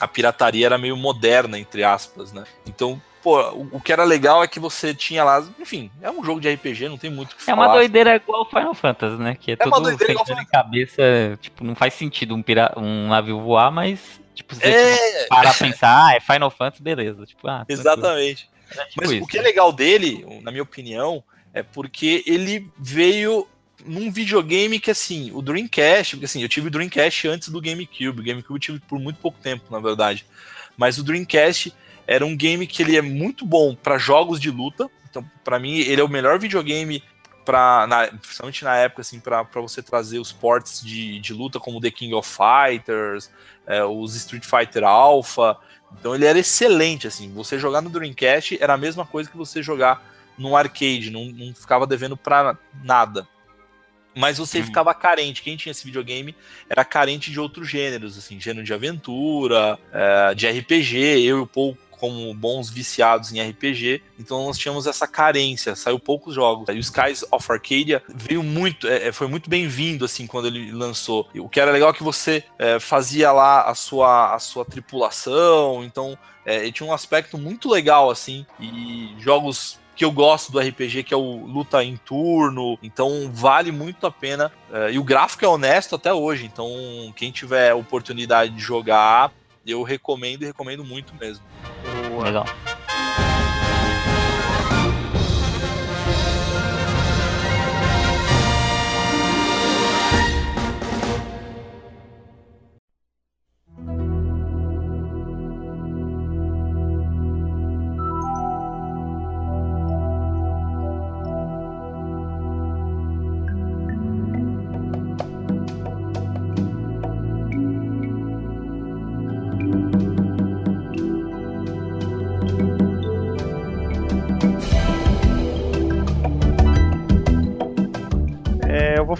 A 0.00 0.08
pirataria 0.08 0.66
era 0.66 0.78
meio 0.78 0.96
moderna, 0.96 1.58
entre 1.58 1.84
aspas, 1.84 2.32
né? 2.32 2.44
Então 2.66 3.00
pô, 3.22 3.40
o, 3.50 3.68
o, 3.72 3.80
que 3.80 3.92
era 3.92 4.04
legal 4.04 4.42
é 4.42 4.48
que 4.48 4.58
você 4.58 4.94
tinha 4.94 5.22
lá, 5.22 5.46
enfim, 5.58 5.90
é 6.00 6.10
um 6.10 6.24
jogo 6.24 6.40
de 6.40 6.52
RPG, 6.52 6.88
não 6.88 6.98
tem 6.98 7.10
muito 7.10 7.32
o 7.32 7.36
que 7.36 7.42
falar. 7.42 7.64
É 7.64 7.66
uma 7.66 7.74
doideira 7.74 8.16
igual 8.16 8.48
Final 8.48 8.74
Fantasy, 8.74 9.16
né? 9.16 9.36
Que 9.38 9.52
é, 9.52 9.54
é 9.54 9.56
tudo 9.56 9.96
sem 9.98 10.46
cabeça, 10.46 11.02
tipo, 11.40 11.64
não 11.64 11.74
faz 11.74 11.94
sentido 11.94 12.34
um, 12.34 12.42
pira... 12.42 12.72
um 12.76 13.08
navio 13.08 13.40
voar, 13.40 13.70
mas, 13.70 14.20
tipo, 14.34 14.54
você 14.54 14.66
é... 14.66 15.26
para 15.28 15.52
pensar, 15.54 16.06
ah, 16.06 16.14
é 16.14 16.20
Final 16.20 16.50
Fantasy, 16.50 16.82
beleza. 16.82 17.26
Tipo, 17.26 17.48
ah, 17.48 17.64
Exatamente. 17.68 18.48
É 18.70 18.84
tipo 18.84 19.00
mas 19.02 19.10
isso. 19.10 19.24
o 19.24 19.26
que 19.26 19.38
é 19.38 19.42
legal 19.42 19.72
dele, 19.72 20.24
na 20.42 20.50
minha 20.50 20.62
opinião, 20.62 21.22
é 21.52 21.62
porque 21.62 22.22
ele 22.26 22.70
veio 22.78 23.46
num 23.84 24.10
videogame 24.10 24.78
que, 24.78 24.90
assim, 24.90 25.30
o 25.32 25.42
Dreamcast, 25.42 26.16
porque 26.16 26.26
assim, 26.26 26.42
eu 26.42 26.48
tive 26.48 26.68
o 26.68 26.70
Dreamcast 26.70 27.28
antes 27.28 27.48
do 27.48 27.60
GameCube, 27.60 28.20
o 28.20 28.24
GameCube 28.24 28.54
eu 28.54 28.60
tive 28.60 28.80
por 28.80 28.98
muito 28.98 29.20
pouco 29.20 29.38
tempo, 29.40 29.64
na 29.70 29.78
verdade, 29.78 30.26
mas 30.76 30.98
o 30.98 31.04
Dreamcast 31.04 31.74
era 32.06 32.24
um 32.24 32.36
game 32.36 32.66
que 32.66 32.82
ele 32.82 32.96
é 32.96 33.02
muito 33.02 33.46
bom 33.46 33.74
para 33.74 33.98
jogos 33.98 34.40
de 34.40 34.50
luta. 34.50 34.90
Então, 35.08 35.28
para 35.44 35.58
mim, 35.58 35.78
ele 35.78 36.00
é 36.00 36.04
o 36.04 36.08
melhor 36.08 36.38
videogame 36.38 37.02
para, 37.44 37.86
principalmente 38.20 38.64
na 38.64 38.76
época, 38.76 39.02
assim, 39.02 39.20
para 39.20 39.44
você 39.56 39.82
trazer 39.82 40.18
os 40.18 40.32
ports 40.32 40.82
de, 40.82 41.20
de 41.20 41.32
luta 41.32 41.60
como 41.60 41.80
The 41.80 41.90
King 41.90 42.14
of 42.14 42.28
Fighters, 42.28 43.30
é, 43.66 43.84
os 43.84 44.16
Street 44.16 44.44
Fighter 44.44 44.84
Alpha. 44.84 45.56
Então, 45.98 46.14
ele 46.14 46.24
era 46.24 46.38
excelente, 46.38 47.06
assim. 47.06 47.32
Você 47.32 47.58
jogar 47.58 47.80
no 47.80 47.90
Dreamcast 47.90 48.58
era 48.60 48.74
a 48.74 48.78
mesma 48.78 49.06
coisa 49.06 49.30
que 49.30 49.36
você 49.36 49.62
jogar 49.62 50.02
no 50.36 50.56
arcade, 50.56 51.10
não, 51.10 51.26
não 51.26 51.54
ficava 51.54 51.86
devendo 51.86 52.16
para 52.16 52.56
nada 52.82 53.28
mas 54.14 54.38
você 54.38 54.58
uhum. 54.58 54.64
ficava 54.64 54.92
carente. 54.94 55.42
Quem 55.42 55.56
tinha 55.56 55.70
esse 55.70 55.84
videogame 55.84 56.34
era 56.68 56.84
carente 56.84 57.30
de 57.30 57.38
outros 57.38 57.68
gêneros, 57.68 58.18
assim, 58.18 58.40
gênero 58.40 58.64
de 58.64 58.74
aventura, 58.74 59.78
é, 59.92 60.34
de 60.34 60.48
RPG. 60.48 60.96
Eu 61.22 61.38
e 61.38 61.40
o 61.42 61.46
Paul 61.46 61.76
como 62.00 62.32
bons 62.32 62.70
viciados 62.70 63.30
em 63.30 63.46
RPG, 63.46 64.02
então 64.18 64.46
nós 64.46 64.56
tínhamos 64.56 64.86
essa 64.86 65.06
carência, 65.06 65.76
saiu 65.76 66.00
poucos 66.00 66.34
jogos. 66.34 66.66
E 66.70 66.72
o 66.72 66.78
Skies 66.78 67.22
of 67.30 67.52
Arcadia 67.52 68.02
veio 68.08 68.42
muito, 68.42 68.88
é 68.88 69.12
foi 69.12 69.26
muito 69.26 69.50
bem-vindo 69.50 70.06
assim 70.06 70.26
quando 70.26 70.46
ele 70.46 70.72
lançou. 70.72 71.28
O 71.34 71.46
que 71.46 71.60
era 71.60 71.70
legal 71.70 71.90
é 71.90 71.92
que 71.92 72.02
você 72.02 72.42
é, 72.58 72.80
fazia 72.80 73.30
lá 73.30 73.68
a 73.68 73.74
sua, 73.74 74.34
a 74.34 74.38
sua 74.38 74.64
tripulação, 74.64 75.84
então 75.84 76.16
é, 76.46 76.72
tinha 76.72 76.88
um 76.88 76.92
aspecto 76.92 77.36
muito 77.36 77.68
legal 77.68 78.08
assim 78.08 78.46
e 78.58 79.14
jogos 79.18 79.78
que 80.00 80.04
eu 80.06 80.10
gosto 80.10 80.50
do 80.50 80.58
RPG, 80.58 81.02
que 81.02 81.12
é 81.12 81.16
o 81.18 81.44
luta 81.44 81.84
em 81.84 81.94
turno, 81.94 82.78
então 82.82 83.30
vale 83.30 83.70
muito 83.70 84.06
a 84.06 84.10
pena. 84.10 84.50
É, 84.72 84.92
e 84.92 84.98
o 84.98 85.04
gráfico 85.04 85.44
é 85.44 85.48
honesto 85.48 85.94
até 85.94 86.10
hoje, 86.10 86.46
então 86.46 86.66
quem 87.14 87.30
tiver 87.30 87.74
oportunidade 87.74 88.54
de 88.54 88.62
jogar, 88.62 89.30
eu 89.66 89.82
recomendo 89.82 90.42
e 90.42 90.46
recomendo 90.46 90.82
muito 90.82 91.14
mesmo. 91.16 91.44
Legal. 92.24 92.46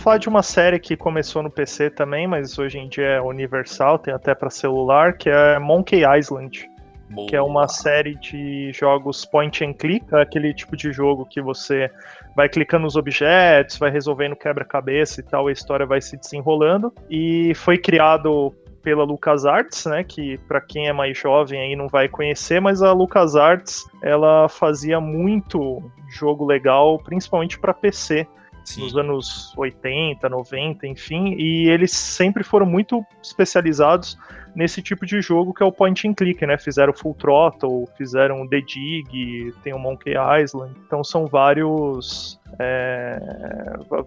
Falar 0.01 0.19
de 0.19 0.29
uma 0.29 0.43
série 0.43 0.79
que 0.79 0.97
começou 0.97 1.43
no 1.43 1.51
PC 1.51 1.91
também, 1.91 2.27
mas 2.27 2.59
hoje 2.59 2.79
em 2.79 2.89
dia 2.89 3.07
é 3.07 3.21
universal, 3.21 3.99
tem 3.99 4.13
até 4.13 4.35
para 4.35 4.51
celular, 4.51 5.13
que 5.13 5.29
é 5.29 5.59
Monkey 5.59 6.03
Island. 6.19 6.69
Boa. 7.11 7.29
Que 7.29 7.35
é 7.35 7.43
uma 7.43 7.67
série 7.67 8.15
de 8.15 8.73
jogos 8.73 9.25
point 9.25 9.65
and 9.65 9.73
click, 9.75 10.07
é 10.15 10.23
aquele 10.23 10.55
tipo 10.55 10.77
de 10.77 10.93
jogo 10.93 11.27
que 11.27 11.43
você 11.43 11.91
vai 12.37 12.49
clicando 12.49 12.85
nos 12.85 12.95
objetos, 12.95 13.79
vai 13.79 13.91
resolvendo 13.91 14.37
quebra-cabeça 14.37 15.21
e 15.21 15.25
tal, 15.25 15.49
a 15.49 15.53
história 15.53 15.85
vai 15.85 16.01
se 16.01 16.17
desenrolando. 16.17 16.95
E 17.11 17.53
foi 17.57 17.77
criado 17.77 18.55
pela 18.81 19.03
LucasArts, 19.03 19.87
né, 19.87 20.05
que 20.05 20.39
para 20.47 20.61
quem 20.61 20.89
é 20.89 20.93
mais 20.93 21.19
jovem 21.19 21.61
aí 21.61 21.77
não 21.77 21.89
vai 21.89 22.09
conhecer, 22.09 22.61
mas 22.61 22.81
a 22.81 22.93
LucasArts, 22.93 23.85
ela 24.03 24.49
fazia 24.49 25.01
muito 25.01 25.83
jogo 26.09 26.47
legal, 26.47 26.99
principalmente 27.01 27.59
para 27.59 27.75
PC. 27.75 28.27
Sim. 28.75 28.83
nos 28.83 28.97
anos 28.97 29.55
80, 29.57 30.29
90, 30.29 30.87
enfim, 30.87 31.35
e 31.39 31.69
eles 31.69 31.93
sempre 31.93 32.43
foram 32.43 32.67
muito 32.67 33.05
especializados 33.23 34.19
nesse 34.55 34.83
tipo 34.83 35.07
de 35.07 35.21
jogo 35.21 35.55
que 35.55 35.63
é 35.63 35.67
o 35.67 35.73
point 35.73 36.09
and 36.09 36.15
click, 36.15 36.45
né? 36.47 36.59
Fizeram 36.59 36.93
Full 36.93 37.15
Throttle, 37.15 37.87
fizeram 37.97 38.47
The 38.49 38.61
Dig, 38.61 39.55
tem 39.63 39.73
o 39.73 39.79
Monkey 39.79 40.15
Island, 40.43 40.75
então 40.87 41.05
são 41.05 41.27
vários 41.27 42.40
é, 42.59 43.19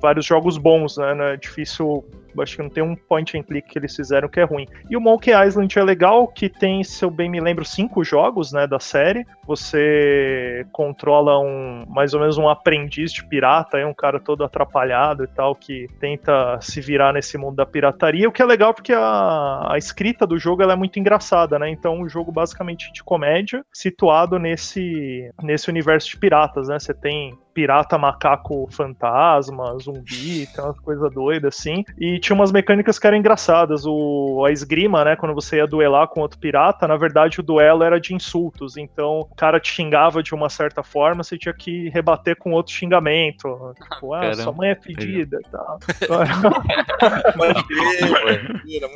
vários 0.01 0.25
jogos 0.25 0.57
bons, 0.57 0.97
né? 0.97 1.13
Não 1.13 1.25
é 1.25 1.37
difícil 1.37 2.03
Acho 2.41 2.55
que 2.55 2.63
não 2.63 2.69
tem 2.69 2.83
um 2.83 2.95
point 2.95 3.37
and 3.37 3.43
click 3.43 3.69
que 3.69 3.77
eles 3.77 3.95
fizeram 3.95 4.27
que 4.27 4.39
é 4.39 4.43
ruim. 4.43 4.65
E 4.89 4.97
o 4.97 5.01
Monkey 5.01 5.31
Island 5.31 5.77
é 5.77 5.83
legal, 5.83 6.27
que 6.27 6.49
tem, 6.49 6.83
se 6.83 7.03
eu 7.03 7.11
bem 7.11 7.29
me 7.29 7.39
lembro, 7.39 7.65
cinco 7.65 8.03
jogos, 8.03 8.51
né, 8.51 8.65
da 8.65 8.79
série. 8.79 9.25
Você 9.45 10.65
controla 10.71 11.39
um 11.39 11.85
mais 11.87 12.13
ou 12.13 12.19
menos 12.19 12.37
um 12.37 12.49
aprendiz 12.49 13.11
de 13.11 13.23
pirata, 13.25 13.77
é 13.77 13.85
um 13.85 13.93
cara 13.93 14.19
todo 14.19 14.43
atrapalhado 14.43 15.23
e 15.23 15.27
tal, 15.27 15.55
que 15.55 15.87
tenta 15.99 16.59
se 16.61 16.81
virar 16.81 17.13
nesse 17.13 17.37
mundo 17.37 17.55
da 17.55 17.65
pirataria. 17.65 18.27
O 18.27 18.31
que 18.31 18.41
é 18.41 18.45
legal 18.45 18.73
porque 18.73 18.93
a, 18.93 19.73
a 19.73 19.77
escrita 19.77 20.25
do 20.25 20.37
jogo 20.37 20.63
é 20.63 20.75
muito 20.75 20.99
engraçada, 20.99 21.59
né? 21.59 21.69
Então, 21.69 21.99
um 21.99 22.09
jogo 22.09 22.31
basicamente 22.31 22.91
de 22.91 23.03
comédia, 23.03 23.63
situado 23.71 24.39
nesse, 24.39 25.29
nesse 25.41 25.69
universo 25.69 26.09
de 26.09 26.17
piratas, 26.17 26.67
né? 26.67 26.79
Você 26.79 26.93
tem 26.93 27.37
pirata 27.53 27.97
macaco 27.97 28.32
fantasma, 28.71 29.77
zumbi, 29.79 30.47
tem 30.47 30.63
umas 30.63 30.79
coisas 30.79 31.13
doidas 31.13 31.55
assim. 31.55 31.83
E 31.99 32.19
tinha 32.19 32.35
umas 32.35 32.51
mecânicas 32.51 32.99
que 32.99 33.07
eram 33.07 33.17
engraçadas. 33.17 33.85
O, 33.85 34.43
a 34.45 34.51
esgrima, 34.51 35.03
né? 35.03 35.15
Quando 35.15 35.33
você 35.33 35.57
ia 35.57 35.67
duelar 35.67 36.07
com 36.07 36.21
outro 36.21 36.39
pirata, 36.39 36.87
na 36.87 36.97
verdade 36.97 37.39
o 37.39 37.43
duelo 37.43 37.83
era 37.83 37.99
de 37.99 38.13
insultos. 38.13 38.77
Então 38.77 39.21
o 39.21 39.35
cara 39.35 39.59
te 39.59 39.71
xingava 39.71 40.23
de 40.23 40.33
uma 40.33 40.49
certa 40.49 40.83
forma, 40.83 41.23
você 41.23 41.37
tinha 41.37 41.53
que 41.53 41.89
rebater 41.89 42.37
com 42.37 42.51
outro 42.51 42.73
xingamento. 42.73 43.73
Tipo, 43.93 44.13
ah, 44.13 44.33
sua 44.33 44.51
mãe 44.51 44.69
é 44.69 44.75
pedida 44.75 45.39
e 45.39 45.49
tal. 45.49 45.79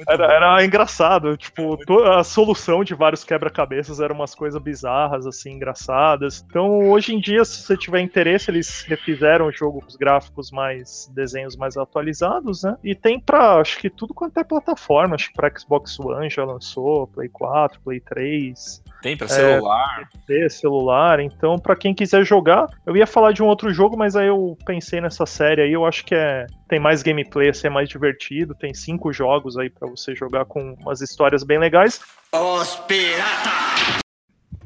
era, 0.08 0.34
era 0.34 0.66
engraçado. 0.66 1.38
Tipo, 1.38 1.78
a 2.04 2.24
solução 2.24 2.84
de 2.84 2.94
vários 2.94 3.24
quebra-cabeças 3.24 4.00
eram 4.00 4.16
umas 4.16 4.34
coisas 4.34 4.62
bizarras, 4.62 5.26
assim, 5.26 5.52
engraçadas. 5.52 6.44
Então, 6.48 6.90
hoje 6.90 7.14
em 7.14 7.20
dia, 7.20 7.44
se 7.46 7.64
você 7.64 7.78
tiver 7.78 8.02
interesse, 8.02 8.52
eles 8.52 8.84
refizeram 8.88 9.27
o 9.42 9.52
jogo 9.52 9.82
com 9.82 9.88
os 9.88 9.96
gráficos 9.96 10.52
mais 10.52 11.10
desenhos 11.14 11.56
mais 11.56 11.78
atualizados, 11.78 12.64
né? 12.64 12.76
E 12.84 12.96
tem 12.96 13.20
para 13.20 13.56
acho 13.60 13.80
que 13.80 13.90
tudo 13.90 14.14
quanto 14.14 14.40
é 14.40 14.44
plataforma, 14.44 15.16
acho 15.16 15.30
que 15.30 15.34
para 15.34 15.52
Xbox 15.58 16.00
One 16.00 16.30
já 16.30 16.44
lançou, 16.44 17.08
Play 17.08 17.30
4, 17.30 17.80
Play 17.82 18.00
3. 18.00 18.84
Tem 19.02 19.16
para 19.16 19.28
celular. 19.28 20.10
É, 20.30 20.50
celular. 20.50 21.20
Então, 21.20 21.58
para 21.58 21.76
quem 21.76 21.94
quiser 21.94 22.26
jogar, 22.26 22.68
eu 22.86 22.96
ia 22.98 23.06
falar 23.06 23.32
de 23.32 23.44
um 23.44 23.48
outro 23.48 23.72
jogo, 23.72 23.98
mas 23.98 24.16
aí 24.16 24.28
eu 24.28 24.58
pensei 24.66 25.00
nessa 25.00 25.26
série 25.26 25.62
aí, 25.62 25.74
eu 25.74 25.86
acho 25.86 26.04
que 26.06 26.16
é 26.16 26.48
tem 26.68 26.80
mais 26.80 27.02
gameplay, 27.02 27.50
assim, 27.50 27.68
é 27.68 27.70
mais 27.70 27.88
divertido, 27.88 28.54
tem 28.54 28.74
cinco 28.74 29.14
jogos 29.14 29.58
aí 29.58 29.70
para 29.70 29.88
você 29.88 30.14
jogar 30.14 30.46
com 30.46 30.74
umas 30.74 31.02
histórias 31.02 31.44
bem 31.44 31.58
legais. 31.58 32.02
Os 32.34 32.76
pirata! 32.88 34.02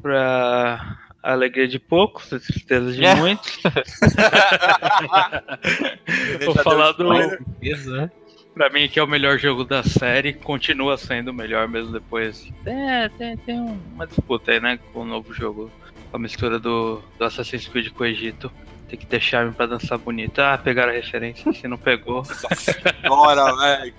Pra 0.00 0.98
a 1.22 1.32
alegria 1.32 1.68
de 1.68 1.78
poucos, 1.78 2.32
a 2.32 2.40
tristeza 2.40 2.92
de 2.92 3.04
é. 3.04 3.14
muitos. 3.14 3.60
Vou 6.44 6.54
falar 6.56 6.92
do. 6.92 7.12
Né? 7.12 8.10
Pra 8.52 8.68
mim, 8.68 8.88
que 8.88 8.98
é 8.98 9.02
o 9.02 9.06
melhor 9.06 9.38
jogo 9.38 9.64
da 9.64 9.84
série, 9.84 10.32
continua 10.32 10.98
sendo 10.98 11.28
o 11.28 11.34
melhor 11.34 11.68
mesmo 11.68 11.92
depois. 11.92 12.50
É, 12.66 13.08
tem, 13.10 13.36
tem 13.38 13.60
uma 13.60 14.06
disputa 14.06 14.50
aí, 14.50 14.60
né? 14.60 14.78
Com 14.92 15.02
o 15.02 15.06
novo 15.06 15.32
jogo. 15.32 15.70
Com 16.10 16.16
a 16.16 16.20
mistura 16.20 16.58
do, 16.58 17.00
do 17.18 17.24
Assassin's 17.24 17.68
Creed 17.68 17.90
com 17.90 18.02
o 18.02 18.06
Egito. 18.06 18.52
Tem 18.88 18.98
que 18.98 19.06
ter 19.06 19.20
charme 19.20 19.52
pra 19.52 19.64
dançar 19.64 19.96
bonito. 19.96 20.40
Ah, 20.40 20.58
pegaram 20.58 20.92
a 20.92 20.94
referência. 20.94 21.50
Se 21.52 21.66
não 21.66 21.78
pegou. 21.78 22.24
Bora, 23.08 23.56
velho. 23.56 23.94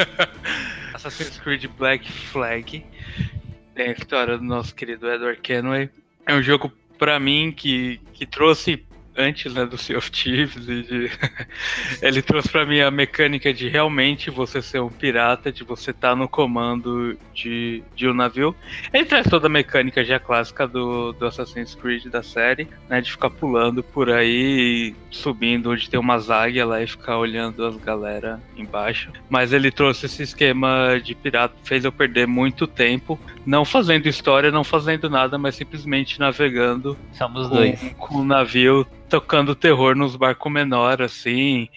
Assassin's 0.94 1.38
Creed 1.38 1.66
Black 1.76 2.10
Flag. 2.10 2.86
Tem 3.74 3.88
a 3.88 3.92
história 3.92 4.38
do 4.38 4.44
nosso 4.44 4.74
querido 4.74 5.10
Edward 5.10 5.38
Kenway 5.42 5.90
é 6.26 6.34
um 6.34 6.42
jogo 6.42 6.72
para 6.98 7.18
mim 7.20 7.52
que, 7.56 8.00
que 8.12 8.26
trouxe 8.26 8.84
antes 9.16 9.52
né, 9.54 9.64
do 9.64 9.78
Sea 9.78 9.96
of 9.96 10.10
Thieves. 10.10 10.66
De... 10.66 11.10
ele 12.02 12.22
trouxe 12.22 12.48
para 12.48 12.66
mim 12.66 12.80
a 12.80 12.90
mecânica 12.90 13.52
de 13.52 13.68
realmente 13.68 14.30
você 14.30 14.60
ser 14.60 14.80
um 14.80 14.88
pirata, 14.88 15.50
de 15.50 15.64
você 15.64 15.90
estar 15.90 16.10
tá 16.10 16.16
no 16.16 16.28
comando 16.28 17.16
de, 17.34 17.82
de 17.94 18.08
um 18.08 18.14
navio. 18.14 18.54
Ele 18.92 19.04
traz 19.04 19.26
toda 19.28 19.46
a 19.46 19.50
mecânica 19.50 20.04
já 20.04 20.18
clássica 20.18 20.66
do, 20.66 21.12
do 21.12 21.26
Assassin's 21.26 21.74
Creed 21.74 22.06
da 22.06 22.22
série, 22.22 22.68
né, 22.88 23.00
de 23.00 23.10
ficar 23.10 23.30
pulando 23.30 23.82
por 23.82 24.10
aí, 24.10 24.94
subindo 25.10 25.70
onde 25.70 25.88
tem 25.88 25.98
uma 25.98 26.16
águia 26.16 26.66
lá 26.66 26.82
e 26.82 26.86
ficar 26.86 27.18
olhando 27.18 27.64
as 27.64 27.76
galera 27.76 28.40
embaixo. 28.56 29.10
Mas 29.28 29.52
ele 29.52 29.70
trouxe 29.70 30.06
esse 30.06 30.22
esquema 30.22 31.00
de 31.02 31.14
pirata, 31.14 31.54
fez 31.62 31.84
eu 31.84 31.92
perder 31.92 32.26
muito 32.26 32.66
tempo, 32.66 33.18
não 33.44 33.64
fazendo 33.64 34.06
história, 34.06 34.50
não 34.50 34.64
fazendo 34.64 35.08
nada, 35.08 35.38
mas 35.38 35.54
simplesmente 35.54 36.18
navegando. 36.18 36.96
Somos 37.12 37.48
com, 37.48 37.54
dois. 37.54 37.94
Com 37.96 38.16
o 38.16 38.24
navio 38.24 38.86
tocando 39.08 39.54
terror 39.54 39.94
nos 39.96 40.16
barcos 40.16 40.52
menores, 40.52 41.12
assim, 41.12 41.68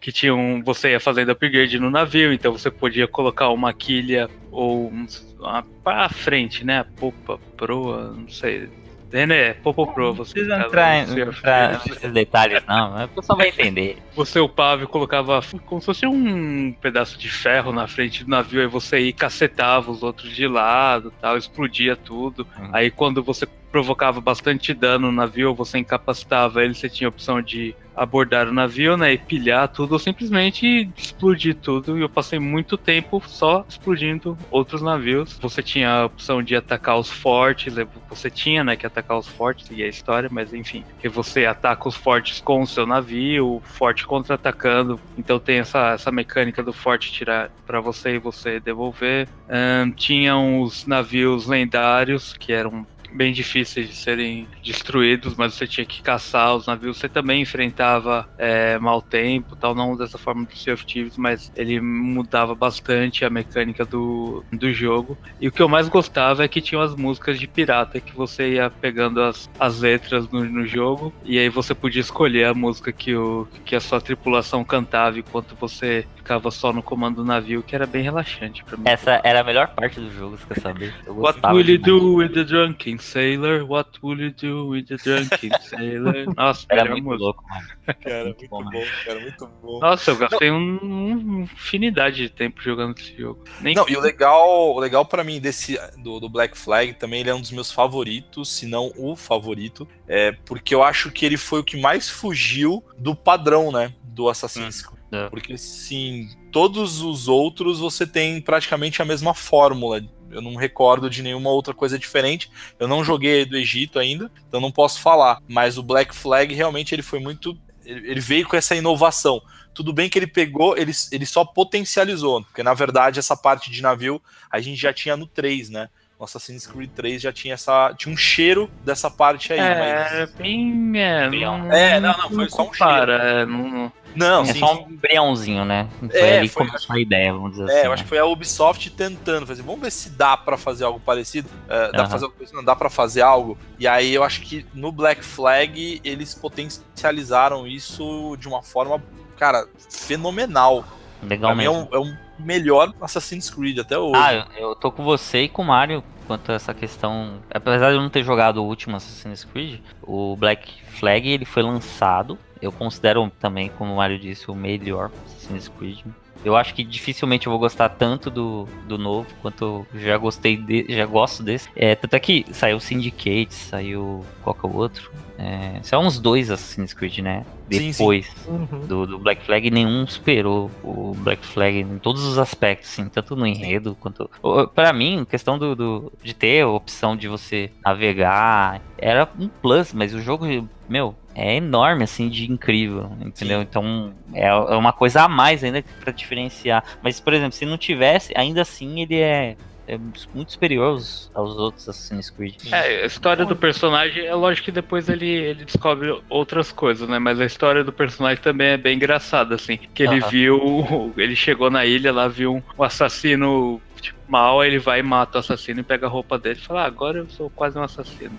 que 0.00 0.12
tinham. 0.12 0.62
Você 0.64 0.90
ia 0.90 1.00
fazendo 1.00 1.30
upgrade 1.30 1.78
no 1.78 1.90
navio, 1.90 2.32
então 2.32 2.52
você 2.52 2.70
podia 2.70 3.06
colocar 3.08 3.48
uma 3.48 3.72
quilha 3.72 4.28
ou 4.50 4.88
um, 4.88 5.06
uma 5.38 5.64
pra 5.82 6.08
frente, 6.08 6.64
né? 6.64 6.80
A 6.80 6.84
popa, 6.84 7.38
proa, 7.56 8.12
não 8.16 8.28
sei. 8.28 8.68
Né, 9.14 9.54
Popo 9.54 9.86
Pro, 9.94 10.12
você. 10.12 10.40
Não 10.40 10.58
precisa 10.58 10.66
entrar, 10.66 11.08
entrar 11.08 11.82
nesses 11.86 12.12
detalhes, 12.12 12.64
não. 12.66 12.96
A 12.98 13.06
pessoa 13.06 13.36
vai 13.36 13.48
entender. 13.48 13.96
Você 14.16 14.40
upava 14.40 14.82
e 14.82 14.88
colocava 14.88 15.40
como 15.66 15.80
se 15.80 15.86
fosse 15.86 16.04
um 16.04 16.72
pedaço 16.72 17.16
de 17.16 17.30
ferro 17.30 17.70
na 17.70 17.86
frente 17.86 18.24
do 18.24 18.30
navio, 18.30 18.60
aí 18.60 18.66
você 18.66 18.98
ia 18.98 19.12
cacetava 19.12 19.88
os 19.92 20.02
outros 20.02 20.34
de 20.34 20.48
lado 20.48 21.12
tal, 21.20 21.38
explodia 21.38 21.94
tudo. 21.94 22.44
Uhum. 22.58 22.70
Aí 22.72 22.90
quando 22.90 23.22
você 23.22 23.46
provocava 23.74 24.20
bastante 24.20 24.72
dano 24.72 25.08
no 25.08 25.12
navio, 25.12 25.52
você 25.52 25.78
incapacitava 25.78 26.62
ele, 26.62 26.74
você 26.74 26.88
tinha 26.88 27.08
a 27.08 27.10
opção 27.10 27.42
de 27.42 27.74
abordar 27.96 28.48
o 28.48 28.52
navio, 28.52 28.96
né, 28.96 29.12
e 29.12 29.18
pilhar 29.18 29.66
tudo, 29.66 29.92
ou 29.92 29.98
simplesmente 29.98 30.88
explodir 30.96 31.56
tudo. 31.56 31.98
E 31.98 32.00
eu 32.00 32.08
passei 32.08 32.38
muito 32.38 32.76
tempo 32.76 33.20
só 33.26 33.64
explodindo 33.68 34.38
outros 34.48 34.80
navios. 34.80 35.36
Você 35.40 35.60
tinha 35.60 35.90
a 35.90 36.04
opção 36.06 36.40
de 36.40 36.54
atacar 36.54 36.96
os 36.98 37.10
fortes, 37.10 37.76
é, 37.76 37.84
você 38.08 38.30
tinha, 38.30 38.62
né, 38.62 38.76
que 38.76 38.86
atacar 38.86 39.18
os 39.18 39.26
fortes, 39.26 39.68
e 39.72 39.82
a 39.82 39.88
história, 39.88 40.28
mas 40.30 40.54
enfim, 40.54 40.84
que 41.00 41.08
você 41.08 41.44
ataca 41.44 41.88
os 41.88 41.96
fortes 41.96 42.40
com 42.40 42.62
o 42.62 42.66
seu 42.66 42.86
navio, 42.86 43.56
o 43.56 43.60
forte 43.60 44.06
contra-atacando. 44.06 45.00
Então 45.18 45.40
tem 45.40 45.58
essa, 45.58 45.94
essa 45.94 46.12
mecânica 46.12 46.62
do 46.62 46.72
forte 46.72 47.10
tirar 47.10 47.50
para 47.66 47.80
você 47.80 48.14
e 48.14 48.18
você 48.18 48.60
devolver. 48.60 49.28
Um, 49.48 49.90
tinham 49.90 50.62
os 50.62 50.86
navios 50.86 51.48
lendários, 51.48 52.34
que 52.34 52.52
eram 52.52 52.86
bem 53.14 53.32
difíceis 53.32 53.88
de 53.88 53.94
serem 53.94 54.48
destruídos, 54.62 55.34
mas 55.36 55.54
você 55.54 55.66
tinha 55.66 55.86
que 55.86 56.02
caçar 56.02 56.54
os 56.56 56.66
navios. 56.66 56.98
Você 56.98 57.08
também 57.08 57.42
enfrentava 57.42 58.28
é, 58.36 58.78
mau 58.78 59.00
tempo, 59.00 59.56
tal, 59.56 59.74
não 59.74 59.96
dessa 59.96 60.18
forma 60.18 60.44
do 60.44 60.56
Sea 60.56 60.74
of 60.74 60.84
Thieves, 60.84 61.16
mas 61.16 61.52
ele 61.56 61.80
mudava 61.80 62.54
bastante 62.54 63.24
a 63.24 63.30
mecânica 63.30 63.84
do, 63.84 64.44
do 64.52 64.72
jogo. 64.72 65.16
E 65.40 65.48
o 65.48 65.52
que 65.52 65.62
eu 65.62 65.68
mais 65.68 65.88
gostava 65.88 66.44
é 66.44 66.48
que 66.48 66.60
tinha 66.60 66.82
as 66.82 66.94
músicas 66.94 67.38
de 67.38 67.46
pirata, 67.46 68.00
que 68.00 68.14
você 68.14 68.54
ia 68.54 68.68
pegando 68.68 69.22
as, 69.22 69.48
as 69.58 69.80
letras 69.80 70.28
no, 70.30 70.44
no 70.44 70.66
jogo, 70.66 71.12
e 71.24 71.38
aí 71.38 71.48
você 71.48 71.74
podia 71.74 72.00
escolher 72.00 72.46
a 72.46 72.54
música 72.54 72.92
que, 72.92 73.14
o, 73.14 73.46
que 73.64 73.76
a 73.76 73.80
sua 73.80 74.00
tripulação 74.00 74.64
cantava 74.64 75.18
enquanto 75.18 75.54
você 75.54 76.06
ficava 76.24 76.50
só 76.50 76.72
no 76.72 76.82
comando 76.82 77.16
do 77.16 77.24
navio, 77.24 77.62
que 77.62 77.74
era 77.74 77.86
bem 77.86 78.02
relaxante 78.02 78.64
pra 78.64 78.78
mim. 78.78 78.84
Essa 78.86 79.20
era 79.22 79.42
a 79.42 79.44
melhor 79.44 79.68
parte 79.74 80.00
do 80.00 80.10
jogo, 80.10 80.38
você 80.38 80.54
quer 80.54 80.60
saber? 80.60 80.94
What 81.06 81.38
will 81.46 81.68
you 81.68 81.78
do 81.78 82.14
with 82.14 82.30
the 82.30 82.44
drunken 82.44 82.96
sailor? 82.96 83.62
What 83.70 83.90
will 84.02 84.18
you 84.18 84.30
do 84.30 84.68
with 84.68 84.86
the 84.86 84.96
drunken 84.96 85.50
sailor? 85.60 86.34
Nossa, 86.34 86.66
era 86.70 86.90
muito 86.90 87.04
música. 87.04 87.24
louco, 87.24 87.44
mano. 87.46 87.66
Cara, 88.02 88.24
muito, 88.24 88.48
bom, 88.48 88.64
bom 88.64 88.84
cara, 89.04 89.20
muito 89.20 89.46
bom. 89.62 89.80
Nossa, 89.80 90.10
eu 90.10 90.16
gastei 90.16 90.50
uma 90.50 90.82
um, 90.82 91.42
infinidade 91.42 92.16
de 92.16 92.30
tempo 92.30 92.62
jogando 92.62 92.98
esse 92.98 93.14
jogo. 93.16 93.44
Nem 93.60 93.74
não, 93.74 93.84
que... 93.84 93.92
e 93.92 93.96
o 93.96 94.00
legal, 94.00 94.74
o 94.74 94.80
legal 94.80 95.04
para 95.04 95.22
mim 95.22 95.38
desse 95.38 95.78
do, 95.98 96.18
do, 96.18 96.30
Black 96.30 96.56
Flag 96.56 96.94
também 96.94 97.20
ele 97.20 97.28
é 97.28 97.34
um 97.34 97.40
dos 97.40 97.50
meus 97.50 97.70
favoritos, 97.70 98.50
se 98.50 98.66
não 98.66 98.90
o 98.96 99.14
favorito, 99.14 99.86
é 100.08 100.32
porque 100.32 100.74
eu 100.74 100.82
acho 100.82 101.10
que 101.10 101.26
ele 101.26 101.36
foi 101.36 101.60
o 101.60 101.64
que 101.64 101.78
mais 101.78 102.08
fugiu 102.08 102.82
do 102.96 103.14
padrão, 103.14 103.70
né, 103.70 103.92
do 104.02 104.30
Assassin's 104.30 104.80
Creed. 104.80 105.03
É. 105.14 105.28
Porque 105.28 105.56
sim, 105.56 106.28
todos 106.50 107.00
os 107.00 107.28
outros 107.28 107.78
você 107.78 108.06
tem 108.06 108.40
praticamente 108.40 109.00
a 109.00 109.04
mesma 109.04 109.32
fórmula. 109.32 110.02
Eu 110.30 110.42
não 110.42 110.56
recordo 110.56 111.08
de 111.08 111.22
nenhuma 111.22 111.50
outra 111.50 111.72
coisa 111.72 111.98
diferente. 111.98 112.50
Eu 112.78 112.88
não 112.88 113.04
joguei 113.04 113.44
do 113.44 113.56
Egito 113.56 113.98
ainda, 113.98 114.30
então 114.48 114.60
não 114.60 114.72
posso 114.72 115.00
falar. 115.00 115.38
Mas 115.48 115.78
o 115.78 115.82
Black 115.82 116.14
Flag 116.14 116.52
realmente 116.52 116.94
ele 116.94 117.02
foi 117.02 117.20
muito. 117.20 117.56
Ele 117.84 118.20
veio 118.20 118.48
com 118.48 118.56
essa 118.56 118.74
inovação. 118.74 119.40
Tudo 119.72 119.92
bem 119.92 120.08
que 120.08 120.18
ele 120.18 120.26
pegou, 120.26 120.76
ele, 120.76 120.92
ele 121.10 121.26
só 121.26 121.44
potencializou, 121.44 122.42
porque 122.44 122.62
na 122.62 122.74
verdade 122.74 123.18
essa 123.18 123.36
parte 123.36 123.70
de 123.70 123.82
navio 123.82 124.22
a 124.48 124.60
gente 124.60 124.80
já 124.80 124.92
tinha 124.92 125.16
no 125.16 125.26
3, 125.26 125.68
né? 125.68 125.88
O 126.18 126.24
Assassin's 126.24 126.66
Creed 126.66 126.90
3 126.94 127.22
já 127.22 127.32
tinha 127.32 127.54
essa. 127.54 127.92
Tinha 127.96 128.12
um 128.12 128.16
cheiro 128.16 128.70
dessa 128.84 129.10
parte 129.10 129.52
aí. 129.52 129.58
É, 129.58 130.20
mas... 130.20 130.30
bem. 130.32 130.92
É, 130.96 131.28
não, 131.28 131.72
é, 131.72 132.00
não, 132.00 132.16
não, 132.16 132.30
foi 132.30 132.48
só 132.48 132.68
um 132.68 132.72
cheiro. 132.72 133.12
É, 133.12 133.44
não, 133.44 133.92
não, 134.14 134.42
é 134.42 134.46
sim, 134.46 134.60
só 134.60 134.74
um 134.74 134.90
embriãozinho, 134.90 135.64
né? 135.64 135.88
Foi 135.98 136.20
é, 136.20 136.38
ali 136.38 136.48
que 136.48 136.54
começou 136.54 136.94
a 136.94 137.00
ideia, 137.00 137.32
vamos 137.32 137.52
dizer 137.52 137.64
é, 137.64 137.78
assim. 137.78 137.86
eu 137.86 137.92
acho 137.92 138.02
né? 138.02 138.04
que 138.04 138.08
foi 138.08 138.18
a 138.18 138.24
Ubisoft 138.24 138.90
tentando 138.90 139.46
fazer. 139.46 139.62
Vamos 139.62 139.80
ver 139.80 139.90
se 139.90 140.10
dá 140.10 140.36
para 140.36 140.56
fazer 140.56 140.84
algo 140.84 141.00
parecido. 141.00 141.48
Uh, 141.48 141.68
dá 141.68 141.84
uhum. 141.84 141.90
pra 141.90 142.08
fazer 142.08 142.30
não 142.52 142.64
dá 142.64 142.76
para 142.76 142.90
fazer 142.90 143.22
algo. 143.22 143.58
E 143.78 143.88
aí 143.88 144.14
eu 144.14 144.22
acho 144.22 144.40
que 144.42 144.64
no 144.72 144.92
Black 144.92 145.24
Flag 145.24 146.00
eles 146.04 146.34
potencializaram 146.34 147.66
isso 147.66 148.36
de 148.38 148.46
uma 148.46 148.62
forma, 148.62 149.02
cara, 149.36 149.66
fenomenal. 149.90 150.84
Legal 151.28 151.54
mesmo. 151.54 151.88
é 151.92 151.98
o, 151.98 152.04
é 152.04 152.10
o 152.10 152.16
melhor 152.38 152.92
Assassin's 153.00 153.50
Creed 153.50 153.78
até 153.78 153.98
hoje. 153.98 154.14
Ah, 154.16 154.34
eu, 154.34 154.68
eu 154.68 154.74
tô 154.74 154.90
com 154.90 155.04
você 155.04 155.42
e 155.42 155.48
com 155.48 155.62
o 155.62 155.66
Mario 155.66 156.02
quanto 156.26 156.50
a 156.52 156.54
essa 156.54 156.74
questão. 156.74 157.40
Apesar 157.50 157.90
de 157.90 157.96
eu 157.96 158.02
não 158.02 158.10
ter 158.10 158.24
jogado 158.24 158.58
o 158.58 158.66
último 158.66 158.96
Assassin's 158.96 159.44
Creed, 159.44 159.80
o 160.02 160.36
Black 160.36 160.82
Flag 160.98 161.28
ele 161.28 161.44
foi 161.44 161.62
lançado. 161.62 162.38
Eu 162.60 162.72
considero 162.72 163.30
também, 163.38 163.68
como 163.68 163.92
o 163.92 163.96
Mario 163.96 164.18
disse, 164.18 164.50
o 164.50 164.54
melhor 164.54 165.10
Assassin's 165.26 165.68
Creed. 165.68 166.00
Eu 166.44 166.56
acho 166.56 166.74
que 166.74 166.84
dificilmente 166.84 167.46
eu 167.46 167.50
vou 167.50 167.58
gostar 167.58 167.88
tanto 167.88 168.30
do, 168.30 168.68
do 168.86 168.98
novo 168.98 169.26
quanto 169.40 169.64
eu 169.64 170.00
já 170.00 170.18
gostei 170.18 170.56
de, 170.58 170.84
já 170.90 171.06
gosto 171.06 171.42
desse. 171.42 171.70
É, 171.74 171.94
tanto 171.94 172.14
é 172.14 172.20
que 172.20 172.44
saiu 172.52 172.78
Syndicate, 172.78 173.54
saiu 173.54 174.24
qual 174.42 174.54
que 174.54 174.66
é 174.66 174.68
o 174.68 174.76
outro? 174.76 175.10
É, 175.36 175.80
são 175.82 176.06
uns 176.06 176.20
dois 176.20 176.50
Assassin's 176.50 176.92
Creed, 176.94 177.18
né? 177.18 177.44
Sim, 177.70 177.78
sim. 177.78 177.90
Depois 177.90 178.30
Uhum. 178.46 178.86
do, 178.86 179.06
do 179.06 179.18
Black 179.18 179.44
Flag, 179.44 179.68
nenhum 179.70 180.06
superou 180.06 180.70
o 180.82 181.12
Black 181.16 181.44
Flag 181.44 181.78
em 181.80 181.98
todos 181.98 182.22
os 182.24 182.38
aspectos, 182.38 182.90
assim, 182.90 183.08
tanto 183.08 183.34
no 183.34 183.44
enredo 183.46 183.96
quanto. 183.98 184.30
Pra 184.74 184.92
mim, 184.92 185.26
questão 185.28 185.58
do, 185.58 185.74
do- 185.74 186.12
de 186.22 186.34
ter 186.34 186.62
a 186.62 186.68
opção 186.68 187.16
de 187.16 187.26
você 187.26 187.70
navegar 187.84 188.80
era 188.98 189.28
um 189.38 189.48
plus, 189.48 189.92
mas 189.92 190.14
o 190.14 190.20
jogo, 190.20 190.46
meu, 190.88 191.14
é 191.34 191.56
enorme, 191.56 192.04
assim, 192.04 192.28
de 192.28 192.50
incrível, 192.50 193.10
entendeu? 193.20 193.60
Então 193.60 194.12
é, 194.32 194.46
é 194.46 194.76
uma 194.76 194.92
coisa 194.92 195.22
a 195.22 195.28
mais 195.28 195.64
ainda 195.64 195.82
pra 196.00 196.12
diferenciar. 196.12 196.84
Mas, 197.02 197.18
por 197.18 197.32
exemplo, 197.32 197.52
se 197.52 197.66
não 197.66 197.76
tivesse, 197.76 198.32
ainda 198.36 198.62
assim 198.62 199.00
ele 199.00 199.16
é. 199.18 199.56
É 199.86 199.98
muito 200.34 200.52
superior 200.52 200.86
aos, 200.92 201.30
aos 201.34 201.56
outros 201.56 201.88
Assassin's 201.88 202.30
Creed. 202.30 202.54
É, 202.72 203.02
a 203.02 203.06
história 203.06 203.44
do 203.44 203.54
personagem, 203.54 204.24
é 204.26 204.34
lógico 204.34 204.66
que 204.66 204.72
depois 204.72 205.08
ele, 205.08 205.28
ele 205.28 205.64
descobre 205.64 206.20
outras 206.28 206.72
coisas, 206.72 207.08
né? 207.08 207.18
Mas 207.18 207.40
a 207.40 207.44
história 207.44 207.84
do 207.84 207.92
personagem 207.92 208.42
também 208.42 208.68
é 208.68 208.76
bem 208.76 208.96
engraçada, 208.96 209.54
assim. 209.54 209.78
Que 209.94 210.02
ele 210.04 210.20
viu. 210.20 211.12
Ele 211.16 211.36
chegou 211.36 211.70
na 211.70 211.84
ilha 211.84 212.12
lá, 212.12 212.28
viu 212.28 212.56
um, 212.78 212.82
assassino 212.82 213.80
tipo, 214.00 214.18
mal, 214.28 214.60
aí 214.60 214.68
ele 214.70 214.78
vai 214.78 215.00
e 215.00 215.02
mata 215.02 215.38
o 215.38 215.40
assassino 215.40 215.80
e 215.80 215.82
pega 215.82 216.06
a 216.06 216.10
roupa 216.10 216.38
dele 216.38 216.58
e 216.60 216.64
fala, 216.64 216.82
ah, 216.82 216.86
agora 216.86 217.18
eu 217.18 217.28
sou 217.30 217.48
quase 217.50 217.78
um 217.78 217.82
assassino. 217.82 218.38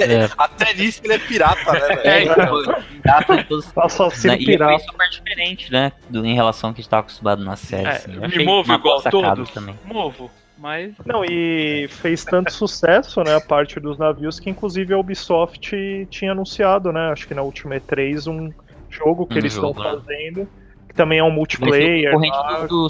É, 0.00 0.28
Até 0.38 0.74
nisso 0.74 1.00
ele 1.04 1.14
é 1.14 1.18
pirata, 1.18 1.72
né, 1.72 1.80
velho? 1.80 2.00
é, 2.04 2.22
então. 2.24 2.62
tipo, 2.62 2.82
pirata 3.02 3.34
em 3.34 3.44
todos- 3.44 3.70
Assassino 3.78 4.34
Né, 4.34 4.40
E 4.40 4.46
pirata. 4.46 4.78
foi 4.78 4.86
super 4.86 5.08
diferente, 5.10 5.72
né? 5.72 5.92
Do, 6.08 6.24
em 6.24 6.34
relação 6.34 6.70
ao 6.70 6.74
que 6.74 6.80
a 6.80 6.82
gente 6.82 6.90
tava 6.90 7.02
acostumado 7.02 7.44
na 7.44 7.56
série. 7.56 7.86
É, 7.86 7.90
assim. 7.90 8.16
Uma 8.16 8.74
igual 8.74 9.02
todos. 9.02 9.50
Também. 9.50 9.78
Movo, 9.84 10.30
mas. 10.60 10.94
Não, 11.04 11.24
e 11.24 11.88
fez 11.88 12.24
tanto 12.24 12.52
sucesso, 12.52 13.24
né, 13.24 13.34
a 13.34 13.40
parte 13.40 13.80
dos 13.80 13.98
navios, 13.98 14.38
que 14.38 14.50
inclusive 14.50 14.92
a 14.92 14.98
Ubisoft 14.98 16.06
tinha 16.10 16.32
anunciado, 16.32 16.92
né, 16.92 17.10
acho 17.10 17.26
que 17.26 17.34
na 17.34 17.42
última 17.42 17.74
E3, 17.76 18.30
um 18.30 18.52
jogo 18.90 19.26
que 19.26 19.34
Um 19.34 19.38
eles 19.38 19.54
jogo, 19.54 19.68
estão 19.70 19.82
né? 19.84 19.98
fazendo, 19.98 20.48
que 20.86 20.94
também 20.94 21.18
é 21.20 21.24
um 21.24 21.30
multiplayer. 21.30 22.10
o 22.10 22.12
corrente 22.12 22.36
lá. 22.36 22.66
do, 22.66 22.88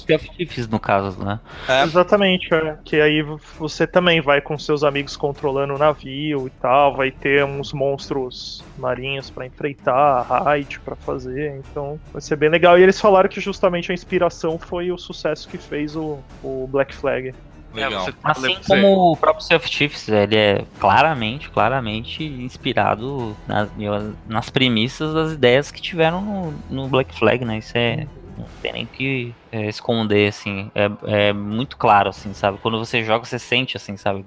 no 0.71 0.81
caso, 0.81 1.23
né? 1.23 1.39
É. 1.69 1.83
Exatamente, 1.83 2.53
é. 2.53 2.77
que 2.85 3.01
aí 3.01 3.23
você 3.59 3.87
também 3.87 4.21
vai 4.21 4.41
com 4.41 4.59
seus 4.59 4.83
amigos 4.83 5.17
controlando 5.17 5.75
o 5.75 5.79
navio 5.79 6.47
e 6.47 6.51
tal, 6.63 6.97
vai 6.97 7.11
ter 7.11 7.45
uns 7.45 7.73
monstros 7.73 8.65
marinhos 8.79 9.31
pra 9.31 9.47
enfrentar, 9.47 10.23
raid 10.23 10.81
pra 10.81 10.97
fazer, 10.97 11.57
então 11.59 12.01
vai 12.13 12.23
ser 12.23 12.37
bem 12.37 12.49
legal. 12.49 12.79
E 12.79 12.83
eles 12.83 12.99
falaram 12.99 13.29
que 13.29 13.41
justamente 13.41 13.93
a 13.93 13.95
inspiração 13.95 14.59
foi 14.59 14.91
o 14.91 14.99
sucesso 14.99 15.49
que 15.49 15.59
fez 15.59 15.95
o, 15.95 16.19
o 16.43 16.67
Black 16.67 16.95
Flag. 16.95 17.33
Legal. 17.73 17.93
É, 17.93 18.05
você- 18.05 18.15
Assim 18.25 18.57
como 18.67 19.13
o 19.13 19.17
próprio 19.17 19.45
Sea 19.45 19.57
of 19.57 19.71
Thieves, 19.71 20.09
ele 20.09 20.37
é 20.37 20.65
claramente, 20.79 21.49
claramente 21.51 22.25
inspirado 22.25 23.37
nas, 23.47 23.69
nas 24.27 24.51
premissas 24.51 25.15
das 25.15 25.33
ideias 25.33 25.71
que 25.71 25.81
tiveram 25.81 26.21
no, 26.21 26.55
no 26.69 26.89
Black 26.89 27.15
Flag, 27.15 27.45
né? 27.45 27.59
Isso 27.59 27.77
é. 27.77 28.07
Não 28.37 28.47
tem 28.63 28.73
nem 28.73 28.87
que 28.87 29.35
é, 29.53 29.69
esconder, 29.69 30.29
assim. 30.29 30.71
É, 30.75 31.29
é 31.29 31.33
muito 31.33 31.77
claro, 31.77 32.09
assim, 32.09 32.33
sabe? 32.33 32.59
Quando 32.59 32.79
você 32.79 33.05
joga, 33.05 33.25
você 33.25 33.39
sente, 33.39 33.77
assim, 33.77 33.97
sabe? 33.97 34.25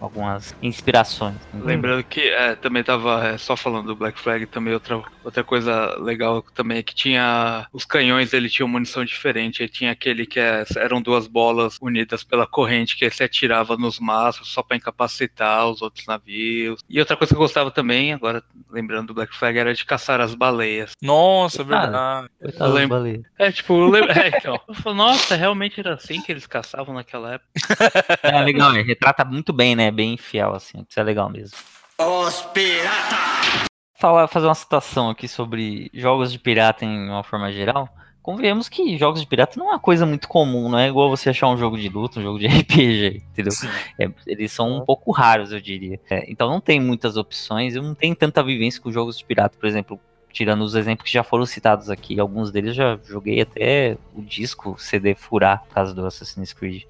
Algumas 0.00 0.54
inspirações. 0.62 1.36
Lembrando 1.54 2.04
que 2.04 2.20
é, 2.20 2.54
também 2.54 2.82
tava 2.82 3.26
é, 3.28 3.38
só 3.38 3.56
falando 3.56 3.86
do 3.86 3.96
Black 3.96 4.18
Flag, 4.18 4.46
também 4.46 4.74
outra, 4.74 5.02
outra 5.24 5.42
coisa 5.44 5.96
legal 6.00 6.42
também 6.54 6.78
é 6.78 6.82
que 6.82 6.94
tinha 6.94 7.66
os 7.72 7.84
canhões, 7.84 8.32
ele 8.32 8.48
tinha 8.50 8.66
munição 8.66 9.04
diferente, 9.04 9.62
aí 9.62 9.68
tinha 9.68 9.90
aquele 9.92 10.26
que 10.26 10.38
é- 10.38 10.64
eram 10.76 11.00
duas 11.00 11.26
bolas 11.26 11.78
unidas 11.80 12.22
pela 12.22 12.46
corrente 12.46 12.96
que 12.96 13.08
você 13.10 13.24
atirava 13.24 13.76
nos 13.76 13.98
mastros 13.98 14.48
só 14.48 14.62
pra 14.62 14.76
incapacitar 14.76 15.66
os 15.68 15.80
outros 15.82 16.06
navios. 16.06 16.80
E 16.88 16.98
outra 17.00 17.16
coisa 17.16 17.32
que 17.32 17.36
eu 17.36 17.42
gostava 17.42 17.70
também, 17.70 18.12
agora 18.12 18.42
lembrando 18.70 19.08
do 19.08 19.14
Black 19.14 19.34
Flag, 19.36 19.58
era 19.58 19.74
de 19.74 19.84
caçar 19.84 20.20
as 20.20 20.34
baleias. 20.34 20.92
Nossa, 21.02 21.62
Ah, 21.62 22.24
verdade. 22.40 22.86
Baleia. 22.86 23.22
É, 23.38 23.50
tipo, 23.52 23.72
eu 23.74 23.88
lembro, 23.88 24.12
é, 24.12 24.28
então, 24.28 24.60
eu 24.68 24.74
falo, 24.74 24.96
nossa, 24.96 25.34
realmente 25.34 25.80
era 25.80 25.94
assim 25.94 26.20
que 26.20 26.30
eles 26.32 26.46
caçavam 26.46 26.94
naquela 26.94 27.34
época. 27.34 27.48
É 28.22 28.40
legal, 28.42 28.74
é, 28.74 28.82
retrata 28.82 29.24
muito 29.24 29.52
bem, 29.52 29.74
né? 29.76 29.85
Bem 29.90 30.16
fiel, 30.16 30.54
assim. 30.54 30.84
Isso 30.88 30.98
é 30.98 31.02
legal 31.02 31.28
mesmo. 31.30 31.56
Os 31.98 32.42
piratas! 32.42 33.66
Falar, 33.98 34.28
fazer 34.28 34.46
uma 34.46 34.54
citação 34.54 35.08
aqui 35.08 35.26
sobre 35.26 35.90
jogos 35.94 36.30
de 36.30 36.38
pirata 36.38 36.84
em 36.84 37.08
uma 37.08 37.22
forma 37.22 37.50
geral. 37.50 37.88
Convenhamos 38.26 38.68
que 38.68 38.98
jogos 38.98 39.20
de 39.20 39.26
pirata 39.26 39.58
não 39.58 39.68
é 39.68 39.70
uma 39.74 39.78
coisa 39.78 40.04
muito 40.04 40.26
comum, 40.26 40.68
não 40.68 40.78
é 40.78 40.88
igual 40.88 41.08
você 41.08 41.30
achar 41.30 41.48
um 41.48 41.56
jogo 41.56 41.78
de 41.78 41.88
luta, 41.88 42.18
um 42.18 42.22
jogo 42.22 42.38
de 42.38 42.48
RPG, 42.48 43.22
entendeu? 43.30 43.52
É, 43.98 44.10
eles 44.26 44.50
são 44.50 44.78
um 44.78 44.84
pouco 44.84 45.12
raros, 45.12 45.52
eu 45.52 45.60
diria. 45.60 46.00
É, 46.10 46.30
então 46.30 46.50
não 46.50 46.60
tem 46.60 46.80
muitas 46.80 47.16
opções, 47.16 47.76
eu 47.76 47.82
não 47.82 47.94
tenho 47.94 48.16
tanta 48.16 48.42
vivência 48.42 48.82
com 48.82 48.90
jogos 48.90 49.16
de 49.16 49.24
pirata, 49.24 49.56
por 49.56 49.66
exemplo, 49.66 50.00
tirando 50.36 50.60
os 50.60 50.74
exemplos 50.74 51.06
que 51.06 51.12
já 51.14 51.22
foram 51.22 51.46
citados 51.46 51.88
aqui, 51.88 52.20
alguns 52.20 52.50
deles 52.50 52.76
já 52.76 52.98
joguei 53.08 53.40
até 53.40 53.96
o 54.14 54.20
disco 54.20 54.76
CD 54.78 55.14
furar, 55.14 55.62
por 55.66 55.72
causa 55.74 55.94
do 55.94 56.04
Assassin's 56.04 56.52
Creed. 56.52 56.82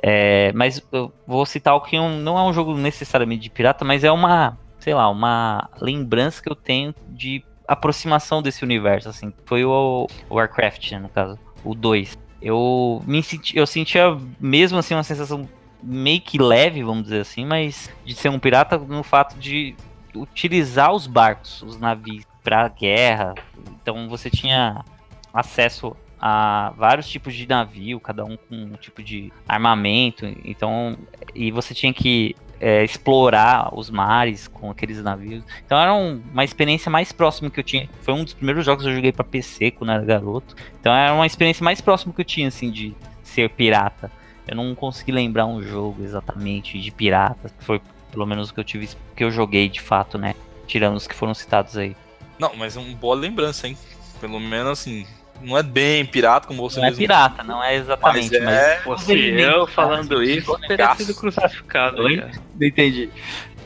É, 0.00 0.52
mas 0.54 0.80
eu 0.92 1.12
vou 1.26 1.44
citar 1.44 1.74
o 1.74 1.80
que 1.80 1.98
um- 1.98 2.20
não 2.20 2.38
é 2.38 2.42
um 2.44 2.52
jogo 2.52 2.76
necessariamente 2.76 3.42
de 3.42 3.50
pirata, 3.50 3.84
mas 3.84 4.04
é 4.04 4.12
uma, 4.12 4.56
sei 4.78 4.94
lá, 4.94 5.08
uma 5.10 5.68
lembrança 5.80 6.40
que 6.40 6.48
eu 6.48 6.54
tenho 6.54 6.94
de 7.08 7.42
aproximação 7.66 8.40
desse 8.40 8.62
universo, 8.62 9.08
assim. 9.08 9.32
Foi 9.46 9.64
o 9.64 10.06
Warcraft, 10.30 10.92
né, 10.92 11.00
no 11.00 11.08
caso, 11.08 11.36
o 11.64 11.74
2. 11.74 12.16
Eu 12.40 13.02
me 13.04 13.20
senti, 13.20 13.56
eu 13.58 13.66
sentia 13.66 14.16
mesmo 14.38 14.78
assim 14.78 14.94
uma 14.94 15.02
sensação 15.02 15.48
meio 15.82 16.20
que 16.20 16.38
leve, 16.40 16.84
vamos 16.84 17.04
dizer 17.04 17.20
assim, 17.22 17.44
mas 17.44 17.90
de 18.04 18.14
ser 18.14 18.28
um 18.28 18.38
pirata 18.38 18.78
no 18.78 19.02
fato 19.02 19.36
de 19.38 19.74
utilizar 20.14 20.92
os 20.92 21.08
barcos, 21.08 21.62
os 21.62 21.78
navios 21.80 22.24
para 22.42 22.68
guerra. 22.68 23.34
Então 23.82 24.08
você 24.08 24.28
tinha 24.30 24.84
acesso 25.32 25.96
a 26.20 26.72
vários 26.76 27.08
tipos 27.08 27.34
de 27.34 27.48
navio, 27.48 27.98
cada 27.98 28.24
um 28.24 28.36
com 28.36 28.54
um 28.54 28.74
tipo 28.74 29.02
de 29.02 29.32
armamento. 29.48 30.24
Então, 30.44 30.96
e 31.34 31.50
você 31.50 31.74
tinha 31.74 31.92
que 31.92 32.36
é, 32.60 32.84
explorar 32.84 33.76
os 33.76 33.90
mares 33.90 34.46
com 34.46 34.70
aqueles 34.70 35.02
navios. 35.02 35.42
Então 35.66 35.76
era 35.76 35.92
um- 35.92 36.22
uma 36.32 36.44
experiência 36.44 36.88
mais 36.88 37.10
próxima 37.10 37.50
que 37.50 37.58
eu 37.58 37.64
tinha. 37.64 37.88
Foi 38.02 38.14
um 38.14 38.22
dos 38.22 38.34
primeiros 38.34 38.64
jogos 38.64 38.84
que 38.84 38.90
eu 38.90 38.94
joguei 38.94 39.10
para 39.10 39.24
PC 39.24 39.72
quando 39.72 39.90
era 39.90 40.04
garoto. 40.04 40.54
Então 40.80 40.94
era 40.94 41.12
uma 41.12 41.26
experiência 41.26 41.64
mais 41.64 41.80
próxima 41.80 42.12
que 42.14 42.20
eu 42.20 42.24
tinha 42.24 42.46
assim 42.46 42.70
de 42.70 42.94
ser 43.24 43.50
pirata. 43.50 44.12
Eu 44.46 44.54
não 44.54 44.76
consegui 44.76 45.10
lembrar 45.10 45.44
um 45.46 45.60
jogo 45.60 46.04
exatamente 46.04 46.78
de 46.80 46.90
pirata. 46.92 47.50
Foi 47.58 47.80
pelo 48.12 48.26
menos 48.26 48.50
o 48.50 48.54
que 48.54 48.60
eu 48.60 48.64
tive, 48.64 48.88
que 49.16 49.24
eu 49.24 49.30
joguei 49.32 49.68
de 49.68 49.80
fato, 49.80 50.16
né? 50.16 50.36
Tirando 50.64 50.94
os 50.94 51.08
que 51.08 51.16
foram 51.16 51.34
citados 51.34 51.76
aí. 51.76 51.96
Não, 52.38 52.54
mas 52.56 52.76
é 52.76 52.80
uma 52.80 52.94
boa 52.96 53.14
lembrança, 53.14 53.66
hein? 53.68 53.76
Pelo 54.20 54.38
menos 54.40 54.72
assim, 54.80 55.06
não 55.40 55.56
é 55.58 55.62
bem 55.62 56.04
pirata 56.06 56.46
como 56.46 56.62
você 56.68 56.78
Não 56.80 56.86
é 56.86 56.90
mesmo. 56.90 57.02
pirata, 57.02 57.42
não 57.42 57.62
é 57.62 57.72
mas 57.74 57.82
exatamente, 57.82 58.40
mas. 58.40 58.54
é. 58.54 58.80
Fosse 58.82 59.12
Ele- 59.12 59.42
eu 59.42 59.66
falando 59.66 60.08
Cara, 60.10 60.24
isso, 60.24 60.58
teria 60.68 60.94
sido 60.94 61.14
crucificado 61.14 62.02
Oi? 62.02 62.16
Não 62.58 62.66
entendi. 62.66 63.10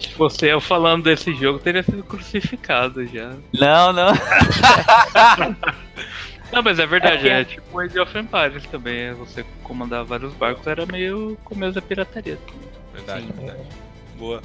Se 0.01 0.09
fosse 0.13 0.47
eu 0.47 0.61
falando 0.61 1.05
desse 1.05 1.35
jogo, 1.35 1.59
teria 1.59 1.83
sido 1.83 2.03
crucificado 2.05 3.07
já. 3.07 3.33
Não, 3.55 3.93
não. 3.95 4.13
Não, 6.53 6.63
mas 6.63 6.79
é 6.79 6.87
verdade, 6.87 7.29
É 7.29 7.41
é, 7.41 7.45
tipo 7.45 7.79
Age 7.81 7.99
of 7.99 8.17
Empires 8.17 8.65
também. 8.67 8.97
é 9.09 9.15
Você 9.15 9.45
comandar 9.65 10.05
vários 10.05 10.33
barcos 10.35 10.67
era 10.67 10.87
meio 10.87 11.37
começo 11.45 11.73
da 11.75 11.83
pirataria. 11.83 12.39
Verdade, 12.95 13.27
Sim. 13.27 13.33
verdade. 13.33 13.63
Boa. 14.17 14.41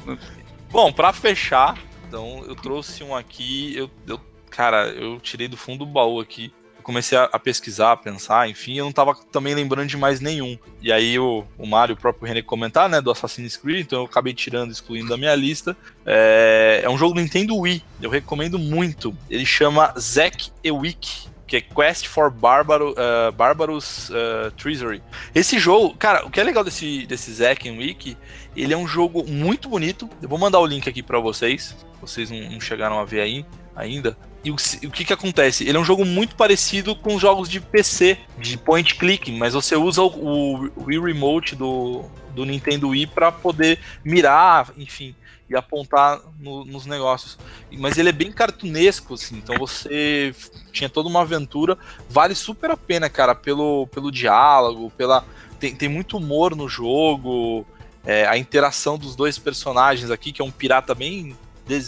Bom, 0.72 0.92
pra 0.92 1.14
fechar, 1.14 1.78
então 2.12 2.44
eu 2.46 2.56
trouxe 2.56 3.06
um 3.06 3.16
aqui. 3.16 3.74
Eu, 3.74 3.90
eu, 4.06 4.20
cara, 4.50 4.90
eu 4.90 5.18
tirei 5.22 5.48
do 5.48 5.56
fundo 5.56 5.86
do 5.86 5.92
baú 5.92 6.20
aqui. 6.20 6.54
Eu 6.78 6.84
comecei 6.84 7.18
a, 7.18 7.24
a 7.32 7.40
pesquisar, 7.40 7.94
a 7.94 7.98
pensar, 7.98 8.50
enfim, 8.50 8.78
eu 8.78 8.84
não 8.84 8.92
tava 8.92 9.16
também 9.32 9.56
lembrando 9.56 9.88
de 9.88 9.96
mais 9.96 10.20
nenhum. 10.20 10.58
E 10.82 10.92
aí 10.92 11.18
o, 11.18 11.46
o 11.58 11.66
Mário, 11.66 11.96
o 11.96 11.98
próprio 11.98 12.28
René 12.28 12.42
comentar, 12.42 12.90
né, 12.90 13.00
do 13.00 13.12
Assassin's 13.12 13.56
Creed, 13.56 13.86
então 13.86 14.00
eu 14.00 14.06
acabei 14.06 14.34
tirando, 14.34 14.72
excluindo 14.72 15.08
da 15.08 15.16
minha 15.16 15.34
lista. 15.36 15.78
É, 16.06 16.82
é 16.84 16.90
um 16.90 16.98
jogo 16.98 17.16
Nintendo 17.16 17.56
Wii, 17.56 17.82
eu 18.02 18.10
recomendo 18.10 18.60
muito. 18.60 19.16
Ele 19.30 19.46
chama 19.46 19.94
Zack 19.98 20.52
Ewick, 20.64 21.30
que 21.52 21.58
é 21.58 21.62
Quest 21.62 22.08
for 22.08 22.32
Barbaro, 22.32 22.92
uh, 22.92 23.32
Barbarous 23.32 24.10
uh, 24.10 24.52
Treasury. 24.58 25.04
Esse 25.36 25.60
jogo, 25.60 25.94
cara, 25.96 26.26
o 26.26 26.32
que 26.32 26.40
é 26.40 26.44
legal 26.44 26.64
desse, 26.64 27.06
desse 27.06 27.32
Zack 27.32 27.70
Wiki, 27.70 28.18
ele 28.56 28.74
é 28.74 28.78
um 28.78 28.88
jogo 28.88 29.26
muito 29.28 29.68
bonito. 29.68 30.10
Eu 30.22 30.30
vou 30.30 30.40
mandar 30.40 30.60
o 30.60 30.66
link 30.66 30.90
aqui 30.90 31.04
pra 31.04 31.20
vocês. 31.20 31.76
Vocês 32.02 32.30
não, 32.30 32.40
não 32.50 32.60
chegaram 32.60 33.00
a 33.00 33.06
ver 33.06 33.22
aí 33.22 33.46
ainda. 33.76 34.18
e 34.44 34.52
o, 34.52 34.56
o, 34.56 34.92
que 34.92 35.06
que 35.06 35.14
acontece? 35.14 35.68
Ele 35.68 35.78
é 35.78 35.80
um 35.80 35.86
jogo 35.86 36.04
muito 36.06 36.36
parecido 36.36 36.96
com 36.96 37.20
jogos 37.20 37.48
de 37.48 37.60
PC, 37.60 38.18
de 38.38 38.58
point 38.58 38.96
click, 38.96 39.32
mas 39.32 39.54
você 39.54 39.76
usa 39.76 40.02
o, 40.02 40.66
o, 40.76 40.86
Wii 40.86 41.00
Remote 41.00 41.56
do, 41.56 42.06
do 42.34 42.46
Nintendo 42.46 42.90
Wii 42.90 43.08
para 43.08 43.32
poder 43.32 43.80
mirar, 44.04 44.72
enfim, 44.78 45.16
e 45.50 45.56
apontar 45.56 46.20
no, 46.40 46.66
nos 46.66 46.86
negócios. 46.86 47.38
Mas 47.72 47.98
ele 47.98 48.10
é 48.10 48.14
bem 48.14 48.32
cartunesco, 48.32 49.14
assim, 49.14 49.38
então 49.38 49.56
você 49.58 50.34
tinha 50.72 50.90
toda 50.90 51.10
uma 51.10 51.22
aventura. 51.22 51.78
Vale 52.10 52.36
super 52.36 52.72
a 52.72 52.78
pena, 52.78 53.10
cara, 53.10 53.36
pelo, 53.36 53.88
pelo 53.88 54.12
diálogo, 54.12 54.92
pela. 54.98 55.26
Tem, 55.60 55.76
tem 55.76 55.88
muito 55.88 56.18
humor 56.18 56.56
no 56.56 56.68
jogo, 56.68 57.66
é, 58.04 58.26
a 58.26 58.38
interação 58.38 58.98
dos 58.98 59.16
dois 59.16 59.38
personagens 59.38 60.10
aqui, 60.10 60.32
que 60.32 60.42
é 60.42 60.46
um 60.46 60.50
pirata 60.50 60.96
bem 60.96 61.38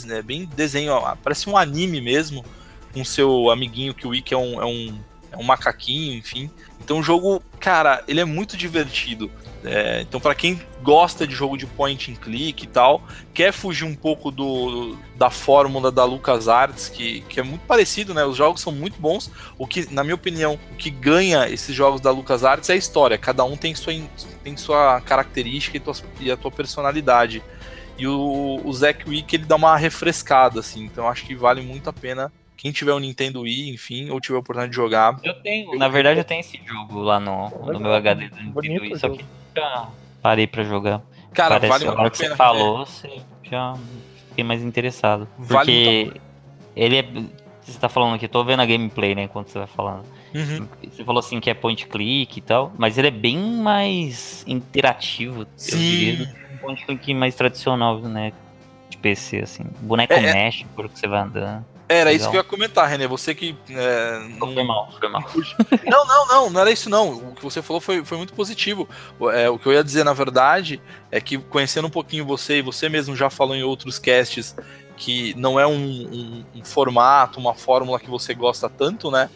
né, 0.05 0.21
bem 0.21 0.45
desenho, 0.45 0.93
parece 1.23 1.49
um 1.49 1.57
anime 1.57 1.99
mesmo, 2.01 2.43
com 2.93 3.03
seu 3.03 3.49
amiguinho 3.49 3.93
que 3.93 4.07
o 4.07 4.13
Ikki 4.13 4.34
é 4.34 4.38
um, 4.38 4.61
é 4.61 4.65
um, 4.65 4.99
é 5.31 5.38
um 5.38 5.43
macaquinho, 5.43 6.17
enfim. 6.17 6.49
Então 6.84 6.99
o 6.99 7.03
jogo, 7.03 7.41
cara, 7.59 8.03
ele 8.07 8.19
é 8.19 8.25
muito 8.25 8.55
divertido. 8.55 9.31
É, 9.65 10.01
então, 10.01 10.19
para 10.19 10.36
quem 10.36 10.61
gosta 10.81 11.25
de 11.25 11.34
jogo 11.34 11.57
de 11.57 11.65
point 11.65 12.11
and 12.11 12.15
click 12.15 12.63
e 12.63 12.67
tal, 12.67 13.01
quer 13.34 13.53
fugir 13.53 13.86
um 13.86 13.95
pouco 13.95 14.29
do, 14.29 14.97
da 15.15 15.29
fórmula 15.29 15.89
da 15.89 16.03
LucasArts, 16.03 16.89
que, 16.89 17.21
que 17.21 17.39
é 17.39 17.43
muito 17.43 17.61
parecido, 17.61 18.13
né? 18.13 18.25
Os 18.25 18.36
jogos 18.36 18.61
são 18.61 18.73
muito 18.73 18.99
bons. 18.99 19.31
O 19.57 19.65
que, 19.65 19.91
na 19.93 20.03
minha 20.03 20.15
opinião, 20.15 20.59
o 20.71 20.75
que 20.75 20.89
ganha 20.89 21.47
esses 21.47 21.73
jogos 21.73 22.01
da 22.01 22.11
LucasArts 22.11 22.69
é 22.69 22.73
a 22.73 22.75
história. 22.75 23.17
Cada 23.17 23.45
um 23.45 23.55
tem 23.55 23.73
sua, 23.73 23.93
tem 24.43 24.57
sua 24.57 24.99
característica 24.99 25.77
e, 25.77 25.79
tua, 25.79 25.93
e 26.19 26.29
a 26.29 26.36
tua 26.36 26.51
personalidade. 26.51 27.41
E 27.97 28.07
o, 28.07 28.61
o 28.63 28.73
Zack 28.73 29.07
Wick 29.07 29.35
ele 29.35 29.45
dá 29.45 29.55
uma 29.55 29.75
refrescada, 29.77 30.59
assim. 30.59 30.85
Então 30.85 31.07
acho 31.07 31.25
que 31.25 31.35
vale 31.35 31.61
muito 31.61 31.89
a 31.89 31.93
pena. 31.93 32.31
Quem 32.57 32.71
tiver 32.71 32.93
o 32.93 32.95
um 32.95 32.99
Nintendo 32.99 33.41
Wii, 33.41 33.69
enfim, 33.73 34.09
ou 34.09 34.21
tiver 34.21 34.37
a 34.37 34.39
oportunidade 34.39 34.71
de 34.71 34.75
jogar. 34.75 35.19
Eu 35.23 35.33
tenho, 35.41 35.77
na 35.77 35.89
verdade, 35.89 36.19
eu 36.19 36.23
tenho 36.23 36.39
esse 36.39 36.59
jogo 36.65 36.99
lá 36.99 37.19
no, 37.19 37.49
no 37.49 37.79
meu 37.79 37.93
HD 37.93 38.29
do 38.29 38.35
Nintendo 38.37 38.81
Wii, 38.81 38.97
só 38.97 39.09
que 39.09 39.23
nunca 39.23 39.89
parei 40.21 40.47
pra 40.47 40.63
jogar. 40.63 41.01
Cara, 41.33 41.59
Parece, 41.59 41.67
vale 41.67 41.85
muito 41.85 41.99
a 41.99 42.03
pena. 42.03 42.29
você 42.29 42.35
falou, 42.35 42.85
você 42.85 43.21
já 43.43 43.75
fiquei 44.29 44.43
mais 44.43 44.61
interessado. 44.63 45.27
Vale 45.37 45.65
porque 45.65 46.21
ele 46.75 46.97
é. 46.97 47.05
Você 47.61 47.79
tá 47.79 47.87
falando 47.87 48.15
aqui, 48.15 48.27
tô 48.27 48.43
vendo 48.43 48.61
a 48.61 48.65
gameplay, 48.65 49.15
né, 49.15 49.23
enquanto 49.23 49.47
você 49.49 49.57
vai 49.57 49.67
falando. 49.67 50.03
Uhum. 50.33 50.67
Você 50.83 51.03
falou 51.03 51.19
assim 51.19 51.39
que 51.39 51.49
é 51.49 51.53
point 51.53 51.87
click 51.87 52.39
e 52.39 52.41
tal, 52.41 52.73
mas 52.77 52.97
ele 52.97 53.07
é 53.07 53.11
bem 53.11 53.37
mais 53.37 54.43
interativo, 54.47 55.45
Sim. 55.55 55.75
eu 55.75 55.79
diria, 55.79 56.35
point 56.64 56.86
click 56.86 57.14
mais 57.14 57.36
tradicional, 57.36 57.99
né? 57.99 58.34
De 58.89 58.97
PC, 58.97 59.39
assim. 59.39 59.64
Boneco 59.82 60.14
é, 60.14 60.18
é. 60.18 60.34
mexe 60.34 60.66
por 60.76 60.89
que 60.89 60.99
você 60.99 61.07
vai 61.07 61.22
andando. 61.22 61.66
Era 61.88 62.09
Legal. 62.09 62.16
isso 62.16 62.30
que 62.30 62.36
eu 62.38 62.39
ia 62.39 62.43
comentar, 62.43 62.88
René. 62.88 63.07
Você 63.07 63.36
que. 63.36 63.55
É, 63.70 64.20
não... 64.39 64.53
Foi 64.53 64.64
mal, 64.64 64.91
foi 64.99 65.09
mal. 65.09 65.24
Não, 65.86 66.05
não, 66.05 66.28
não, 66.28 66.49
não 66.49 66.61
era 66.61 66.72
isso 66.72 66.89
não. 66.89 67.30
O 67.30 67.36
que 67.36 67.43
você 67.43 67.61
falou 67.61 67.82
foi, 67.82 68.03
foi 68.03 68.18
muito 68.18 68.34
positivo. 68.34 68.88
É, 69.34 69.49
o 69.49 69.59
que 69.59 69.68
eu 69.68 69.74
ia 69.74 69.84
dizer, 69.84 70.03
na 70.03 70.14
verdade, 70.14 70.82
é 71.11 71.20
que 71.20 71.38
conhecendo 71.38 71.88
um 71.88 71.91
pouquinho 71.91 72.26
você, 72.26 72.57
e 72.57 72.61
você 72.61 72.89
mesmo 72.89 73.16
já 73.16 73.30
falou 73.30 73.55
em 73.55 73.64
outros 73.64 73.99
casts 73.99 74.55
que 74.95 75.34
não 75.36 75.59
é 75.59 75.68
um, 75.68 75.74
um, 75.74 76.45
um 76.55 76.66
formato, 76.66 77.39
uma 77.39 77.53
fórmula 77.53 77.99
que 77.99 78.09
você 78.09 78.34
gosta 78.34 78.70
tanto, 78.70 79.11
né? 79.11 79.30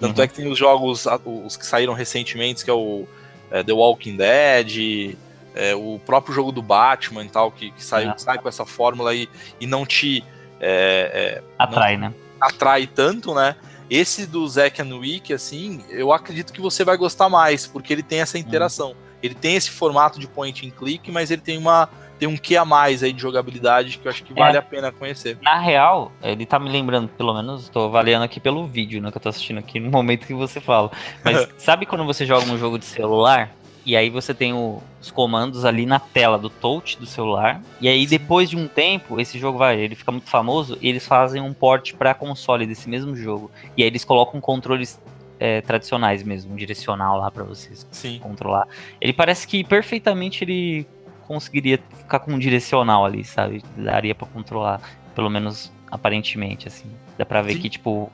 Tanto 0.00 0.18
uhum. 0.18 0.24
é 0.24 0.28
que 0.28 0.34
tem 0.34 0.50
os 0.50 0.58
jogos, 0.58 1.06
os 1.24 1.56
que 1.56 1.66
saíram 1.66 1.92
recentemente, 1.92 2.64
que 2.64 2.70
é 2.70 2.74
o 2.74 3.06
é, 3.50 3.62
The 3.62 3.72
Walking 3.72 4.16
Dead, 4.16 5.16
é, 5.54 5.74
o 5.74 6.00
próprio 6.04 6.34
jogo 6.34 6.52
do 6.52 6.62
Batman 6.62 7.24
e 7.24 7.28
tal, 7.28 7.50
que, 7.50 7.70
que 7.70 7.82
sai, 7.82 8.08
é. 8.08 8.14
sai 8.16 8.38
com 8.38 8.48
essa 8.48 8.64
fórmula 8.64 9.14
e, 9.14 9.28
e 9.60 9.66
não 9.66 9.84
te. 9.84 10.24
É, 10.60 11.40
é 11.40 11.42
atrai, 11.58 11.96
não 11.96 12.08
né? 12.08 12.14
Atrai 12.40 12.86
tanto, 12.86 13.34
né? 13.34 13.56
Esse 13.88 14.26
do 14.26 14.46
Zack 14.46 14.80
and 14.80 14.94
Wick, 14.96 15.32
assim, 15.32 15.84
eu 15.88 16.12
acredito 16.12 16.52
que 16.52 16.60
você 16.60 16.84
vai 16.84 16.96
gostar 16.96 17.28
mais, 17.28 17.66
porque 17.66 17.92
ele 17.92 18.02
tem 18.02 18.20
essa 18.20 18.38
hum. 18.38 18.40
interação. 18.40 18.94
Ele 19.22 19.34
tem 19.34 19.56
esse 19.56 19.70
formato 19.70 20.18
de 20.18 20.26
point 20.26 20.66
and 20.66 20.70
click, 20.70 21.10
mas 21.10 21.30
ele 21.30 21.42
tem 21.42 21.58
uma 21.58 21.88
tem 22.20 22.28
um 22.28 22.36
que 22.36 22.54
a 22.54 22.66
mais 22.66 23.02
aí 23.02 23.14
de 23.14 23.22
jogabilidade 23.22 23.96
que 23.96 24.06
eu 24.06 24.10
acho 24.10 24.22
que 24.22 24.34
vale 24.34 24.54
é. 24.54 24.58
a 24.58 24.62
pena 24.62 24.92
conhecer. 24.92 25.38
Na 25.40 25.58
real, 25.58 26.12
ele 26.22 26.44
tá 26.44 26.58
me 26.58 26.68
lembrando, 26.68 27.08
pelo 27.08 27.32
menos, 27.32 27.70
tô 27.70 27.86
avaliando 27.86 28.26
aqui 28.26 28.38
pelo 28.38 28.66
vídeo, 28.66 29.00
né, 29.00 29.10
que 29.10 29.16
eu 29.16 29.22
tô 29.22 29.30
assistindo 29.30 29.56
aqui 29.58 29.80
no 29.80 29.90
momento 29.90 30.26
que 30.26 30.34
você 30.34 30.60
fala. 30.60 30.90
Mas 31.24 31.48
sabe 31.56 31.86
quando 31.86 32.04
você 32.04 32.26
joga 32.26 32.44
um 32.44 32.58
jogo 32.58 32.78
de 32.78 32.84
celular 32.84 33.50
e 33.90 33.96
aí 33.96 34.08
você 34.08 34.32
tem 34.32 34.52
o, 34.52 34.80
os 35.00 35.10
comandos 35.10 35.64
ali 35.64 35.84
na 35.84 35.98
tela 35.98 36.38
do 36.38 36.48
touch 36.48 36.96
do 36.96 37.06
celular. 37.06 37.60
E 37.80 37.88
aí 37.88 38.06
depois 38.06 38.48
de 38.48 38.56
um 38.56 38.68
tempo, 38.68 39.20
esse 39.20 39.36
jogo 39.36 39.58
vai, 39.58 39.80
ele 39.80 39.96
fica 39.96 40.12
muito 40.12 40.30
famoso, 40.30 40.78
e 40.80 40.88
eles 40.88 41.04
fazem 41.04 41.42
um 41.42 41.52
port 41.52 41.94
para 41.94 42.14
console 42.14 42.68
desse 42.68 42.88
mesmo 42.88 43.16
jogo. 43.16 43.50
E 43.76 43.82
aí 43.82 43.88
eles 43.88 44.04
colocam 44.04 44.40
controles 44.40 45.00
é, 45.40 45.60
tradicionais 45.60 46.22
mesmo, 46.22 46.52
um 46.52 46.56
direcional 46.56 47.18
lá 47.18 47.32
para 47.32 47.42
vocês 47.42 47.84
Sim. 47.90 48.20
controlar. 48.20 48.68
Ele 49.00 49.12
parece 49.12 49.44
que 49.44 49.64
perfeitamente 49.64 50.44
ele 50.44 50.86
conseguiria 51.26 51.80
ficar 51.98 52.20
com 52.20 52.34
um 52.34 52.38
direcional 52.38 53.04
ali, 53.04 53.24
sabe? 53.24 53.60
Daria 53.76 54.14
para 54.14 54.28
controlar, 54.28 54.80
pelo 55.16 55.28
menos 55.28 55.72
aparentemente, 55.90 56.68
assim. 56.68 56.88
Dá 57.18 57.26
pra 57.26 57.42
ver 57.42 57.54
Sim. 57.54 57.58
que, 57.58 57.70
tipo, 57.70 58.08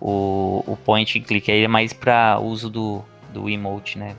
o, 0.00 0.64
o 0.66 0.78
point 0.78 1.18
and 1.18 1.24
click 1.24 1.52
aí 1.52 1.62
é 1.62 1.68
mais 1.68 1.92
para 1.92 2.40
uso 2.40 2.70
do, 2.70 3.04
do 3.34 3.50
emote, 3.50 3.98
né? 3.98 4.16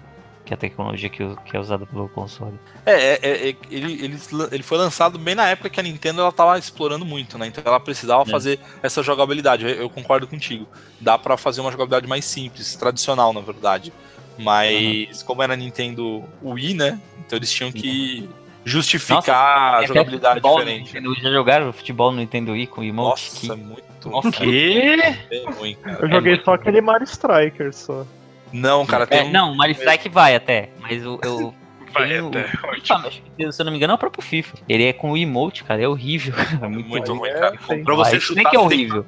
Que 0.52 0.54
é 0.54 0.56
a 0.56 0.58
tecnologia 0.58 1.10
que, 1.10 1.36
que 1.46 1.56
é 1.56 1.60
usada 1.60 1.86
pelo 1.86 2.10
console. 2.10 2.60
É, 2.86 2.92
é, 2.92 3.20
é, 3.22 3.50
é 3.50 3.56
ele, 3.70 4.04
ele, 4.04 4.18
ele 4.52 4.64
foi 4.64 4.78
lançado 4.78 5.18
bem 5.18 5.34
na 5.34 5.48
época 5.48 5.70
que 5.70 5.80
a 5.80 5.84
Nintendo 5.84 6.22
ela 6.22 6.32
tava 6.32 6.58
explorando 6.60 7.06
muito, 7.06 7.38
né? 7.38 7.48
Então 7.48 7.64
ela 7.66 7.80
precisava 7.80 8.24
é. 8.24 8.26
fazer 8.26 8.60
essa 8.84 9.02
jogabilidade. 9.02 9.66
Eu, 9.66 9.70
eu, 9.70 9.90
concordo 9.90 10.28
contigo. 10.28 10.68
Dá 11.00 11.18
para 11.18 11.38
fazer 11.38 11.62
uma 11.62 11.72
jogabilidade 11.72 12.08
mais 12.08 12.26
simples, 12.26 12.76
tradicional, 12.76 13.32
na 13.32 13.40
verdade. 13.40 13.94
Mas 14.38 15.22
uhum. 15.22 15.28
como 15.28 15.44
era 15.44 15.56
Nintendo 15.56 16.24
Wii, 16.44 16.74
né? 16.74 17.00
Então 17.26 17.38
eles 17.38 17.52
tinham 17.52 17.72
que 17.72 18.30
justificar 18.66 19.72
Nossa, 19.72 19.78
a 19.78 19.86
jogabilidade 19.86 20.36
futebol, 20.36 20.60
diferente. 20.60 20.94
Nintendo, 20.94 21.16
já 21.16 21.32
jogaram 21.32 21.74
futebol 21.74 22.12
no 22.12 22.18
Nintendo 22.18 22.52
Wii 22.52 22.68
com 22.68 22.84
emote? 22.84 23.32
Nossa, 23.32 23.56
que... 23.56 23.62
muito. 23.62 23.84
O 24.04 24.32
quê? 24.32 24.98
É 25.32 25.50
ruim, 25.52 25.78
eu 26.00 26.10
joguei 26.10 26.42
só 26.44 26.56
aquele 26.56 26.82
Mario 26.82 27.06
Striker 27.06 27.74
só. 27.74 28.06
Não, 28.52 28.86
cara, 28.86 29.08
tem. 29.08 29.20
É, 29.20 29.24
um... 29.24 29.32
Não, 29.32 29.56
Mario 29.56 29.74
Strike 29.74 30.10
vai 30.10 30.36
até, 30.36 30.70
mas 30.80 31.04
eu. 31.04 31.20
eu... 31.24 31.54
Vai 31.94 32.18
até. 32.18 32.50
O, 33.46 33.52
se 33.52 33.62
eu 33.62 33.66
não 33.66 33.72
me 33.72 33.78
engano, 33.78 33.92
é 33.92 33.96
o 33.96 33.98
próprio 33.98 34.24
FIFA. 34.24 34.60
Ele 34.70 34.86
é 34.86 34.94
com 34.94 35.12
o 35.12 35.18
emote, 35.18 35.64
cara. 35.66 35.82
É 35.82 35.88
horrível. 35.88 36.34
É 36.62 36.68
muito, 36.68 36.88
muito 36.88 37.14
ruim, 37.14 37.34
cara. 37.34 37.60
É, 37.70 37.84
pra 37.84 37.96
você 37.96 38.18
chutar. 38.18 38.44
Nem 38.44 38.50
que 38.50 38.56
é 38.56 38.60
horrível. 38.60 39.06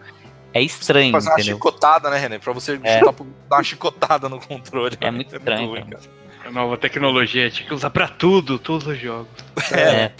É 0.54 0.62
estranho. 0.62 1.12
Fazer 1.12 1.30
uma 1.30 1.36
entendeu? 1.36 1.56
chicotada, 1.56 2.10
né, 2.10 2.18
René? 2.18 2.40
Pra 2.40 2.52
você 2.52 2.78
é. 2.84 3.00
chutar, 3.00 3.26
dar 3.50 3.56
uma 3.56 3.64
chicotada 3.64 4.28
no 4.28 4.40
controle. 4.40 4.98
É 5.00 5.12
muito 5.12 5.34
estranho. 5.34 5.62
É 5.62 5.66
muito 5.66 5.82
ruim, 5.82 5.90
cara. 5.92 6.04
A 6.46 6.52
nova 6.52 6.78
tecnologia, 6.78 7.50
tinha 7.50 7.66
que 7.66 7.74
usar 7.74 7.90
pra 7.90 8.08
tudo, 8.08 8.60
todos 8.60 8.86
os 8.86 9.00
jogos. 9.00 9.30
É. 9.72 10.12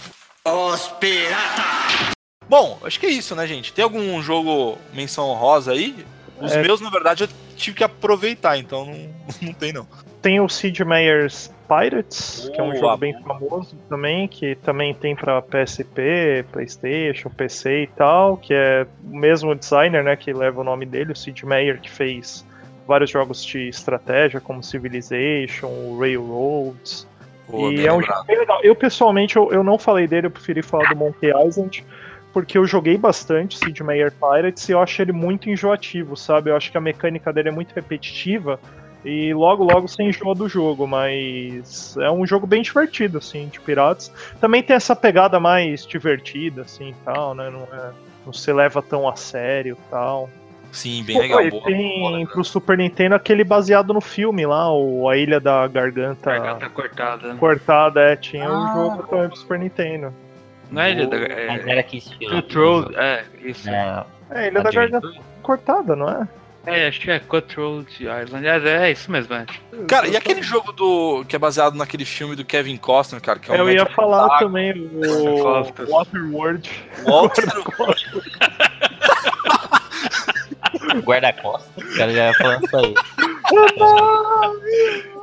Os 0.46 0.88
pirata! 1.00 2.12
Bom, 2.48 2.78
acho 2.84 3.00
que 3.00 3.06
é 3.06 3.10
isso, 3.10 3.34
né, 3.34 3.46
gente? 3.46 3.72
Tem 3.72 3.82
algum 3.82 4.22
jogo 4.22 4.78
menção 4.92 5.32
rosa 5.34 5.72
aí? 5.72 6.04
Os 6.40 6.52
é... 6.52 6.62
meus, 6.62 6.80
na 6.80 6.90
verdade, 6.90 7.24
eu 7.24 7.28
tive 7.54 7.78
que 7.78 7.84
aproveitar, 7.84 8.58
então 8.58 8.86
não, 8.86 9.08
não 9.42 9.52
tem 9.52 9.72
não. 9.72 9.86
Tem 10.20 10.40
o 10.40 10.48
Sid 10.48 10.84
Meier's 10.84 11.52
Pirates, 11.68 12.50
que 12.54 12.60
é 12.60 12.64
um 12.64 12.74
jogo 12.74 12.96
bem 12.96 13.14
famoso 13.22 13.76
também, 13.88 14.26
que 14.26 14.54
também 14.56 14.94
tem 14.94 15.14
para 15.14 15.42
PSP, 15.42 16.44
PlayStation, 16.50 17.28
PC 17.30 17.82
e 17.82 17.86
tal, 17.88 18.36
que 18.36 18.54
é 18.54 18.86
o 19.04 19.16
mesmo 19.16 19.54
designer, 19.54 20.02
né, 20.02 20.16
que 20.16 20.32
leva 20.32 20.60
o 20.60 20.64
nome 20.64 20.86
dele, 20.86 21.12
o 21.12 21.16
Sid 21.16 21.44
Meier, 21.44 21.80
que 21.80 21.90
fez 21.90 22.44
vários 22.86 23.10
jogos 23.10 23.44
de 23.44 23.68
estratégia, 23.68 24.40
como 24.40 24.62
Civilization, 24.62 25.98
Railroads. 25.98 27.06
Pô, 27.46 27.70
e 27.70 27.86
é 27.86 27.92
um 27.92 28.00
jogo 28.00 28.24
bem 28.24 28.38
legal. 28.38 28.60
Eu, 28.62 28.74
pessoalmente, 28.74 29.36
eu, 29.36 29.52
eu 29.52 29.62
não 29.62 29.78
falei 29.78 30.06
dele, 30.06 30.26
eu 30.26 30.30
preferi 30.30 30.62
falar 30.62 30.88
do 30.88 30.96
Monkey 30.96 31.30
Island, 31.46 31.84
porque 32.34 32.58
eu 32.58 32.66
joguei 32.66 32.98
bastante 32.98 33.56
Sid 33.56 33.80
Meier 33.84 34.12
Pirates 34.12 34.68
e 34.68 34.72
eu 34.72 34.80
acho 34.80 35.00
ele 35.00 35.12
muito 35.12 35.48
enjoativo, 35.48 36.16
sabe? 36.16 36.50
Eu 36.50 36.56
acho 36.56 36.70
que 36.70 36.76
a 36.76 36.80
mecânica 36.80 37.32
dele 37.32 37.48
é 37.48 37.52
muito 37.52 37.72
repetitiva 37.72 38.58
e 39.04 39.32
logo 39.32 39.62
logo 39.62 39.86
você 39.86 40.02
enjoa 40.02 40.34
do 40.34 40.48
jogo, 40.48 40.84
mas 40.84 41.96
é 41.96 42.10
um 42.10 42.26
jogo 42.26 42.44
bem 42.44 42.60
divertido, 42.60 43.18
assim, 43.18 43.46
de 43.46 43.60
piratas. 43.60 44.12
Também 44.40 44.64
tem 44.64 44.74
essa 44.74 44.96
pegada 44.96 45.38
mais 45.38 45.86
divertida, 45.86 46.62
assim, 46.62 46.92
tal, 47.04 47.36
né? 47.36 47.48
Não, 47.50 47.62
é, 47.72 47.92
não 48.26 48.32
se 48.32 48.52
leva 48.52 48.82
tão 48.82 49.08
a 49.08 49.14
sério, 49.14 49.78
tal. 49.88 50.28
Sim, 50.72 51.04
bem 51.04 51.14
Pô, 51.14 51.22
legal. 51.22 51.50
Boa, 51.50 51.64
tem 51.66 52.00
boa, 52.00 52.26
pro 52.26 52.42
Super 52.42 52.76
Nintendo 52.76 53.14
aquele 53.14 53.44
baseado 53.44 53.94
no 53.94 54.00
filme 54.00 54.44
lá, 54.44 54.72
o 54.72 55.08
A 55.08 55.16
Ilha 55.16 55.38
da 55.38 55.68
Garganta. 55.68 56.32
Garganta 56.32 56.68
cortada. 56.68 57.34
Cortada, 57.36 58.00
é. 58.00 58.16
Tinha 58.16 58.50
o 58.50 58.52
ah, 58.52 58.58
um 58.58 58.74
jogo 58.74 59.02
também 59.04 59.28
pro 59.28 59.38
Super 59.38 59.58
Nintendo. 59.60 60.12
Não 60.74 60.82
é 60.82 60.92
Ilha 60.92 61.06
da 61.06 61.16
é, 61.16 61.70
Era 61.70 61.82
que 61.82 62.02
Control, 62.28 62.90
é, 62.96 63.24
isso. 63.42 63.70
É, 63.70 64.04
é 64.30 64.48
Ilha 64.48 64.60
da 64.62 64.70
Garganta 64.70 65.12
cortada, 65.42 65.94
não 65.94 66.08
é? 66.08 66.26
É, 66.66 66.88
acho 66.88 66.98
que 67.00 67.10
é 67.10 67.18
Controlled 67.20 67.92
Island. 68.00 68.46
É, 68.46 68.88
é 68.88 68.90
isso 68.90 69.10
mesmo, 69.10 69.34
é. 69.34 69.44
Cara, 69.86 70.08
e 70.08 70.16
aquele 70.16 70.42
jogo 70.42 70.72
do 70.72 71.24
que 71.28 71.36
é 71.36 71.38
baseado 71.38 71.74
naquele 71.74 72.06
filme 72.06 72.34
do 72.34 72.44
Kevin 72.44 72.78
Costner, 72.78 73.20
cara? 73.20 73.38
Que 73.38 73.50
é 73.50 73.54
um 73.54 73.56
Eu 73.58 73.70
ia 73.70 73.86
falar 73.86 74.38
também 74.38 74.72
o 74.72 75.90
Waterworld. 75.90 76.70
Waterworld. 77.06 78.22
Guarda-costas. 81.04 81.84
O 81.84 81.96
cara 81.98 82.12
já 82.12 82.32
falando 82.34 82.64
isso 82.64 82.76
aí. 82.76 82.94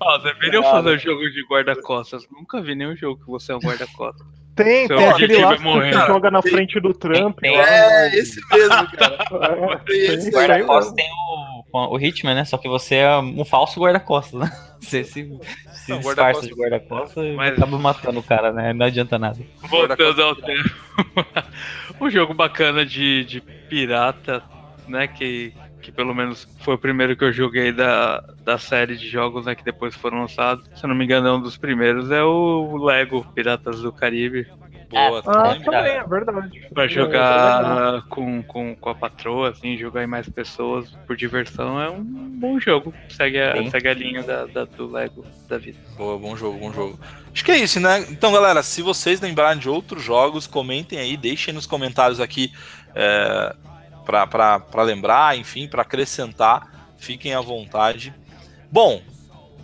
Ó, 0.00 0.18
deveriam 0.18 0.62
fazer 0.62 0.98
jogo 0.98 1.28
de 1.30 1.44
guarda-costas. 1.46 2.26
Nunca 2.30 2.60
vi 2.60 2.74
nenhum 2.74 2.96
jogo 2.96 3.20
que 3.22 3.30
você 3.30 3.52
é 3.52 3.56
um 3.56 3.60
guarda-costas. 3.60 4.26
Tem, 4.54 4.88
Seu 4.88 4.96
tem 4.96 5.08
aquele 5.08 5.36
objetivo 5.36 5.70
lá 5.76 5.86
é 5.86 5.90
que 5.90 5.96
você 5.96 6.06
joga 6.08 6.30
na 6.32 6.42
frente 6.42 6.80
do 6.80 6.92
Trump. 6.92 7.38
tem- 7.38 7.56
lá. 7.56 7.64
É, 7.68 8.18
esse 8.18 8.40
mesmo, 8.50 8.90
cara. 8.96 9.18
É, 9.72 9.76
tem 9.86 10.14
esse 10.14 10.30
Guarda-costas 10.30 10.94
tem 10.94 11.06
o, 11.72 11.94
o 11.94 12.00
Hitman, 12.00 12.34
né? 12.34 12.44
Só 12.44 12.58
que 12.58 12.68
você 12.68 12.96
é 12.96 13.16
um 13.18 13.44
falso 13.44 13.78
guarda-costas, 13.80 14.40
né? 14.40 14.50
Você 14.80 15.02
se, 15.02 15.12
se 15.12 15.90
Não, 15.90 15.98
disfarça 15.98 16.14
guarda-costas- 16.22 16.48
de 16.48 16.54
guarda-costas 16.54 17.24
e 17.24 17.32
Mas- 17.32 17.52
acaba 17.52 17.78
matando 17.78 18.20
o 18.20 18.22
cara, 18.22 18.52
né? 18.52 18.72
Não 18.72 18.86
adianta 18.86 19.18
nada. 19.18 19.38
Voltando 19.68 20.22
ao 20.22 20.34
tema. 20.36 20.64
um 22.00 22.08
jogo 22.08 22.32
bacana 22.32 22.86
de, 22.86 23.24
de 23.24 23.40
pirata, 23.40 24.42
né? 24.86 25.06
Que, 25.08 25.52
que 25.82 25.90
pelo 25.92 26.14
menos 26.14 26.48
foi 26.60 26.74
o 26.74 26.78
primeiro 26.78 27.16
que 27.16 27.24
eu 27.24 27.32
joguei 27.32 27.72
da, 27.72 28.22
da 28.48 28.56
série 28.56 28.96
de 28.96 29.06
jogos 29.06 29.44
né, 29.44 29.54
que 29.54 29.62
depois 29.62 29.94
foram 29.94 30.20
lançados. 30.22 30.64
Se 30.74 30.82
eu 30.82 30.88
não 30.88 30.96
me 30.96 31.04
engano, 31.04 31.28
é 31.28 31.32
um 31.34 31.40
dos 31.42 31.58
primeiros. 31.58 32.10
É 32.10 32.22
o 32.22 32.78
Lego 32.82 33.22
Piratas 33.34 33.82
do 33.82 33.92
Caribe. 33.92 34.46
Boa, 34.88 35.22
Ah, 35.26 35.54
também, 35.62 35.96
é 35.98 36.02
verdade. 36.02 36.66
Pra 36.72 36.86
É, 36.86 36.88
jogar 36.88 38.02
com, 38.08 38.42
com, 38.42 38.74
com 38.74 38.88
a 38.88 38.94
patroa, 38.94 39.50
assim, 39.50 39.76
jogar 39.76 40.02
em 40.02 40.06
mais 40.06 40.26
pessoas 40.30 40.88
por 41.06 41.14
diversão 41.14 41.78
é 41.78 41.90
um 41.90 42.02
bom 42.02 42.58
jogo. 42.58 42.94
Segue 43.10 43.38
a, 43.38 43.54
Sim. 43.58 43.68
segue 43.68 43.86
a 43.88 43.92
linha 43.92 44.22
da, 44.22 44.46
da- 44.46 44.64
do 44.64 44.90
Lego 44.90 45.26
da 45.46 45.58
vida. 45.58 45.76
Boa, 45.94 46.18
bom 46.18 46.34
jogo, 46.34 46.58
bom 46.58 46.72
jogo. 46.72 46.98
Acho 47.30 47.44
que 47.44 47.52
é 47.52 47.58
isso, 47.58 47.78
né? 47.78 48.06
Então, 48.08 48.32
galera, 48.32 48.62
se 48.62 48.80
vocês 48.80 49.20
lembrarem 49.20 49.60
de 49.60 49.68
outros 49.68 50.02
jogos, 50.02 50.46
comentem 50.46 50.98
aí, 50.98 51.18
deixem 51.18 51.52
nos 51.52 51.66
comentários 51.66 52.18
aqui 52.18 52.50
é, 52.94 53.54
pra, 54.06 54.26
pra, 54.26 54.58
pra 54.58 54.82
lembrar, 54.82 55.36
enfim, 55.36 55.68
pra 55.68 55.82
acrescentar. 55.82 56.66
Fiquem 56.96 57.34
à 57.34 57.42
vontade. 57.42 58.14
Bom, 58.70 59.00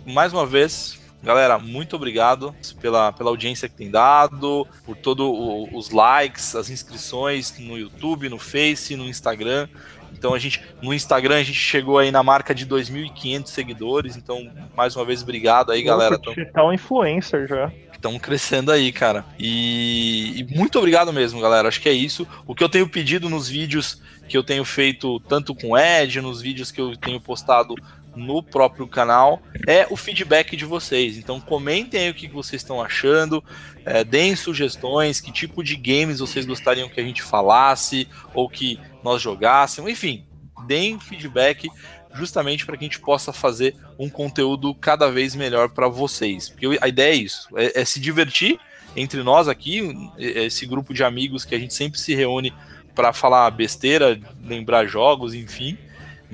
mais 0.03 0.33
uma 0.33 0.47
vez, 0.47 0.99
galera, 1.21 1.59
muito 1.59 1.95
obrigado 1.95 2.55
pela, 2.81 3.11
pela 3.11 3.29
audiência 3.29 3.69
que 3.69 3.75
tem 3.75 3.91
dado, 3.91 4.67
por 4.83 4.95
todos 4.97 5.27
os 5.71 5.91
likes, 5.91 6.55
as 6.55 6.71
inscrições 6.71 7.57
no 7.59 7.77
YouTube, 7.77 8.29
no 8.29 8.39
Face, 8.39 8.95
no 8.95 9.05
Instagram. 9.05 9.67
Então 10.11 10.33
a 10.33 10.39
gente 10.39 10.63
no 10.81 10.93
Instagram 10.93 11.35
a 11.35 11.43
gente 11.43 11.59
chegou 11.59 11.99
aí 11.99 12.09
na 12.09 12.23
marca 12.23 12.55
de 12.55 12.65
2.500 12.65 13.47
seguidores. 13.47 14.15
Então 14.15 14.51
mais 14.75 14.95
uma 14.95 15.05
vez 15.05 15.21
obrigado 15.21 15.71
aí, 15.71 15.83
galera. 15.83 16.15
Louco, 16.15 16.33
Digital 16.33 16.73
influencer 16.73 17.47
já. 17.47 17.71
Estão 17.93 18.17
crescendo 18.17 18.71
aí, 18.71 18.91
cara. 18.91 19.25
E, 19.37 20.39
e 20.39 20.55
muito 20.55 20.79
obrigado 20.79 21.13
mesmo, 21.13 21.39
galera. 21.39 21.67
Acho 21.67 21.81
que 21.81 21.89
é 21.89 21.93
isso. 21.93 22.27
O 22.45 22.55
que 22.55 22.63
eu 22.63 22.69
tenho 22.69 22.87
pedido 22.87 23.29
nos 23.29 23.47
vídeos 23.47 24.01
que 24.27 24.37
eu 24.37 24.43
tenho 24.43 24.65
feito 24.65 25.19
tanto 25.21 25.53
com 25.53 25.71
o 25.71 25.77
Ed, 25.77 26.19
nos 26.21 26.41
vídeos 26.41 26.71
que 26.71 26.81
eu 26.81 26.95
tenho 26.97 27.19
postado 27.19 27.75
no 28.15 28.41
próprio 28.41 28.87
canal, 28.87 29.41
é 29.67 29.85
o 29.89 29.95
feedback 29.95 30.55
de 30.55 30.65
vocês. 30.65 31.17
Então 31.17 31.39
comentem 31.39 32.01
aí 32.01 32.09
o 32.09 32.13
que 32.13 32.27
vocês 32.27 32.61
estão 32.61 32.81
achando, 32.81 33.43
é, 33.85 34.03
deem 34.03 34.35
sugestões, 34.35 35.19
que 35.19 35.31
tipo 35.31 35.63
de 35.63 35.75
games 35.75 36.19
vocês 36.19 36.45
gostariam 36.45 36.89
que 36.89 36.99
a 36.99 37.03
gente 37.03 37.21
falasse 37.21 38.07
ou 38.33 38.49
que 38.49 38.79
nós 39.03 39.21
jogássemos, 39.21 39.91
enfim, 39.91 40.25
deem 40.65 40.99
feedback 40.99 41.69
justamente 42.13 42.65
para 42.65 42.77
que 42.77 42.85
a 42.85 42.87
gente 42.87 42.99
possa 42.99 43.33
fazer 43.33 43.75
um 43.99 44.09
conteúdo 44.09 44.73
cada 44.73 45.11
vez 45.11 45.35
melhor 45.35 45.69
para 45.69 45.87
vocês. 45.87 46.49
Porque 46.49 46.77
a 46.81 46.87
ideia 46.87 47.13
é 47.13 47.17
isso, 47.17 47.47
é, 47.55 47.81
é 47.81 47.85
se 47.85 47.99
divertir 47.99 48.59
entre 48.95 49.21
nós 49.23 49.47
aqui, 49.47 50.09
esse 50.17 50.65
grupo 50.65 50.93
de 50.93 51.03
amigos 51.03 51.43
que 51.43 51.53
a 51.53 51.59
gente 51.59 51.73
sempre 51.73 51.99
se 51.99 52.15
reúne 52.15 52.53
para 52.95 53.11
falar 53.11 53.51
besteira, 53.51 54.17
lembrar 54.41 54.85
jogos, 54.85 55.33
enfim, 55.33 55.77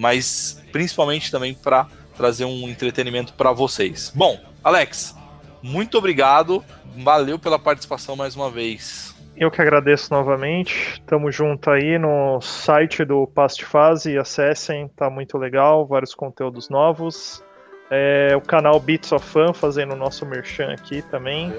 mas 0.01 0.59
principalmente 0.71 1.29
também 1.29 1.53
para 1.53 1.85
trazer 2.17 2.45
um 2.45 2.67
entretenimento 2.67 3.33
para 3.33 3.51
vocês. 3.51 4.11
Bom, 4.15 4.39
Alex, 4.63 5.15
muito 5.61 5.95
obrigado, 5.95 6.65
valeu 6.97 7.37
pela 7.37 7.59
participação 7.59 8.15
mais 8.15 8.35
uma 8.35 8.49
vez. 8.49 9.15
Eu 9.37 9.51
que 9.51 9.61
agradeço 9.61 10.11
novamente. 10.11 11.01
Tamo 11.05 11.31
junto 11.31 11.69
aí 11.69 11.99
no 11.99 12.41
site 12.41 13.05
do 13.05 13.27
Past 13.27 13.63
Fase, 13.63 14.17
acessem, 14.17 14.87
tá 14.95 15.07
muito 15.07 15.37
legal, 15.37 15.85
vários 15.85 16.15
conteúdos 16.15 16.67
novos. 16.67 17.43
É, 17.91 18.33
o 18.35 18.41
canal 18.41 18.79
Beats 18.79 19.11
of 19.11 19.23
Fun 19.23 19.53
fazendo 19.53 19.93
o 19.93 19.97
nosso 19.97 20.25
merchan 20.25 20.71
aqui 20.71 21.03
também. 21.03 21.53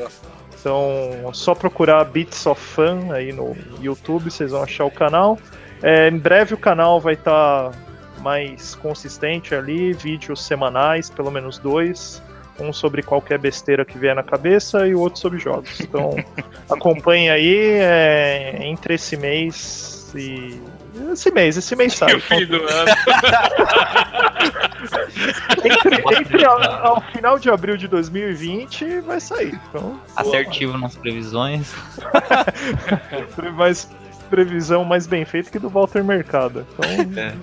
Então, 0.59 1.33
só 1.33 1.55
procurar 1.55 2.03
Beats 2.05 2.45
of 2.47 2.61
Fun 2.61 3.13
aí 3.13 3.33
no 3.33 3.55
YouTube, 3.81 4.31
vocês 4.31 4.51
vão 4.51 4.65
achar 4.65 4.85
o 4.85 4.91
canal. 4.91 5.39
É, 5.81 6.09
em 6.09 6.19
breve 6.19 6.55
o 6.55 6.59
canal 6.59 7.01
vai 7.01 7.15
estar 7.15 7.73
mais 8.23 8.75
consistente 8.77 9.55
ali, 9.55 9.93
vídeos 9.93 10.45
semanais, 10.45 11.11
pelo 11.11 11.31
menos 11.31 11.59
dois. 11.59 12.23
Um 12.61 12.71
sobre 12.73 13.03
qualquer 13.03 13.39
besteira 13.39 13.83
que 13.85 13.99
vier 13.99 14.15
na 14.15 14.23
cabeça 14.23 14.87
e 14.87 14.95
o 14.95 15.01
outro 15.01 15.19
sobre 15.21 15.39
jogos. 15.39 15.81
Então, 15.81 16.15
acompanhe 16.71 17.31
aí 17.31 17.57
é, 17.81 18.59
entre 18.63 18.95
esse 18.95 19.17
mês 19.17 20.13
e. 20.15 20.61
Esse 21.11 21.31
mês, 21.31 21.57
esse 21.57 21.75
mês 21.75 21.95
E 21.95 21.97
sai. 21.97 22.15
o 22.15 22.21
fim 22.21 22.45
do 22.47 22.57
ano. 22.57 22.93
Entre, 25.65 26.21
entre 26.21 26.45
a- 26.45 26.81
ao 26.83 27.01
final 27.13 27.39
de 27.39 27.49
abril 27.49 27.77
de 27.77 27.87
2020 27.87 29.01
vai 29.01 29.21
sair. 29.21 29.59
Então, 29.69 30.01
Assertivo 30.17 30.77
nas 30.77 30.97
previsões. 30.97 31.73
mais 33.55 33.89
previsão 34.33 34.83
mais 34.83 35.07
bem 35.07 35.27
feita 35.27 35.51
que 35.51 35.59
do 35.59 35.69
Walter 35.69 36.03
Mercado. 36.03 36.67
Então, 36.73 36.91
É. 37.23 37.35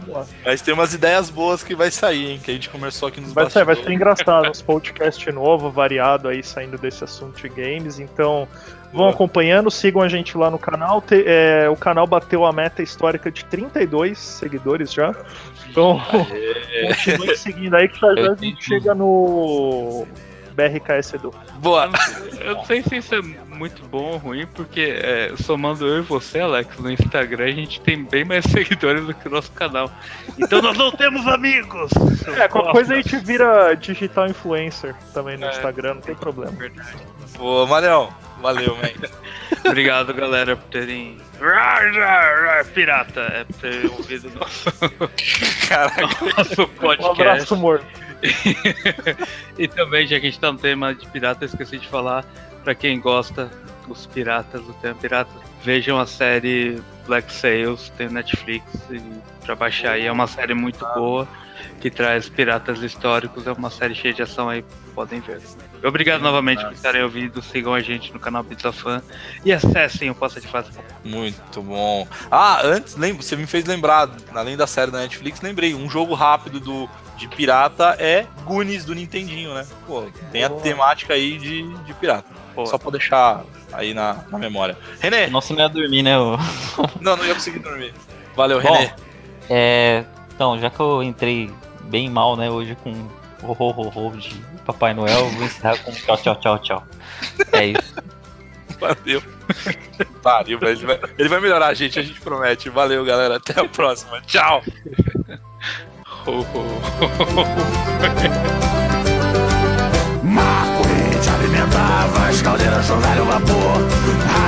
Mas 0.44 0.60
tem 0.64 0.74
umas 0.74 0.92
ideias 0.96 1.30
boas 1.30 1.64
que 1.64 1.76
vai 1.76 1.92
sair, 1.92 2.32
hein? 2.32 2.42
Que 2.44 2.50
a 2.50 2.54
gente 2.56 2.68
começou 2.70 3.08
aqui 3.10 3.22
nos 3.22 3.32
vai 3.32 3.48
sair, 3.48 3.64
vai 3.64 3.76
bastidores. 3.76 3.86
ser 3.86 3.94
engraçado. 3.96 4.50
Uns 4.50 4.62
podcast 4.64 5.32
novo, 5.32 5.70
variado 5.70 6.28
aí, 6.28 6.42
saindo 6.42 6.78
desse 6.80 7.04
assunto 7.04 7.40
de 7.40 7.48
games. 7.50 8.00
Então, 8.00 8.48
vão 8.92 9.02
Boa. 9.04 9.12
acompanhando, 9.12 9.70
sigam 9.70 10.02
a 10.02 10.08
gente 10.10 10.36
lá 10.36 10.50
no 10.50 10.58
canal. 10.58 11.00
Te- 11.02 11.24
é, 11.28 11.70
o 11.70 11.76
canal 11.76 12.08
bateu 12.08 12.44
a 12.44 12.52
meta 12.52 12.82
histórica 12.82 13.30
de 13.32 13.46
32 13.46 14.18
seguidores 14.18 14.92
já. 14.92 15.14
Então, 15.70 16.02
continue 16.88 17.38
seguindo 17.38 17.76
aí 17.76 17.88
que 17.88 18.00
já 18.00 18.16
já 18.16 18.32
a 18.32 18.36
gente 18.36 18.64
chega 18.66 18.96
no 18.96 20.08
BRKS 20.56 21.14
Edu. 21.14 21.32
Boa. 21.60 21.90
Eu 22.42 22.56
não 22.56 22.66
sei 22.66 22.82
se 22.82 22.98
isso 22.98 23.14
é 23.14 23.22
muito 23.60 23.84
bom 23.84 24.12
ou 24.14 24.18
ruim, 24.18 24.48
porque 24.56 24.82
é, 25.04 25.34
somando 25.36 25.86
eu 25.86 26.00
e 26.00 26.02
você, 26.02 26.40
Alex, 26.40 26.78
no 26.80 26.90
Instagram, 26.90 27.44
a 27.46 27.52
gente 27.52 27.82
tem 27.82 28.04
bem 28.04 28.24
mais 28.24 28.46
seguidores 28.50 29.06
do 29.06 29.14
que 29.14 29.28
o 29.28 29.32
nosso 29.32 29.52
canal. 29.52 29.92
Então 30.38 30.62
nós 30.62 30.78
não 30.78 30.92
temos 30.92 31.28
amigos! 31.28 31.92
É, 32.38 32.48
qualquer 32.48 32.72
coisa 32.72 32.94
a 32.94 33.02
gente 33.02 33.18
vira 33.18 33.74
digital 33.76 34.28
influencer 34.28 34.96
também 35.14 35.38
no 35.38 35.46
É. 35.46 35.50
Instagram, 35.50 35.96
não 35.96 36.02
tem 36.02 36.16
problema. 36.16 36.54
Verdade. 36.54 36.98
Boa. 37.38 37.66
Valeu, 38.42 38.76
man. 38.78 39.10
Obrigado, 39.68 40.14
galera, 40.14 40.56
por 40.56 40.70
terem. 40.70 41.18
Pirata! 42.74 43.22
É 43.22 43.44
por 43.44 43.54
terem 43.58 43.86
ouvido 43.90 44.32
nosso, 44.40 44.72
Caraca. 45.68 46.08
nosso 46.38 46.62
Um 46.64 46.68
podcast. 46.68 47.22
abraço, 47.22 47.54
amor. 47.56 47.82
e 49.58 49.68
também, 49.68 50.08
já 50.08 50.20
que 50.20 50.28
a 50.28 50.30
gente 50.30 50.40
tá 50.40 50.52
no 50.52 50.58
tema 50.58 50.94
de 50.94 51.06
pirata, 51.08 51.44
eu 51.44 51.48
esqueci 51.48 51.78
de 51.78 51.88
falar, 51.88 52.24
pra 52.64 52.76
quem 52.76 53.00
gosta 53.00 53.50
dos 53.88 54.06
piratas, 54.06 54.62
do 54.62 54.74
tema 54.74 54.96
pirata, 54.96 55.32
vejam 55.64 56.00
a 56.00 56.06
série 56.06 56.82
Black 57.06 57.32
Sails, 57.34 57.92
tem 57.98 58.08
Netflix, 58.10 58.66
e 58.90 59.02
pra 59.44 59.56
baixar 59.56 59.94
aí, 59.94 60.06
é 60.06 60.12
uma 60.12 60.28
série 60.28 60.54
muito 60.54 60.86
boa, 60.94 61.28
que 61.82 61.90
traz 61.90 62.30
piratas 62.30 62.82
históricos, 62.82 63.48
é 63.48 63.52
uma 63.52 63.70
série 63.70 63.96
cheia 63.96 64.14
de 64.14 64.22
ação 64.22 64.48
aí, 64.48 64.64
podem 64.94 65.20
ver. 65.20 65.42
Obrigado 65.84 66.22
novamente 66.22 66.64
por 66.64 66.74
estarem 66.74 67.02
ouvindo, 67.02 67.42
sigam 67.42 67.74
a 67.74 67.80
gente 67.80 68.14
no 68.14 68.20
canal 68.20 68.44
Pizza 68.44 68.72
Fan 68.72 69.02
e 69.44 69.52
acessem 69.52 70.10
o 70.10 70.16
Passa 70.16 70.40
de 70.40 70.48
Fase. 70.48 70.72
Muito 71.04 71.62
bom. 71.62 72.08
Ah, 72.30 72.62
antes, 72.64 72.96
lembra, 72.96 73.24
você 73.24 73.36
me 73.36 73.48
fez 73.48 73.66
lembrar, 73.66 74.10
além 74.34 74.58
da 74.58 74.68
série 74.68 74.92
da 74.92 75.00
Netflix, 75.00 75.42
lembrei, 75.42 75.74
um 75.74 75.90
jogo 75.90 76.14
rápido 76.14 76.60
do, 76.60 76.90
de 77.18 77.28
pirata 77.30 77.96
é 77.98 78.28
Goonies 78.44 78.86
do 78.86 78.94
Nintendinho, 78.94 79.54
né? 79.54 79.66
Pô, 79.88 80.06
tem 80.32 80.44
a 80.44 80.50
temática 80.50 81.14
aí 81.14 81.38
de, 81.38 81.68
de 81.86 81.94
pirata. 81.94 82.28
Pô, 82.60 82.66
Só 82.66 82.78
pra 82.78 82.92
deixar 82.92 83.46
aí 83.72 83.94
na, 83.94 84.26
na 84.30 84.38
memória. 84.38 84.78
René, 85.00 85.28
Nossa, 85.28 85.54
não 85.54 85.62
ia 85.62 85.70
dormir, 85.70 86.04
né? 86.04 86.16
não, 87.00 87.16
não 87.16 87.26
ia 87.26 87.34
conseguir 87.34 87.60
dormir. 87.60 87.94
Valeu, 88.36 88.62
Bom, 88.62 88.74
René. 88.74 88.96
É, 89.50 90.04
então, 90.36 90.60
já 90.60 90.70
que 90.70 90.80
eu 90.80 91.02
entrei 91.02 91.50
bem 91.84 92.10
mal, 92.10 92.36
né, 92.36 92.50
hoje 92.50 92.76
com 92.84 92.92
o 93.44 93.52
ho, 93.52 93.72
ho, 93.72 94.08
ho 94.08 94.18
de 94.18 94.36
Papai 94.66 94.94
Noel, 94.94 95.20
eu 95.20 95.30
vou 95.30 95.46
encerrar 95.46 95.78
com 95.78 95.92
tchau, 95.94 96.18
tchau, 96.18 96.36
tchau, 96.36 96.60
tchau. 96.60 96.84
É 97.54 97.68
isso. 97.68 97.96
Valeu. 98.78 99.24
Pariu, 100.22 100.60
velho. 100.60 100.78
Ele 100.78 100.86
vai, 100.86 101.00
ele 101.18 101.30
vai 101.30 101.40
melhorar 101.40 101.68
a 101.68 101.74
gente, 101.74 101.98
a 102.00 102.02
gente 102.02 102.20
promete. 102.22 102.70
Valeu, 102.70 103.04
galera. 103.04 103.38
Até 103.38 103.60
a 103.60 103.66
próxima. 103.66 104.22
Tchau. 104.22 104.64
ho, 106.26 106.42
ho. 106.42 106.80
Marco 108.00 108.79
As 112.30 112.44
caldeiras 112.44 112.86
são 112.86 113.00
velho 113.00 113.26
vapor. 113.26 113.82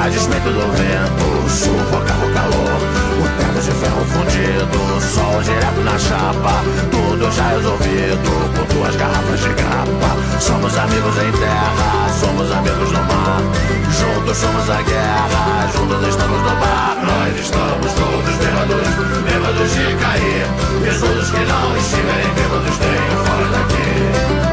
A 0.04 0.08
despeito 0.08 0.50
do 0.50 0.72
vento 0.72 1.50
Sufocava 1.50 2.26
o 2.28 2.32
calor. 2.32 2.78
O 3.18 3.28
teto 3.40 3.66
de 3.66 3.72
ferro 3.72 4.06
fundido 4.06 5.02
Sol 5.02 5.42
direto 5.42 5.82
na 5.82 5.98
chapa. 5.98 6.62
Tudo 6.92 7.32
já 7.32 7.48
resolvido 7.50 8.30
Com 8.56 8.76
duas 8.76 8.96
garrafas 8.96 9.40
de 9.40 9.50
grapa. 9.50 10.40
Somos 10.40 10.78
amigos 10.78 11.18
em 11.18 11.32
terra 11.32 12.10
Somos 12.20 12.52
amigos 12.52 12.92
no 12.92 13.04
mar. 13.04 13.42
Juntos 13.90 14.38
somos 14.38 14.70
a 14.70 14.82
guerra 14.84 15.68
Juntos 15.74 16.08
estamos 16.08 16.40
no 16.40 16.56
bar. 16.62 16.98
Nós 17.02 17.40
estamos 17.40 17.92
todos 17.94 18.36
bêbados 18.38 18.88
Bêbados 19.26 19.72
de 19.74 19.96
cair. 19.96 20.46
E 20.86 20.88
os 20.88 21.02
outros 21.02 21.32
que 21.32 21.46
não 21.46 21.76
estiverem 21.76 22.30
bêbados 22.36 22.78
Tenham 22.78 23.26
fora 23.26 23.48
daqui. 23.48 24.51